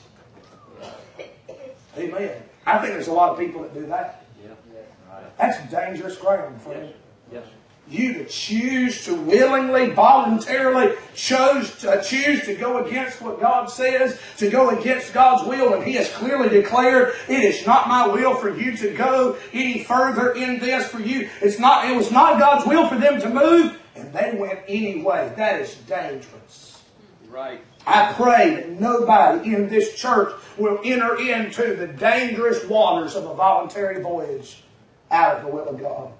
Amen. 1.97 2.41
I 2.65 2.79
think 2.79 2.93
there's 2.93 3.07
a 3.07 3.13
lot 3.13 3.31
of 3.31 3.39
people 3.39 3.61
that 3.61 3.73
do 3.73 3.85
that. 3.87 4.25
Yeah. 4.43 5.19
That's 5.37 5.71
dangerous 5.71 6.17
ground, 6.17 6.61
friend. 6.61 6.93
Yes. 7.31 7.45
You 7.89 8.13
to 8.13 8.25
choose 8.25 9.03
to 9.05 9.13
willingly, 9.13 9.89
voluntarily 9.89 10.95
chose 11.15 11.77
to 11.81 12.01
choose 12.01 12.45
to 12.45 12.55
go 12.55 12.85
against 12.85 13.21
what 13.21 13.41
God 13.41 13.65
says, 13.69 14.19
to 14.37 14.49
go 14.49 14.69
against 14.69 15.13
God's 15.13 15.45
will 15.47 15.71
when 15.71 15.83
He 15.83 15.93
has 15.93 16.09
clearly 16.13 16.47
declared 16.47 17.13
it 17.27 17.43
is 17.43 17.65
not 17.67 17.89
my 17.89 18.07
will 18.07 18.35
for 18.35 18.49
you 18.49 18.77
to 18.77 18.93
go 18.93 19.37
any 19.51 19.83
further 19.83 20.31
in 20.31 20.59
this 20.59 20.87
for 20.87 21.01
you. 21.01 21.29
It's 21.41 21.59
not 21.59 21.85
it 21.85 21.95
was 21.95 22.09
not 22.09 22.39
God's 22.39 22.65
will 22.65 22.87
for 22.87 22.97
them 22.97 23.19
to 23.19 23.29
move, 23.29 23.77
and 23.95 24.13
they 24.13 24.33
went 24.39 24.59
anyway. 24.67 25.33
That 25.35 25.59
is 25.59 25.75
dangerous. 25.75 26.81
Right. 27.29 27.61
I 27.85 28.13
pray 28.13 28.55
that 28.55 28.79
nobody 28.79 29.53
in 29.53 29.67
this 29.67 29.95
church 29.95 30.33
will 30.57 30.79
enter 30.85 31.19
into 31.19 31.75
the 31.75 31.87
dangerous 31.87 32.63
waters 32.65 33.15
of 33.15 33.25
a 33.25 33.33
voluntary 33.33 34.01
voyage 34.01 34.63
out 35.11 35.37
of 35.37 35.45
the 35.45 35.51
will 35.51 35.67
of 35.67 35.79
God. 35.79 36.13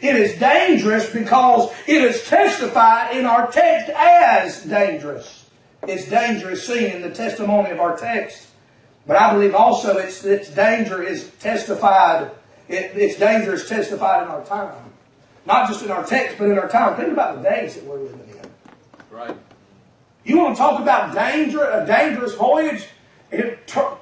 It 0.00 0.16
is 0.16 0.38
dangerous 0.38 1.10
because 1.10 1.72
it 1.86 2.02
is 2.02 2.24
testified 2.24 3.16
in 3.16 3.26
our 3.26 3.50
text 3.50 3.90
as 3.90 4.62
dangerous. 4.62 5.46
It's 5.86 6.08
dangerous 6.08 6.66
seen 6.66 6.90
in 6.90 7.02
the 7.02 7.10
testimony 7.10 7.70
of 7.70 7.80
our 7.80 7.96
text. 7.96 8.48
But 9.06 9.16
I 9.16 9.32
believe 9.32 9.54
also 9.54 9.96
its, 9.98 10.24
its 10.24 10.50
danger 10.50 11.02
is 11.02 11.30
testified, 11.38 12.30
it, 12.68 12.96
its 12.96 13.18
danger 13.18 13.54
is 13.54 13.68
testified 13.68 14.24
in 14.24 14.28
our 14.28 14.44
time. 14.44 14.74
Not 15.46 15.68
just 15.68 15.84
in 15.84 15.90
our 15.90 16.04
text, 16.04 16.38
but 16.38 16.50
in 16.50 16.58
our 16.58 16.68
time. 16.68 16.96
Think 16.96 17.12
about 17.12 17.36
the 17.36 17.48
days 17.48 17.76
that 17.76 17.84
we're 17.84 17.98
living 17.98 18.20
in. 18.28 18.50
Right. 19.10 19.36
You 20.24 20.38
want 20.38 20.56
to 20.56 20.58
talk 20.58 20.80
about 20.80 21.14
danger, 21.14 21.62
a 21.62 21.86
dangerous 21.86 22.34
voyage? 22.34 22.88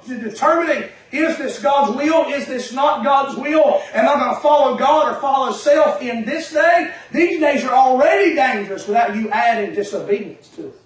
Determining 0.07 0.89
is 1.11 1.37
this 1.37 1.61
God's 1.61 1.95
will? 1.95 2.25
Is 2.25 2.45
this 2.47 2.73
not 2.73 3.03
God's 3.03 3.37
will? 3.37 3.81
Am 3.93 4.07
I 4.07 4.19
going 4.19 4.35
to 4.35 4.41
follow 4.41 4.77
God 4.77 5.13
or 5.13 5.21
follow 5.21 5.51
self 5.53 6.01
in 6.01 6.25
this 6.25 6.51
day? 6.51 6.93
These 7.11 7.39
days 7.39 7.63
are 7.63 7.73
already 7.73 8.35
dangerous 8.35 8.87
without 8.87 9.15
you 9.15 9.29
adding 9.29 9.73
disobedience 9.73 10.49
to 10.49 10.67
it. 10.67 10.81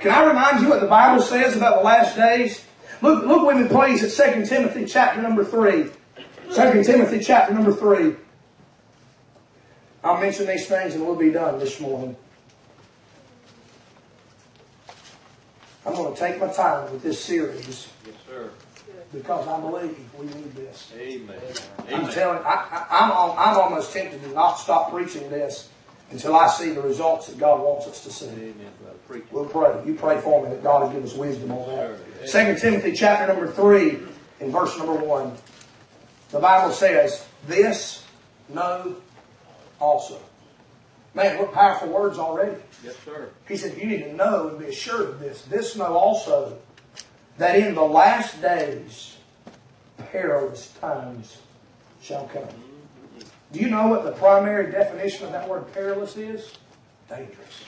Can 0.00 0.10
I 0.10 0.24
remind 0.26 0.62
you 0.62 0.68
what 0.68 0.80
the 0.80 0.88
Bible 0.88 1.22
says 1.22 1.56
about 1.56 1.78
the 1.78 1.84
last 1.84 2.16
days? 2.16 2.64
Look, 3.02 3.24
look 3.24 3.46
with 3.46 3.56
me, 3.56 3.68
please, 3.68 4.02
at 4.02 4.34
2 4.34 4.46
Timothy 4.46 4.84
chapter 4.84 5.22
number 5.22 5.44
3. 5.44 5.90
2 6.54 6.84
Timothy 6.84 7.20
chapter 7.20 7.54
number 7.54 7.72
3. 7.72 8.16
I'll 10.02 10.20
mention 10.20 10.46
these 10.46 10.66
things 10.66 10.94
and 10.94 11.04
we'll 11.04 11.16
be 11.16 11.30
done 11.30 11.58
this 11.58 11.80
morning. 11.80 12.16
I'm 15.86 15.94
going 15.94 16.12
to 16.12 16.18
take 16.18 16.40
my 16.40 16.48
time 16.48 16.90
with 16.92 17.02
this 17.02 17.20
series 17.24 17.88
Yes, 18.04 18.14
sir. 18.26 18.50
because 19.12 19.46
I 19.46 19.60
believe 19.60 19.96
we 20.18 20.26
need 20.26 20.54
this. 20.56 20.92
Amen. 20.98 21.36
I'm 21.92 22.10
telling, 22.12 22.38
I, 22.38 22.66
I, 22.70 22.86
I'm, 22.90 23.12
I'm 23.38 23.56
almost 23.60 23.92
tempted 23.92 24.20
to 24.22 24.28
not 24.32 24.54
stop 24.56 24.90
preaching 24.90 25.30
this 25.30 25.68
until 26.10 26.34
I 26.34 26.48
see 26.48 26.70
the 26.70 26.82
results 26.82 27.28
that 27.28 27.38
God 27.38 27.60
wants 27.60 27.86
us 27.86 28.02
to 28.04 28.10
see. 28.10 28.26
Amen. 28.26 28.54
We'll 29.30 29.44
pray. 29.46 29.80
You 29.86 29.94
pray 29.94 30.20
for 30.20 30.42
me 30.42 30.50
that 30.50 30.62
God 30.62 30.82
will 30.82 30.90
give 30.90 31.04
us 31.04 31.14
wisdom 31.14 31.52
on 31.52 31.68
that. 31.68 32.28
Second 32.28 32.58
Timothy 32.58 32.92
chapter 32.92 33.32
number 33.32 33.50
three, 33.52 33.98
in 34.40 34.50
verse 34.50 34.76
number 34.78 34.94
one, 34.94 35.32
the 36.30 36.40
Bible 36.40 36.72
says, 36.72 37.24
"This 37.46 38.04
know 38.48 38.96
also." 39.80 40.18
Man, 41.16 41.38
what 41.38 41.54
powerful 41.54 41.88
words 41.88 42.18
already. 42.18 42.56
Yes, 42.84 42.94
sir. 43.02 43.30
He 43.48 43.56
said, 43.56 43.78
"You 43.78 43.86
need 43.86 44.02
to 44.02 44.12
know 44.12 44.48
and 44.48 44.58
be 44.58 44.66
assured 44.66 45.08
of 45.08 45.18
this. 45.18 45.40
This 45.42 45.74
know 45.74 45.96
also 45.96 46.58
that 47.38 47.56
in 47.56 47.74
the 47.74 47.82
last 47.82 48.42
days 48.42 49.16
perilous 50.12 50.74
times 50.78 51.38
shall 52.02 52.28
come." 52.28 52.46
Do 53.50 53.60
you 53.60 53.70
know 53.70 53.86
what 53.86 54.04
the 54.04 54.12
primary 54.12 54.70
definition 54.70 55.24
of 55.24 55.32
that 55.32 55.48
word 55.48 55.72
perilous 55.72 56.18
is? 56.18 56.52
Dangerous. 57.08 57.64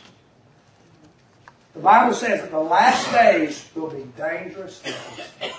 The 1.72 1.80
Bible 1.80 2.12
says 2.12 2.42
that 2.42 2.50
the 2.50 2.58
last 2.58 3.10
days 3.12 3.70
will 3.74 3.88
be 3.88 4.04
dangerous 4.18 4.82
times. 4.82 5.52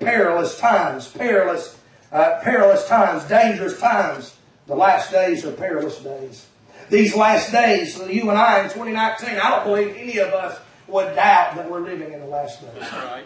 Perilous 0.00 0.58
times, 0.58 1.08
perilous, 1.08 1.76
uh, 2.10 2.40
perilous 2.42 2.88
times, 2.88 3.24
dangerous 3.24 3.78
times. 3.78 4.34
The 4.66 4.76
last 4.76 5.10
days 5.10 5.44
are 5.44 5.52
perilous 5.52 5.98
days. 5.98 6.46
These 6.90 7.14
last 7.14 7.52
days, 7.52 7.98
you 8.08 8.28
and 8.30 8.38
I 8.38 8.64
in 8.64 8.70
2019, 8.70 9.30
I 9.30 9.50
don't 9.50 9.64
believe 9.64 9.96
any 9.96 10.18
of 10.18 10.32
us 10.32 10.58
would 10.86 11.14
doubt 11.14 11.56
that 11.56 11.70
we're 11.70 11.80
living 11.80 12.12
in 12.12 12.20
the 12.20 12.26
last 12.26 12.60
days. 12.60 12.92
Right. 12.92 13.24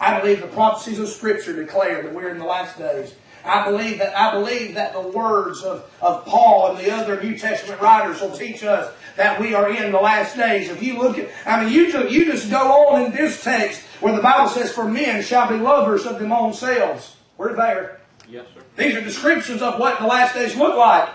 I 0.00 0.20
believe 0.20 0.40
the 0.40 0.48
prophecies 0.48 0.98
of 0.98 1.08
Scripture 1.08 1.54
declare 1.54 2.02
that 2.02 2.12
we're 2.12 2.28
in 2.30 2.38
the 2.38 2.44
last 2.44 2.78
days. 2.78 3.14
I 3.44 3.70
believe 3.70 3.98
that 3.98 4.18
I 4.18 4.32
believe 4.32 4.74
that 4.74 4.92
the 4.92 5.00
words 5.00 5.62
of, 5.62 5.88
of 6.02 6.24
Paul 6.24 6.72
and 6.72 6.84
the 6.84 6.90
other 6.90 7.22
New 7.22 7.38
Testament 7.38 7.80
writers 7.80 8.20
will 8.20 8.32
teach 8.32 8.64
us 8.64 8.92
that 9.16 9.40
we 9.40 9.54
are 9.54 9.70
in 9.70 9.92
the 9.92 10.00
last 10.00 10.36
days. 10.36 10.68
If 10.68 10.82
you 10.82 10.98
look 10.98 11.16
at, 11.16 11.28
I 11.46 11.62
mean, 11.62 11.72
you 11.72 11.92
just, 11.92 12.12
you 12.12 12.24
just 12.24 12.50
go 12.50 12.88
on 12.88 13.04
in 13.04 13.12
this 13.12 13.42
text 13.42 13.82
where 14.00 14.14
the 14.14 14.22
Bible 14.22 14.48
says, 14.48 14.72
"For 14.72 14.84
men 14.84 15.22
shall 15.22 15.48
be 15.48 15.56
lovers 15.56 16.06
of 16.06 16.18
their 16.18 16.32
own 16.32 16.52
selves." 16.54 17.14
We're 17.38 17.54
there. 17.54 18.00
Yes, 18.28 18.46
sir. 18.52 18.62
These 18.76 18.96
are 18.96 19.00
descriptions 19.00 19.62
of 19.62 19.78
what 19.78 20.00
the 20.00 20.06
last 20.06 20.34
days 20.34 20.56
look 20.56 20.76
like. 20.76 21.08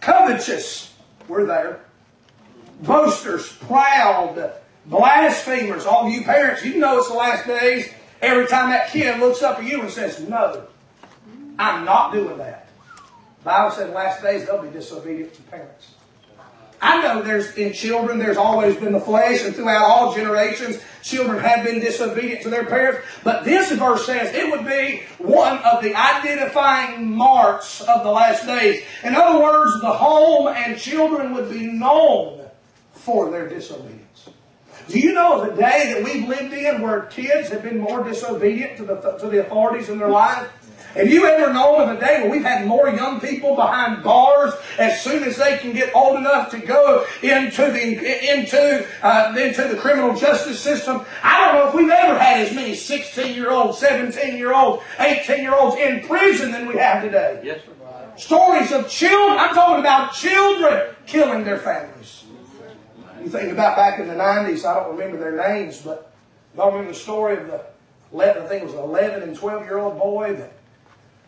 Covetous. 0.00 0.87
We're 1.28 1.46
there. 1.46 1.80
Boasters, 2.82 3.52
proud, 3.52 4.52
blasphemers. 4.86 5.84
All 5.84 6.08
you 6.08 6.22
parents, 6.22 6.64
you 6.64 6.78
know 6.78 6.98
it's 6.98 7.08
the 7.08 7.14
last 7.14 7.46
days. 7.46 7.92
Every 8.20 8.46
time 8.46 8.70
that 8.70 8.90
kid 8.90 9.20
looks 9.20 9.42
up 9.42 9.58
at 9.58 9.64
you 9.64 9.82
and 9.82 9.90
says, 9.90 10.26
No, 10.26 10.66
I'm 11.58 11.84
not 11.84 12.12
doing 12.12 12.38
that. 12.38 12.68
The 13.40 13.44
Bible 13.44 13.70
said 13.70 13.90
last 13.90 14.22
days 14.22 14.46
they'll 14.46 14.62
be 14.62 14.70
disobedient 14.70 15.34
to 15.34 15.42
parents. 15.42 15.94
Know 17.14 17.22
there's 17.22 17.54
in 17.56 17.72
children, 17.72 18.18
there's 18.18 18.36
always 18.36 18.76
been 18.76 18.92
the 18.92 19.00
flesh, 19.00 19.44
and 19.44 19.54
throughout 19.54 19.84
all 19.84 20.14
generations, 20.14 20.80
children 21.02 21.38
have 21.38 21.64
been 21.64 21.80
disobedient 21.80 22.42
to 22.42 22.50
their 22.50 22.66
parents. 22.66 23.06
But 23.24 23.44
this 23.44 23.72
verse 23.72 24.06
says 24.06 24.34
it 24.34 24.50
would 24.50 24.66
be 24.66 25.02
one 25.18 25.58
of 25.58 25.82
the 25.82 25.94
identifying 25.94 27.16
marks 27.16 27.80
of 27.80 28.02
the 28.02 28.10
last 28.10 28.46
days. 28.46 28.82
In 29.04 29.14
other 29.14 29.40
words, 29.40 29.80
the 29.80 29.92
home 29.92 30.48
and 30.48 30.78
children 30.78 31.34
would 31.34 31.50
be 31.50 31.66
known 31.66 32.46
for 32.92 33.30
their 33.30 33.48
disobedience. 33.48 34.28
Do 34.88 34.98
you 34.98 35.12
know 35.12 35.42
of 35.42 35.52
a 35.52 35.56
day 35.56 35.92
that 35.92 36.02
we've 36.02 36.26
lived 36.26 36.54
in 36.54 36.80
where 36.80 37.02
kids 37.02 37.50
have 37.50 37.62
been 37.62 37.78
more 37.78 38.02
disobedient 38.02 38.78
to 38.78 38.84
the, 38.84 38.96
to 39.18 39.28
the 39.28 39.40
authorities 39.46 39.90
in 39.90 39.98
their 39.98 40.08
life? 40.08 40.50
Have 40.94 41.08
you 41.08 41.26
ever 41.26 41.52
known 41.52 41.82
of 41.82 41.96
a 41.96 42.00
day 42.00 42.22
where 42.22 42.30
we've 42.30 42.42
had 42.42 42.66
more 42.66 42.88
young 42.88 43.20
people 43.20 43.54
behind 43.54 44.02
bars 44.02 44.54
as 44.78 45.02
soon 45.02 45.22
as 45.22 45.36
they 45.36 45.58
can 45.58 45.72
get 45.72 45.94
old 45.94 46.16
enough 46.16 46.50
to 46.52 46.58
go 46.58 47.04
into 47.22 47.70
the 47.70 48.34
into 48.34 48.86
uh, 49.02 49.34
into 49.36 49.68
the 49.68 49.76
criminal 49.76 50.16
justice 50.16 50.58
system? 50.58 51.04
I 51.22 51.44
don't 51.44 51.54
know 51.54 51.68
if 51.68 51.74
we've 51.74 51.90
ever 51.90 52.18
had 52.18 52.40
as 52.40 52.54
many 52.54 52.74
16 52.74 53.34
year 53.34 53.50
olds, 53.50 53.78
17 53.78 54.36
year 54.36 54.54
olds, 54.54 54.82
18 54.98 55.42
year 55.42 55.54
olds 55.54 55.76
in 55.76 56.06
prison 56.06 56.52
than 56.52 56.66
we 56.66 56.76
have 56.78 57.02
today. 57.02 57.40
Yes, 57.44 57.60
sir. 57.64 57.72
Stories 58.16 58.72
of 58.72 58.88
children. 58.88 59.38
I'm 59.38 59.54
talking 59.54 59.80
about 59.80 60.12
children 60.12 60.94
killing 61.06 61.44
their 61.44 61.58
families. 61.58 62.24
You 63.22 63.28
think 63.28 63.52
about 63.52 63.76
back 63.76 64.00
in 64.00 64.08
the 64.08 64.14
90s, 64.14 64.64
I 64.64 64.74
don't 64.74 64.96
remember 64.96 65.18
their 65.18 65.36
names, 65.36 65.82
but 65.82 66.12
y'all 66.56 66.70
remember 66.70 66.92
the 66.92 66.98
story 66.98 67.36
of 67.36 67.46
the 67.46 67.64
11, 68.12 68.42
I 68.42 68.46
think 68.46 68.62
it 68.62 68.66
was 68.66 68.74
an 68.74 68.80
11 68.80 69.22
and 69.22 69.36
12 69.36 69.64
year 69.64 69.78
old 69.78 69.98
boy 69.98 70.34
that 70.34 70.52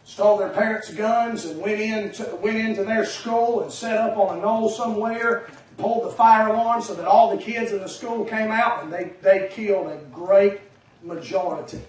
stole 0.05 0.39
their 0.39 0.49
parents' 0.49 0.93
guns 0.93 1.45
and 1.45 1.61
went 1.61 1.81
into, 1.81 2.25
went 2.37 2.57
into 2.57 2.85
their 2.85 3.05
school 3.05 3.63
and 3.63 3.73
set 3.73 3.97
up 3.97 4.17
on 4.17 4.39
a 4.39 4.41
knoll 4.41 4.69
somewhere, 4.69 5.49
pulled 5.77 6.05
the 6.05 6.11
fire 6.11 6.49
alarm 6.49 6.83
so 6.83 6.95
that 6.95 7.07
all 7.07 7.35
the 7.35 7.43
kids 7.43 7.73
in 7.73 7.81
the 7.81 7.89
school 7.89 8.25
came 8.25 8.51
out 8.51 8.83
and 8.83 8.93
they, 8.93 9.13
they 9.23 9.49
killed 9.51 9.87
a 9.87 9.97
great 10.13 10.61
majority 11.03 11.81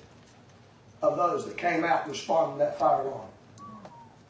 of 1.02 1.17
those 1.17 1.45
that 1.45 1.58
came 1.58 1.84
out 1.84 2.08
responding 2.08 2.60
to 2.60 2.65
that 2.65 2.78
fire 2.78 3.02
alarm. 3.02 3.28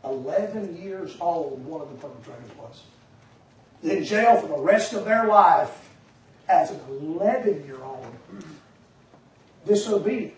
11 0.03 0.81
years 0.81 1.15
old, 1.19 1.63
one 1.65 1.81
of 1.81 1.89
the 1.89 1.95
perpetrators 1.95 2.57
was. 2.57 2.83
In 3.83 4.03
jail 4.03 4.39
for 4.39 4.47
the 4.47 4.57
rest 4.57 4.93
of 4.93 5.05
their 5.05 5.27
life 5.27 5.89
as 6.47 6.71
an 6.71 6.79
11 6.89 7.65
year 7.65 7.81
old. 7.83 8.05
Disobedient, 9.65 10.33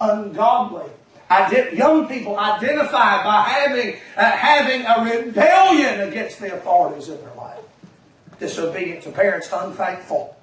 ungodly. 0.00 0.90
Ide- 1.32 1.72
young 1.72 2.08
people 2.08 2.38
identified 2.38 3.24
by 3.24 3.42
having, 3.42 3.96
uh, 4.16 4.30
having 4.30 4.84
a 4.86 5.04
rebellion 5.04 6.08
against 6.08 6.40
the 6.40 6.54
authorities 6.54 7.08
in 7.08 7.18
their 7.20 7.34
life. 7.34 7.58
Disobedient 8.38 9.02
to 9.04 9.10
parents, 9.10 9.48
unthankful. 9.52 10.36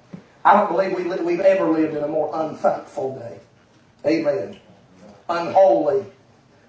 I 0.44 0.54
don't 0.54 0.70
believe 0.70 0.96
we 0.96 1.04
li- 1.04 1.22
we've 1.22 1.40
ever 1.40 1.68
lived 1.68 1.96
in 1.96 2.02
a 2.02 2.08
more 2.08 2.30
unthankful 2.32 3.18
day. 3.18 3.38
Amen. 4.06 4.58
Unholy, 5.28 6.04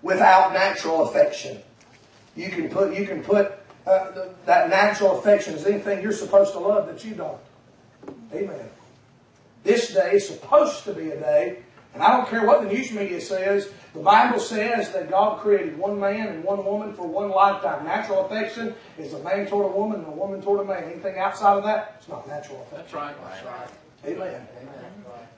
without 0.01 0.53
natural 0.53 1.07
affection. 1.07 1.60
You 2.36 2.49
can 2.49 2.69
put 2.69 2.93
you 2.93 3.05
can 3.07 3.23
put 3.23 3.53
uh, 3.88 4.12
the, 4.12 4.29
that 4.45 4.69
natural 4.69 5.17
affection 5.19 5.55
as 5.55 5.65
anything 5.65 6.01
you're 6.01 6.12
supposed 6.12 6.53
to 6.53 6.60
love 6.60 6.88
that 6.88 7.03
you 7.03 7.15
don't. 7.15 7.39
Amen. 8.34 8.69
This 9.63 9.93
day 9.93 10.13
is 10.13 10.27
supposed 10.27 10.84
to 10.86 10.93
be 10.93 11.12
a 11.12 11.19
day, 11.19 11.60
and 11.93 12.01
I 12.01 12.15
don't 12.15 12.30
care 12.30 12.45
what 12.45 12.63
the 12.63 12.69
news 12.73 12.91
media 12.91 13.19
says. 13.19 13.71
The 13.93 13.99
Bible 13.99 14.39
says 14.39 14.91
that 14.93 15.10
God 15.10 15.39
created 15.39 15.77
one 15.77 15.99
man 15.99 16.27
and 16.27 16.43
one 16.43 16.63
woman 16.63 16.93
for 16.93 17.06
one 17.06 17.30
lifetime. 17.30 17.84
Natural 17.84 18.25
affection 18.25 18.73
is 18.97 19.13
a 19.13 19.19
man 19.23 19.47
toward 19.47 19.65
a 19.65 19.75
woman 19.75 19.99
and 19.99 20.08
a 20.08 20.12
woman 20.12 20.41
toward 20.41 20.62
a 20.62 20.63
man. 20.63 20.86
Anything 20.86 21.19
outside 21.19 21.58
of 21.58 21.63
that, 21.65 21.97
it's 21.99 22.08
not 22.08 22.27
natural 22.27 22.62
affection. 22.62 22.77
That's 22.77 22.93
right. 22.93 23.15
That's 23.30 23.45
right. 23.45 23.69
Amen. 24.06 24.47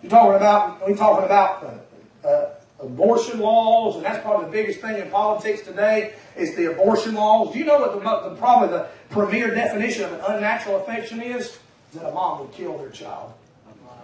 You're 0.01 0.09
talking 0.09 0.35
about 0.35 0.87
we're 0.87 0.95
talking 0.95 1.25
about 1.25 1.63
uh, 2.23 2.27
uh, 2.27 2.55
abortion 2.79 3.39
laws, 3.39 3.95
and 3.95 4.05
that's 4.05 4.21
probably 4.21 4.45
the 4.45 4.51
biggest 4.51 4.79
thing 4.79 4.97
in 4.97 5.09
politics 5.09 5.61
today 5.61 6.13
is 6.35 6.55
the 6.55 6.71
abortion 6.71 7.15
laws. 7.15 7.53
Do 7.53 7.59
you 7.59 7.65
know 7.65 7.79
what 7.79 7.93
the, 7.93 8.29
the 8.29 8.35
probably 8.35 8.69
the 8.69 8.87
premier 9.09 9.53
definition 9.53 10.03
of 10.03 10.13
an 10.13 10.21
unnatural 10.27 10.77
affection 10.77 11.21
is? 11.21 11.57
That 11.93 12.07
a 12.07 12.11
mom 12.11 12.39
would 12.39 12.51
kill 12.51 12.77
their 12.77 12.89
child. 12.89 13.33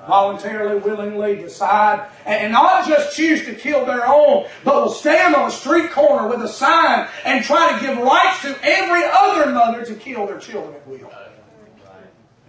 Voluntarily, 0.08 0.80
willingly 0.80 1.36
decide, 1.36 2.10
and 2.26 2.54
not 2.54 2.88
just 2.88 3.16
choose 3.16 3.46
to 3.46 3.54
kill 3.54 3.86
their 3.86 4.08
own, 4.08 4.48
but 4.64 4.76
will 4.76 4.90
stand 4.90 5.36
on 5.36 5.50
a 5.50 5.52
street 5.52 5.92
corner 5.92 6.28
with 6.28 6.42
a 6.42 6.48
sign 6.48 7.08
and 7.26 7.44
try 7.44 7.74
to 7.74 7.86
give 7.86 7.98
rights 7.98 8.42
to 8.42 8.58
every 8.64 9.04
other 9.12 9.52
mother 9.52 9.86
to 9.86 9.94
kill 9.96 10.26
their 10.26 10.40
children 10.40 10.76
at 10.76 10.88
will. 10.88 11.12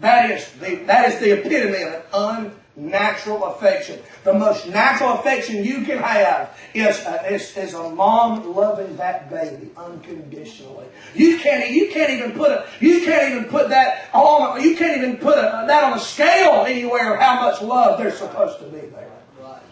That 0.01 0.31
is 0.31 0.51
the, 0.53 0.77
that 0.87 1.13
is 1.13 1.21
the 1.21 1.33
epitome 1.39 1.83
of 1.83 2.03
an 2.13 2.53
natural 2.81 3.45
affection. 3.45 4.01
The 4.25 4.35
most 4.35 4.67
natural 4.67 5.13
affection 5.13 5.65
you 5.65 5.85
can 5.85 5.99
have 5.99 6.59
is 6.75 6.99
a, 7.01 7.33
is, 7.33 7.57
is 7.57 7.75
a 7.75 7.91
mom 7.91 8.55
loving 8.55 8.97
that 8.97 9.31
baby 9.31 9.71
unconditionally. 9.77 10.87
You 11.15 11.39
can't 11.39 11.71
you 11.71 11.91
can't 11.91 12.11
even 12.11 12.33
put 12.33 12.51
a 12.51 12.67
you 12.81 13.05
can't 13.05 13.33
even 13.33 13.45
put 13.51 13.69
that 13.69 14.09
on 14.13 14.63
you 14.63 14.77
can't 14.77 14.97
even 14.97 15.19
put 15.19 15.39
a, 15.39 15.65
that 15.67 15.85
on 15.85 15.99
a 15.99 16.01
scale 16.01 16.65
anywhere 16.67 17.15
of 17.15 17.21
how 17.21 17.41
much 17.43 17.63
love 17.63 17.99
there's 17.99 18.19
supposed 18.19 18.59
to 18.59 18.65
be 18.65 18.81
there. 18.81 19.11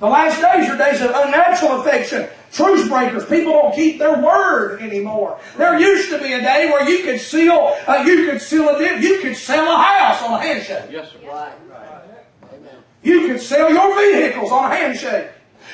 The 0.01 0.07
last 0.07 0.37
days 0.37 0.71
are 0.71 0.79
days 0.79 1.01
of 1.01 1.11
unnatural 1.13 1.81
affection. 1.81 2.29
Truce 2.53 2.89
breakers. 2.89 3.25
People 3.25 3.53
don't 3.53 3.75
keep 3.75 3.99
their 3.99 4.23
word 4.23 4.81
anymore. 4.81 5.41
There 5.57 5.79
used 5.79 6.11
to 6.11 6.19
be 6.19 6.33
a 6.35 6.41
day 6.41 6.71
where 6.71 6.89
you 6.89 7.03
could 7.03 7.21
seal, 7.21 7.77
uh, 7.87 8.05
you 8.07 8.31
could 8.31 8.41
seal 8.41 8.69
a 8.69 8.79
deal, 8.79 9.01
you 9.01 9.21
could 9.21 9.37
sell 9.37 9.65
a 9.65 9.77
house 9.77 10.23
on 10.23 10.35
a 10.35 10.43
handshake. 10.43 10.85
Yes, 10.91 11.11
sir. 11.11 11.19
Right, 11.27 11.53
right. 11.68 11.68
Amen. 11.68 11.68
You 13.09 13.27
can 13.27 13.39
sell 13.39 13.73
your 13.73 13.97
vehicles 13.97 14.53
on 14.53 14.71
a 14.71 14.75
handshake. 14.75 15.31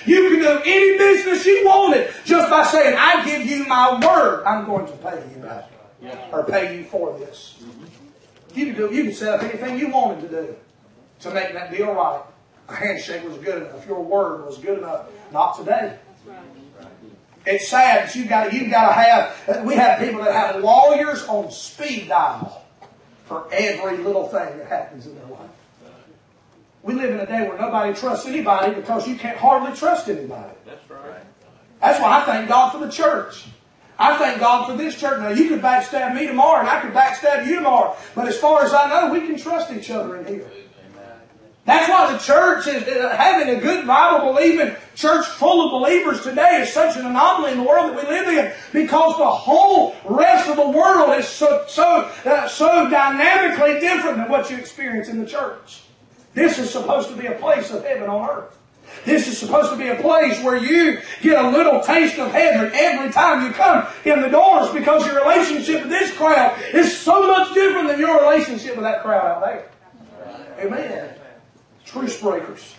You 0.06 0.30
can 0.30 0.38
do 0.38 0.60
any 0.64 0.98
business 0.98 1.44
you 1.44 1.66
wanted 1.66 2.14
just 2.24 2.48
by 2.48 2.62
saying, 2.64 2.96
I 2.96 3.24
give 3.24 3.44
you 3.44 3.66
my 3.66 3.98
word, 4.06 4.44
I'm 4.44 4.64
going 4.66 4.86
to 4.86 4.92
pay 4.92 5.20
you 5.34 5.42
back. 5.42 5.68
Or 6.30 6.44
pay 6.44 6.76
you 6.76 6.84
for 6.84 7.18
this. 7.18 7.60
You 8.54 8.66
can, 8.66 8.76
do 8.76 8.94
you 8.94 9.04
could 9.04 9.16
set 9.16 9.34
up 9.34 9.42
anything 9.42 9.78
you 9.80 9.88
wanted 9.88 10.20
to 10.20 10.28
do 10.28 10.56
to 11.20 11.30
make 11.32 11.52
that 11.54 11.72
deal 11.72 11.92
right. 11.92 12.22
A 12.68 12.74
handshake 12.74 13.24
was 13.24 13.36
good 13.38 13.62
enough. 13.62 13.84
Your 13.86 14.00
word 14.00 14.46
was 14.46 14.58
good 14.58 14.78
enough. 14.78 15.08
Not 15.32 15.58
today. 15.58 15.98
It's 17.46 17.68
sad 17.68 18.06
that 18.06 18.14
you 18.14 18.26
got 18.26 18.52
you 18.52 18.70
got 18.70 18.88
to 18.88 18.92
have. 18.92 19.64
We 19.64 19.74
have 19.74 19.98
people 19.98 20.22
that 20.22 20.32
have 20.32 20.62
lawyers 20.62 21.24
on 21.24 21.50
speed 21.50 22.08
dial 22.08 22.64
for 23.24 23.48
every 23.52 23.98
little 23.98 24.28
thing 24.28 24.58
that 24.58 24.68
happens 24.68 25.06
in 25.06 25.14
their 25.16 25.26
life. 25.26 25.33
We 26.84 26.92
live 26.92 27.14
in 27.14 27.20
a 27.20 27.26
day 27.26 27.48
where 27.48 27.58
nobody 27.58 27.94
trusts 27.94 28.26
anybody 28.26 28.74
because 28.74 29.08
you 29.08 29.16
can't 29.16 29.38
hardly 29.38 29.74
trust 29.74 30.06
anybody. 30.06 30.52
That's 30.66 30.90
right. 30.90 31.22
That's 31.80 31.98
why 31.98 32.20
I 32.20 32.24
thank 32.26 32.46
God 32.46 32.72
for 32.72 32.78
the 32.78 32.92
church. 32.92 33.46
I 33.98 34.18
thank 34.18 34.38
God 34.38 34.66
for 34.66 34.76
this 34.76 35.00
church. 35.00 35.18
Now, 35.20 35.30
you 35.30 35.48
could 35.48 35.62
backstab 35.62 36.14
me 36.14 36.26
tomorrow, 36.26 36.60
and 36.60 36.68
I 36.68 36.80
could 36.80 36.92
backstab 36.92 37.46
you 37.46 37.54
tomorrow. 37.54 37.96
But 38.14 38.28
as 38.28 38.36
far 38.36 38.64
as 38.64 38.74
I 38.74 38.90
know, 38.90 39.10
we 39.10 39.20
can 39.26 39.38
trust 39.38 39.72
each 39.72 39.90
other 39.90 40.16
in 40.16 40.26
here. 40.26 40.50
That's 41.64 41.88
why 41.88 42.12
the 42.12 42.18
church 42.18 42.66
is 42.66 42.82
uh, 42.86 43.16
having 43.16 43.56
a 43.56 43.58
good 43.58 43.86
Bible 43.86 44.34
believing 44.34 44.76
church 44.94 45.24
full 45.24 45.64
of 45.64 45.70
believers 45.70 46.20
today 46.20 46.58
is 46.60 46.70
such 46.70 46.98
an 46.98 47.06
anomaly 47.06 47.52
in 47.52 47.58
the 47.58 47.64
world 47.64 47.90
that 47.90 48.04
we 48.04 48.10
live 48.10 48.28
in 48.28 48.52
because 48.74 49.16
the 49.16 49.26
whole 49.26 49.96
rest 50.04 50.50
of 50.50 50.56
the 50.56 50.68
world 50.68 51.18
is 51.18 51.26
so 51.26 51.64
so 51.66 52.10
uh, 52.26 52.46
so 52.46 52.90
dynamically 52.90 53.80
different 53.80 54.18
than 54.18 54.28
what 54.28 54.50
you 54.50 54.58
experience 54.58 55.08
in 55.08 55.18
the 55.18 55.26
church. 55.26 55.80
This 56.34 56.58
is 56.58 56.70
supposed 56.70 57.08
to 57.08 57.16
be 57.16 57.26
a 57.26 57.34
place 57.36 57.70
of 57.70 57.84
heaven 57.84 58.08
on 58.08 58.28
earth. 58.28 58.58
This 59.04 59.28
is 59.28 59.38
supposed 59.38 59.70
to 59.70 59.76
be 59.76 59.88
a 59.88 59.96
place 59.96 60.42
where 60.42 60.56
you 60.56 60.98
get 61.20 61.42
a 61.42 61.48
little 61.48 61.80
taste 61.80 62.18
of 62.18 62.30
heaven 62.30 62.70
every 62.74 63.12
time 63.12 63.44
you 63.44 63.52
come 63.52 63.86
in 64.04 64.20
the 64.20 64.28
doors 64.28 64.70
because 64.72 65.06
your 65.06 65.20
relationship 65.20 65.82
with 65.82 65.90
this 65.90 66.12
crowd 66.16 66.58
is 66.72 66.96
so 66.96 67.26
much 67.26 67.54
different 67.54 67.88
than 67.88 67.98
your 67.98 68.20
relationship 68.20 68.76
with 68.76 68.84
that 68.84 69.02
crowd 69.02 69.24
out 69.24 69.40
there. 69.44 69.70
Amen. 70.60 71.14
Truce 71.84 72.20
breakers. 72.20 72.74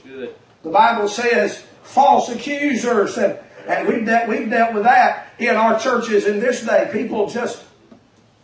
The 0.63 0.69
Bible 0.69 1.07
says 1.07 1.63
false 1.83 2.29
accusers, 2.29 3.17
and, 3.17 3.37
and 3.67 3.87
we've, 3.87 4.05
dealt, 4.05 4.27
we've 4.27 4.49
dealt 4.49 4.73
with 4.73 4.83
that 4.83 5.27
in 5.37 5.55
our 5.55 5.79
churches 5.79 6.25
in 6.25 6.39
this 6.39 6.65
day. 6.65 6.89
People 6.91 7.29
just 7.29 7.63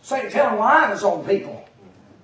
say 0.02 0.30
telling 0.30 0.58
lies 0.58 1.02
on 1.02 1.26
people. 1.26 1.61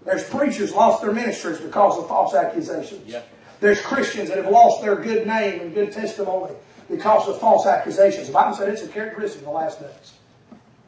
There's 0.09 0.25
preachers 0.25 0.73
lost 0.73 1.03
their 1.03 1.13
ministries 1.13 1.61
because 1.61 1.99
of 1.99 2.09
false 2.09 2.35
accusations. 2.35 3.03
Yes. 3.07 3.25
There's 3.61 3.81
Christians 3.83 4.31
that 4.31 4.39
have 4.39 4.51
lost 4.51 4.81
their 4.81 4.97
good 4.97 5.27
name 5.27 5.61
and 5.61 5.75
good 5.75 5.93
testimony 5.93 6.55
because 6.89 7.29
of 7.29 7.39
false 7.39 7.67
accusations. 7.67 8.29
The 8.29 8.33
Bible 8.33 8.57
said 8.57 8.71
it's 8.71 8.83
a 8.83 8.89
characteristic 8.89 9.43
of 9.43 9.49
the 9.49 9.53
last 9.53 9.81
days. 9.81 10.15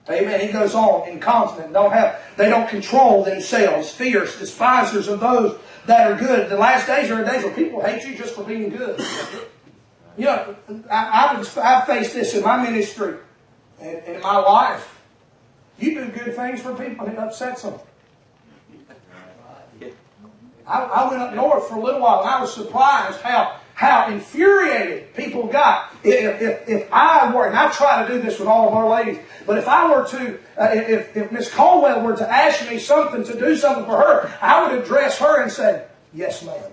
Amen. 0.08 0.40
He 0.40 0.50
goes 0.50 0.74
on 0.74 1.06
incontinent. 1.06 1.74
Don't 1.74 1.92
have. 1.92 2.18
They 2.38 2.48
don't 2.48 2.68
control 2.68 3.22
themselves. 3.22 3.90
Fierce, 3.90 4.38
despisers 4.38 5.06
of 5.08 5.20
those 5.20 5.58
that 5.84 6.10
are 6.10 6.16
good. 6.16 6.48
The 6.48 6.56
last 6.56 6.86
days 6.86 7.10
are 7.10 7.22
days 7.22 7.44
where 7.44 7.52
people 7.52 7.84
hate 7.84 8.02
you 8.08 8.16
just 8.16 8.34
for 8.34 8.42
being 8.42 8.70
good. 8.70 9.04
You 10.16 10.24
know, 10.24 10.56
I, 10.90 11.36
I've, 11.36 11.58
I've 11.58 11.86
faced 11.86 12.14
this 12.14 12.34
in 12.34 12.42
my 12.42 12.62
ministry 12.62 13.16
and 13.80 13.98
in 14.04 14.22
my 14.22 14.38
life. 14.38 14.98
You 15.78 15.94
do 15.94 16.08
good 16.10 16.34
things 16.34 16.62
for 16.62 16.74
people 16.74 17.06
and 17.06 17.16
it 17.16 17.20
upsets 17.20 17.62
them. 17.62 17.74
I, 20.70 20.82
I 20.84 21.10
went 21.10 21.20
up 21.20 21.34
north 21.34 21.68
for 21.68 21.76
a 21.76 21.80
little 21.80 22.00
while 22.00 22.20
and 22.20 22.30
I 22.30 22.40
was 22.40 22.54
surprised 22.54 23.20
how 23.20 23.60
how 23.80 24.10
infuriated 24.10 25.14
people 25.14 25.46
got 25.46 25.90
if, 26.04 26.42
if, 26.42 26.68
if 26.68 26.92
I 26.92 27.34
were, 27.34 27.46
and 27.46 27.56
I 27.56 27.70
try 27.70 28.06
to 28.06 28.12
do 28.12 28.20
this 28.20 28.38
with 28.38 28.46
all 28.46 28.68
of 28.68 28.74
our 28.74 28.86
ladies, 28.86 29.18
but 29.46 29.56
if 29.56 29.66
I 29.66 29.90
were 29.90 30.06
to, 30.06 30.38
uh, 30.58 30.68
if, 30.74 31.16
if 31.16 31.32
Miss 31.32 31.50
Caldwell 31.50 32.02
were 32.02 32.14
to 32.14 32.30
ask 32.30 32.68
me 32.68 32.78
something 32.78 33.24
to 33.24 33.40
do 33.40 33.56
something 33.56 33.86
for 33.86 33.96
her, 33.96 34.36
I 34.42 34.62
would 34.62 34.82
address 34.82 35.16
her 35.16 35.40
and 35.40 35.50
say, 35.50 35.86
yes 36.12 36.44
ma'am. 36.44 36.72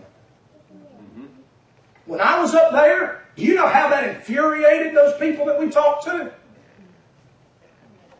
When 2.08 2.20
I 2.20 2.42
was 2.42 2.54
up 2.54 2.74
there, 2.74 3.26
you 3.38 3.56
know 3.56 3.70
how 3.70 3.88
that 3.88 4.14
infuriated 4.14 4.94
those 4.94 5.18
people 5.18 5.46
that 5.46 5.58
we 5.58 5.70
talked 5.70 6.04
to? 6.08 6.34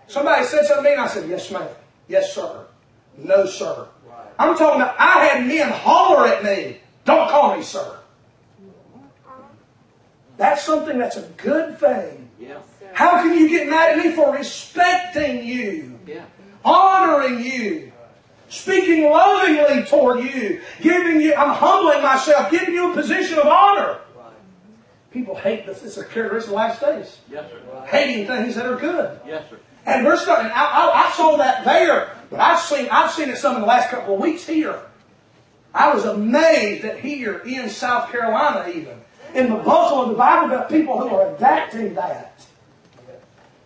Somebody 0.08 0.46
said 0.46 0.66
something 0.66 0.86
to 0.86 0.90
me 0.90 0.94
and 0.94 1.02
I 1.02 1.08
said, 1.08 1.28
yes 1.28 1.52
ma'am, 1.52 1.68
yes 2.08 2.34
sir, 2.34 2.66
no 3.18 3.46
sir. 3.46 3.90
I'm 4.40 4.58
talking 4.58 4.82
about, 4.82 4.96
I 5.00 5.26
had 5.26 5.48
men 5.48 5.70
holler 5.72 6.28
at 6.28 6.44
me, 6.44 6.78
don't 7.06 7.30
call 7.30 7.56
me 7.58 7.64
sir. 7.64 8.00
That's 10.38 10.64
something 10.64 11.00
that's 11.00 11.18
a 11.18 11.28
good 11.38 11.80
thing. 11.80 12.30
Yeah. 12.40 12.60
How 12.94 13.24
can 13.24 13.38
you 13.38 13.50
get 13.50 13.68
mad 13.70 13.98
at 13.98 14.06
me 14.06 14.12
for 14.12 14.32
respecting 14.34 15.44
you, 15.46 16.00
Yeah. 16.06 16.22
honoring 16.64 17.44
you, 17.44 17.92
speaking 18.50 19.10
lovingly 19.10 19.84
toward 19.86 20.20
you, 20.24 20.62
giving 20.82 21.22
you, 21.22 21.34
I'm 21.34 21.50
humbling 21.56 22.04
myself, 22.04 22.52
giving 22.52 22.74
you 22.76 22.92
a 22.92 22.94
position 22.94 23.40
of 23.40 23.48
honor? 23.48 23.98
People 25.12 25.36
hate 25.36 25.66
this. 25.66 25.84
It's 25.84 25.98
a 25.98 26.04
characteristic 26.06 26.50
of 26.50 26.52
the 26.52 26.56
last 26.56 26.82
days. 26.82 27.18
Yes, 27.32 27.50
sir. 27.50 27.86
Hating 27.88 28.28
things 28.28 28.54
that 28.56 28.68
are 28.68 28.76
good. 28.76 29.20
Yes, 29.26 29.50
sir. 29.50 29.58
And 29.88 30.06
we're 30.06 30.18
starting. 30.18 30.52
I, 30.54 30.64
I, 30.66 31.08
I 31.08 31.12
saw 31.14 31.38
that 31.38 31.64
there, 31.66 32.12
but 32.30 32.40
I've 32.40 32.60
seen 32.60 32.88
I've 32.92 33.12
seen 33.12 33.30
it 33.30 33.38
some 33.38 33.56
in 33.56 33.62
the 33.62 33.68
last 33.68 33.90
couple 33.90 34.16
of 34.16 34.22
weeks 34.22 34.46
here. 34.46 34.80
I 35.74 35.94
was 35.94 36.06
amazed 36.06 36.84
that 36.84 37.00
here 37.00 37.40
in 37.40 37.70
South 37.70 38.12
Carolina, 38.12 38.72
even 38.74 39.00
in 39.34 39.50
the 39.50 39.58
Buffalo, 39.58 40.10
the 40.10 40.16
Bible 40.16 40.50
got 40.50 40.70
people 40.70 41.00
who 41.00 41.16
are 41.16 41.36
adapting 41.36 41.94
that. 41.96 42.46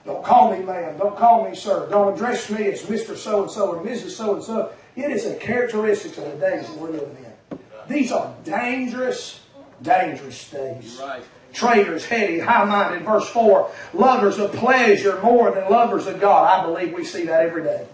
Don't 0.05 0.23
call 0.23 0.51
me 0.55 0.63
ma'am. 0.63 0.97
Don't 0.97 1.15
call 1.17 1.47
me 1.47 1.55
sir. 1.55 1.87
Don't 1.89 2.13
address 2.13 2.49
me 2.49 2.67
as 2.67 2.81
Mr. 2.83 3.15
So 3.15 3.43
and 3.43 3.51
so 3.51 3.75
or 3.75 3.83
Mrs. 3.83 4.11
So 4.11 4.35
and 4.35 4.43
so. 4.43 4.73
It 4.95 5.09
is 5.09 5.25
a 5.25 5.35
characteristic 5.35 6.17
of 6.17 6.25
the 6.25 6.37
days 6.37 6.67
that 6.67 6.77
we're 6.77 6.89
living 6.89 7.17
in. 7.17 7.59
These 7.87 8.11
are 8.11 8.33
dangerous, 8.43 9.39
dangerous 9.81 10.49
days. 10.49 10.99
Right. 11.01 11.23
Traitors, 11.53 12.05
heady, 12.05 12.39
high 12.39 12.65
minded. 12.65 13.05
Verse 13.05 13.27
4 13.29 13.71
lovers 13.93 14.37
of 14.39 14.53
pleasure 14.53 15.21
more 15.21 15.51
than 15.51 15.69
lovers 15.69 16.07
of 16.07 16.19
God. 16.19 16.47
I 16.47 16.65
believe 16.65 16.93
we 16.93 17.05
see 17.05 17.25
that 17.25 17.41
every 17.45 17.63
day. 17.63 17.87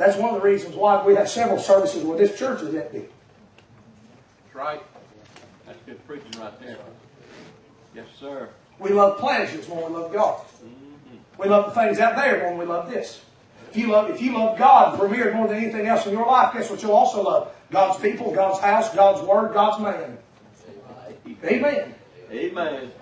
That's 0.00 0.16
one 0.16 0.34
of 0.34 0.40
the 0.40 0.48
reasons 0.48 0.76
why 0.76 1.04
we 1.04 1.14
have 1.16 1.28
several 1.28 1.58
services 1.58 2.02
where 2.04 2.16
this 2.16 2.38
church 2.38 2.62
is 2.62 2.74
empty. 2.74 3.00
That's 3.00 4.54
right. 4.54 4.82
That's 5.66 5.78
good 5.84 6.06
preaching 6.06 6.40
right 6.40 6.58
there. 6.58 6.78
Yes, 7.94 8.06
sir. 8.18 8.48
We 8.78 8.92
love 8.92 9.18
pleasures 9.18 9.68
when 9.68 9.76
we 9.76 9.98
love 9.98 10.10
God. 10.10 10.38
Mm-hmm. 10.38 11.42
We 11.42 11.48
love 11.48 11.66
the 11.66 11.78
things 11.78 11.98
out 11.98 12.16
there 12.16 12.48
when 12.48 12.56
we 12.56 12.64
love 12.64 12.88
this. 12.88 13.20
If 13.68 13.76
you 13.76 13.88
love, 13.88 14.08
if 14.08 14.22
you 14.22 14.32
love 14.32 14.56
God 14.56 14.98
premiered 14.98 15.34
more 15.34 15.46
than 15.46 15.58
anything 15.58 15.86
else 15.86 16.06
in 16.06 16.12
your 16.14 16.26
life, 16.26 16.54
guess 16.54 16.70
what 16.70 16.82
you'll 16.82 16.92
also 16.92 17.22
love? 17.22 17.52
God's 17.70 18.00
people, 18.00 18.34
God's 18.34 18.58
house, 18.58 18.94
God's 18.94 19.20
word, 19.28 19.52
God's 19.52 19.82
man. 19.82 20.16
Amen. 21.44 21.94
Amen. 22.32 22.92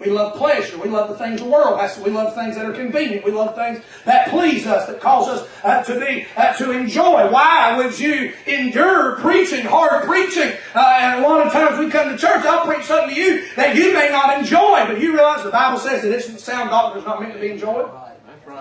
We 0.00 0.10
love 0.10 0.36
pleasure. 0.36 0.76
We 0.76 0.88
love 0.88 1.08
the 1.08 1.16
things 1.16 1.40
of 1.40 1.46
the 1.46 1.52
world. 1.52 1.78
That's, 1.78 1.96
we 1.98 2.10
love 2.10 2.34
things 2.34 2.56
that 2.56 2.66
are 2.66 2.72
convenient. 2.72 3.24
We 3.24 3.30
love 3.30 3.54
things 3.54 3.80
that 4.04 4.28
please 4.28 4.66
us, 4.66 4.88
that 4.88 5.00
cause 5.00 5.28
us 5.28 5.48
uh, 5.62 5.84
to 5.84 6.00
be 6.00 6.26
uh, 6.36 6.52
to 6.54 6.72
enjoy. 6.72 7.30
Why 7.30 7.76
would 7.76 7.98
you 7.98 8.32
endure 8.46 9.16
preaching, 9.16 9.64
hard 9.64 10.04
preaching? 10.04 10.52
Uh, 10.74 10.96
and 10.98 11.24
a 11.24 11.28
lot 11.28 11.46
of 11.46 11.52
times 11.52 11.78
we 11.78 11.90
come 11.90 12.10
to 12.10 12.18
church, 12.18 12.44
I'll 12.44 12.66
preach 12.66 12.84
something 12.84 13.14
to 13.14 13.20
you 13.20 13.48
that 13.54 13.76
you 13.76 13.94
may 13.94 14.10
not 14.10 14.36
enjoy, 14.38 14.84
but 14.86 15.00
you 15.00 15.14
realize 15.14 15.44
the 15.44 15.50
Bible 15.50 15.78
says 15.78 16.02
that 16.02 16.08
this 16.08 16.42
sound 16.42 16.70
doctrine 16.70 17.02
is 17.02 17.06
not 17.06 17.22
meant 17.22 17.34
to 17.34 17.40
be 17.40 17.50
enjoyed. 17.50 17.88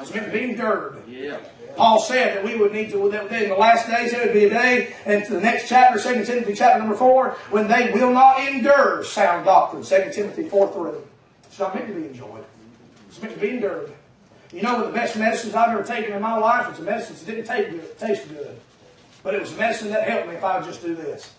It's 0.02 0.14
meant 0.14 0.28
to 0.28 0.32
be 0.32 0.44
endured. 0.44 1.02
Yeah. 1.08 1.40
Paul 1.76 2.00
said 2.00 2.38
that 2.38 2.44
we 2.44 2.56
would 2.56 2.72
need 2.72 2.92
to, 2.92 3.10
that 3.10 3.32
in 3.32 3.50
the 3.50 3.56
last 3.56 3.88
days 3.88 4.12
there 4.12 4.26
would 4.26 4.34
be 4.34 4.46
a 4.46 4.50
day, 4.50 4.94
and 5.06 5.26
to 5.26 5.34
the 5.34 5.42
next 5.42 5.68
chapter, 5.68 6.00
2 6.00 6.24
Timothy 6.24 6.54
chapter 6.54 6.80
number 6.80 6.96
4, 6.96 7.32
when 7.50 7.68
they 7.68 7.92
will 7.92 8.14
not 8.14 8.40
endure 8.40 9.04
sound 9.04 9.46
doctrine. 9.46 9.84
2 9.84 10.12
Timothy 10.14 10.48
4 10.48 10.72
3. 10.72 11.13
It's 11.54 11.60
not 11.60 11.76
meant 11.76 11.88
to 11.88 11.94
be 11.94 12.08
enjoyed. 12.08 12.44
It's 13.10 13.22
meant 13.22 13.36
to 13.36 13.40
be 13.40 13.52
endured. 13.52 13.92
You 14.52 14.64
know 14.64 14.74
what 14.74 14.88
the 14.88 14.92
best 14.92 15.16
medicines 15.16 15.54
I've 15.54 15.70
ever 15.70 15.84
taken 15.84 16.12
in 16.12 16.20
my 16.20 16.36
life? 16.36 16.68
It's 16.72 16.80
a 16.80 16.82
medicine 16.82 17.16
that 17.16 17.26
didn't 17.28 17.46
take 17.46 17.70
good, 17.70 18.00
taste 18.00 18.28
good. 18.28 18.60
But 19.22 19.36
it 19.36 19.42
was 19.42 19.54
a 19.54 19.58
medicine 19.58 19.90
that 19.90 20.10
helped 20.10 20.30
me 20.30 20.34
if 20.34 20.44
I 20.44 20.58
would 20.58 20.66
just 20.66 20.82
do 20.82 20.96
this. 20.96 21.32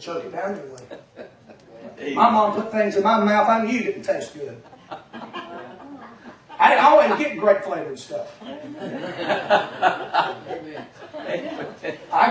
Choke 0.00 0.24
it 0.24 0.32
down 0.32 0.58
anyway. 0.58 2.16
My 2.16 2.28
mom 2.28 2.60
put 2.60 2.72
things 2.72 2.96
in 2.96 3.04
my 3.04 3.22
mouth 3.22 3.48
I 3.48 3.64
knew 3.64 3.84
didn't 3.84 4.02
taste 4.02 4.34
good. 4.34 4.60
I 6.60 6.70
didn't 6.70 6.84
always 6.84 7.16
get 7.18 7.38
grape 7.38 7.62
flavored 7.62 7.98
stuff. 7.98 8.36
I 8.42 8.48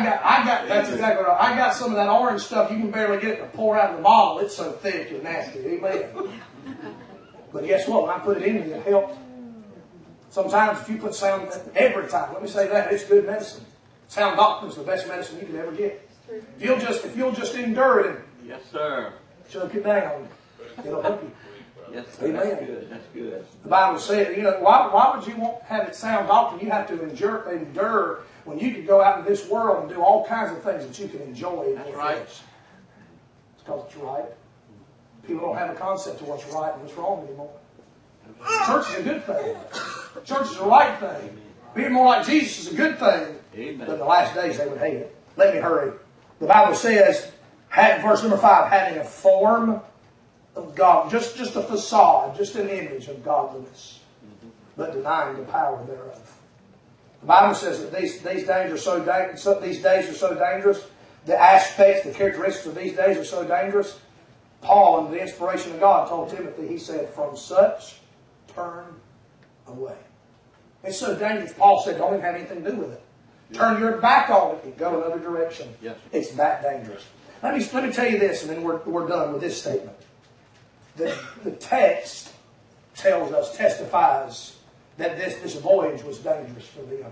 got, 0.03 0.21
I 0.23 0.43
got, 0.45 0.67
that's 0.67 0.89
exactly 0.91 1.25
right. 1.25 1.37
I 1.39 1.55
got 1.55 1.73
some 1.73 1.91
of 1.91 1.95
that 1.95 2.09
orange 2.09 2.41
stuff. 2.41 2.69
You 2.71 2.77
can 2.77 2.91
barely 2.91 3.19
get 3.21 3.31
it 3.31 3.37
to 3.37 3.45
pour 3.57 3.79
out 3.79 3.91
of 3.91 3.97
the 3.97 4.03
bottle. 4.03 4.39
It's 4.39 4.55
so 4.55 4.73
thick 4.73 5.11
and 5.11 5.23
nasty. 5.23 5.59
Amen. 5.59 6.09
But 7.53 7.65
guess 7.65 7.87
what? 7.87 8.03
When 8.03 8.11
I 8.11 8.19
put 8.19 8.37
it 8.37 8.43
in 8.43 8.57
it 8.57 8.85
helped. 8.85 9.17
Sometimes 10.29 10.81
if 10.81 10.89
you 10.89 10.97
put 10.97 11.15
sound, 11.15 11.49
every 11.75 12.07
time, 12.07 12.33
let 12.33 12.43
me 12.43 12.49
say 12.49 12.67
that, 12.67 12.91
it's 12.91 13.05
good 13.05 13.25
medicine. 13.25 13.63
Sound 14.09 14.35
doctrine 14.35 14.69
is 14.69 14.77
the 14.77 14.83
best 14.83 15.07
medicine 15.07 15.39
you 15.39 15.45
can 15.47 15.55
ever 15.55 15.71
get. 15.71 16.07
If 16.29 16.43
you'll 16.59 16.79
just, 16.79 17.05
if 17.05 17.15
you'll 17.15 17.31
just 17.31 17.55
endure 17.55 18.01
it 18.01 18.07
and 18.07 18.17
Yes, 18.45 18.61
sir. 18.71 19.13
choke 19.49 19.73
it 19.73 19.83
down, 19.83 20.27
it'll 20.85 21.01
help 21.01 21.23
you. 21.23 21.31
Yes, 21.93 22.05
sir. 22.17 22.31
That's 22.31 22.45
Amen. 22.45 22.65
good. 22.65 22.89
That's 22.89 23.07
good. 23.13 23.45
The 23.63 23.69
Bible 23.69 23.99
said, 23.99 24.35
you 24.35 24.43
know, 24.43 24.59
why, 24.59 24.87
why 24.91 25.15
would 25.15 25.27
you 25.27 25.35
want 25.37 25.61
have 25.63 25.87
it 25.87 25.95
sound 25.95 26.27
doctrine? 26.27 26.63
You 26.63 26.71
have 26.71 26.87
to 26.87 27.01
endure, 27.01 27.51
endure 27.51 28.19
when 28.45 28.59
you 28.59 28.73
could 28.73 28.87
go 28.87 29.01
out 29.01 29.19
in 29.19 29.25
this 29.25 29.47
world 29.49 29.83
and 29.83 29.93
do 29.93 30.01
all 30.01 30.25
kinds 30.25 30.51
of 30.51 30.63
things 30.63 30.85
that 30.85 30.99
you 31.01 31.07
can 31.09 31.21
enjoy. 31.21 31.63
in 31.69 31.75
That's 31.75 31.91
right. 31.95 32.17
flesh. 32.17 32.41
It's 33.55 33.63
because 33.63 33.85
it's 33.85 33.95
right. 33.97 34.25
People 35.25 35.47
don't 35.47 35.57
have 35.57 35.69
a 35.69 35.75
concept 35.75 36.21
of 36.21 36.27
what's 36.27 36.45
right 36.53 36.73
and 36.73 36.81
what's 36.83 36.93
wrong 36.95 37.25
anymore. 37.27 37.51
Church 38.65 38.89
is 38.89 38.95
a 38.99 39.03
good 39.03 39.23
thing. 39.25 39.55
Church 40.25 40.47
is 40.51 40.57
the 40.57 40.65
right 40.65 40.97
thing. 40.99 41.37
Being 41.75 41.93
more 41.93 42.05
like 42.05 42.25
Jesus 42.25 42.67
is 42.67 42.73
a 42.73 42.75
good 42.75 42.97
thing. 42.97 43.35
Amen. 43.55 43.77
But 43.79 43.89
in 43.89 43.99
the 43.99 44.05
last 44.05 44.33
days 44.35 44.57
they 44.57 44.67
would 44.67 44.79
hate 44.79 44.95
it. 44.95 45.15
Let 45.35 45.53
me 45.53 45.59
hurry. 45.59 45.91
The 46.39 46.47
Bible 46.47 46.75
says, 46.75 47.31
verse 47.73 48.21
number 48.21 48.37
five, 48.37 48.71
having 48.71 48.99
a 48.99 49.03
form 49.03 49.81
of 50.57 50.75
God, 50.75 51.09
just, 51.09 51.37
just 51.37 51.55
a 51.55 51.61
facade, 51.61 52.35
just 52.35 52.55
an 52.55 52.69
image 52.69 53.07
of 53.07 53.23
godliness, 53.23 53.99
but 54.75 54.93
denying 54.93 55.37
the 55.37 55.43
power 55.43 55.83
thereof. 55.85 56.33
The 57.21 57.27
Bible 57.27 57.55
says 57.55 57.79
that 57.79 57.93
these, 57.93 58.21
these 58.21 58.45
days 58.45 58.71
are 58.71 58.77
so 58.77 58.99
these 59.59 59.81
days 59.81 60.09
are 60.09 60.13
so 60.13 60.35
dangerous. 60.35 60.85
The 61.25 61.39
aspects, 61.39 62.05
the 62.05 62.11
characteristics 62.11 62.65
of 62.65 62.75
these 62.75 62.95
days 62.95 63.17
are 63.17 63.25
so 63.25 63.43
dangerous. 63.43 63.99
Paul, 64.61 65.05
in 65.05 65.11
the 65.11 65.21
inspiration 65.21 65.73
of 65.73 65.79
God, 65.79 66.07
told 66.07 66.29
Timothy, 66.29 66.67
he 66.67 66.77
said, 66.77 67.09
"From 67.09 67.35
such 67.35 67.99
turn 68.53 68.85
away." 69.67 69.97
It's 70.83 70.97
so 70.97 71.15
dangerous. 71.15 71.53
Paul 71.53 71.81
said, 71.83 71.97
"Don't 71.97 72.13
even 72.13 72.21
have 72.21 72.35
anything 72.35 72.63
to 72.63 72.71
do 72.71 72.77
with 72.77 72.93
it. 72.93 73.01
Turn 73.53 73.79
your 73.79 73.97
back 73.97 74.29
on 74.29 74.55
it 74.55 74.63
and 74.63 74.77
go 74.77 75.01
another 75.01 75.19
direction." 75.19 75.75
Yes. 75.81 75.97
It's 76.11 76.31
that 76.31 76.61
dangerous. 76.61 77.03
Let 77.41 77.57
me 77.57 77.67
let 77.73 77.83
me 77.83 77.91
tell 77.91 78.09
you 78.09 78.19
this, 78.19 78.43
and 78.43 78.51
then 78.51 78.63
we're, 78.63 78.77
we're 78.85 79.07
done 79.07 79.33
with 79.33 79.41
this 79.41 79.59
statement. 79.59 79.96
The, 80.97 81.17
the 81.43 81.51
text 81.51 82.33
tells 82.95 83.31
us, 83.31 83.55
testifies 83.55 84.57
that 84.97 85.17
this, 85.17 85.35
this 85.41 85.55
voyage 85.55 86.03
was 86.03 86.17
dangerous 86.17 86.65
for 86.67 86.81
them. 86.81 87.11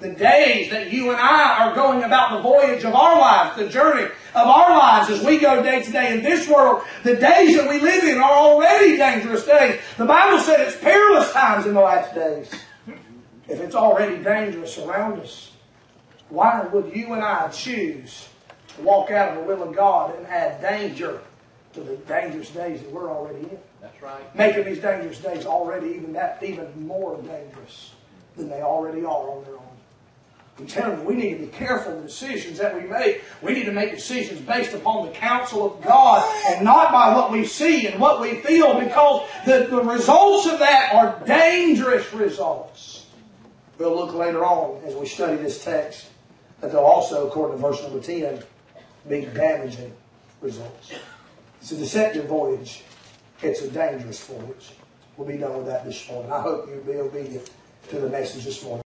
The 0.00 0.12
days 0.12 0.70
that 0.70 0.92
you 0.92 1.10
and 1.10 1.20
I 1.20 1.64
are 1.64 1.74
going 1.74 2.02
about 2.02 2.36
the 2.36 2.42
voyage 2.42 2.84
of 2.84 2.94
our 2.94 3.18
lives, 3.20 3.56
the 3.56 3.68
journey 3.68 4.04
of 4.04 4.46
our 4.46 4.70
lives 4.70 5.10
as 5.10 5.24
we 5.24 5.38
go 5.38 5.62
day 5.62 5.82
to 5.82 5.92
day 5.92 6.16
in 6.16 6.22
this 6.22 6.48
world, 6.48 6.82
the 7.02 7.16
days 7.16 7.56
that 7.56 7.68
we 7.68 7.80
live 7.80 8.04
in 8.04 8.18
are 8.18 8.32
already 8.32 8.96
dangerous 8.96 9.44
days. 9.44 9.80
The 9.96 10.04
Bible 10.04 10.40
said 10.40 10.60
it's 10.60 10.76
perilous 10.76 11.32
times 11.32 11.66
in 11.66 11.74
the 11.74 11.80
last 11.80 12.14
days. 12.14 12.50
If 13.48 13.60
it's 13.60 13.74
already 13.74 14.22
dangerous 14.22 14.78
around 14.78 15.20
us, 15.20 15.52
why 16.28 16.66
would 16.72 16.94
you 16.94 17.12
and 17.12 17.22
I 17.22 17.48
choose 17.48 18.28
to 18.76 18.82
walk 18.82 19.10
out 19.10 19.36
of 19.36 19.38
the 19.38 19.44
will 19.44 19.62
of 19.62 19.76
God 19.76 20.16
and 20.16 20.26
add 20.26 20.60
danger 20.60 21.20
to 21.74 21.80
the 21.80 21.96
dangerous 21.96 22.50
days 22.50 22.80
that 22.80 22.90
we're 22.90 23.10
already 23.10 23.40
in? 23.40 23.58
That's 23.80 24.00
right. 24.02 24.36
making 24.36 24.64
these 24.64 24.80
dangerous 24.80 25.18
days 25.18 25.46
already 25.46 25.88
even 25.88 26.12
that 26.14 26.42
even 26.42 26.86
more 26.86 27.16
dangerous 27.18 27.92
than 28.36 28.48
they 28.48 28.62
already 28.62 29.00
are 29.00 29.30
on 29.30 29.44
their 29.44 29.54
own. 29.54 29.60
I'm 30.58 30.66
telling 30.68 31.00
you, 31.00 31.04
we 31.04 31.14
need 31.14 31.38
to 31.38 31.46
be 31.46 31.46
careful 31.48 31.92
of 31.94 32.02
the 32.02 32.08
decisions 32.08 32.58
that 32.58 32.80
we 32.80 32.88
make. 32.88 33.22
We 33.42 33.54
need 33.54 33.64
to 33.64 33.72
make 33.72 33.90
decisions 33.90 34.40
based 34.40 34.72
upon 34.72 35.06
the 35.06 35.12
counsel 35.12 35.74
of 35.74 35.82
God 35.82 36.24
and 36.46 36.64
not 36.64 36.92
by 36.92 37.12
what 37.12 37.32
we 37.32 37.44
see 37.44 37.88
and 37.88 38.00
what 38.00 38.20
we 38.20 38.36
feel 38.36 38.78
because 38.78 39.28
the, 39.46 39.66
the 39.68 39.82
results 39.82 40.46
of 40.46 40.60
that 40.60 40.94
are 40.94 41.20
dangerous 41.26 42.12
results. 42.12 43.06
We'll 43.78 43.96
look 43.96 44.14
later 44.14 44.44
on 44.44 44.80
as 44.84 44.94
we 44.94 45.06
study 45.06 45.36
this 45.36 45.64
text 45.64 46.06
that 46.60 46.70
they'll 46.70 46.80
also, 46.80 47.26
according 47.26 47.60
to 47.60 47.62
verse 47.62 47.82
number 47.82 48.00
10, 48.00 48.40
be 49.08 49.26
damaging 49.26 49.92
results. 50.40 50.92
It's 51.64 51.72
a 51.72 51.76
deceptive 51.76 52.26
voyage. 52.26 52.82
It's 53.40 53.62
a 53.62 53.70
dangerous 53.70 54.26
voyage. 54.26 54.72
We'll 55.16 55.26
be 55.26 55.38
done 55.38 55.56
with 55.56 55.64
that 55.64 55.86
this 55.86 56.06
morning. 56.10 56.30
I 56.30 56.42
hope 56.42 56.68
you'll 56.68 56.84
be 56.84 57.00
obedient 57.00 57.48
to 57.88 58.00
the 58.00 58.10
message 58.10 58.44
this 58.44 58.62
morning. 58.62 58.82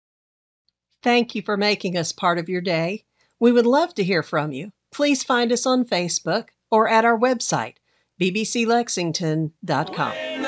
Thank 1.02 1.34
you 1.34 1.42
for 1.42 1.56
making 1.56 1.96
us 1.96 2.12
part 2.12 2.38
of 2.38 2.48
your 2.48 2.60
day. 2.60 3.02
We 3.40 3.50
would 3.50 3.66
love 3.66 3.94
to 3.94 4.04
hear 4.04 4.22
from 4.22 4.52
you. 4.52 4.70
Please 4.92 5.24
find 5.24 5.50
us 5.50 5.66
on 5.66 5.86
Facebook 5.86 6.50
or 6.70 6.88
at 6.88 7.04
our 7.04 7.18
website, 7.18 7.78
bbclexington.com. 8.20 10.47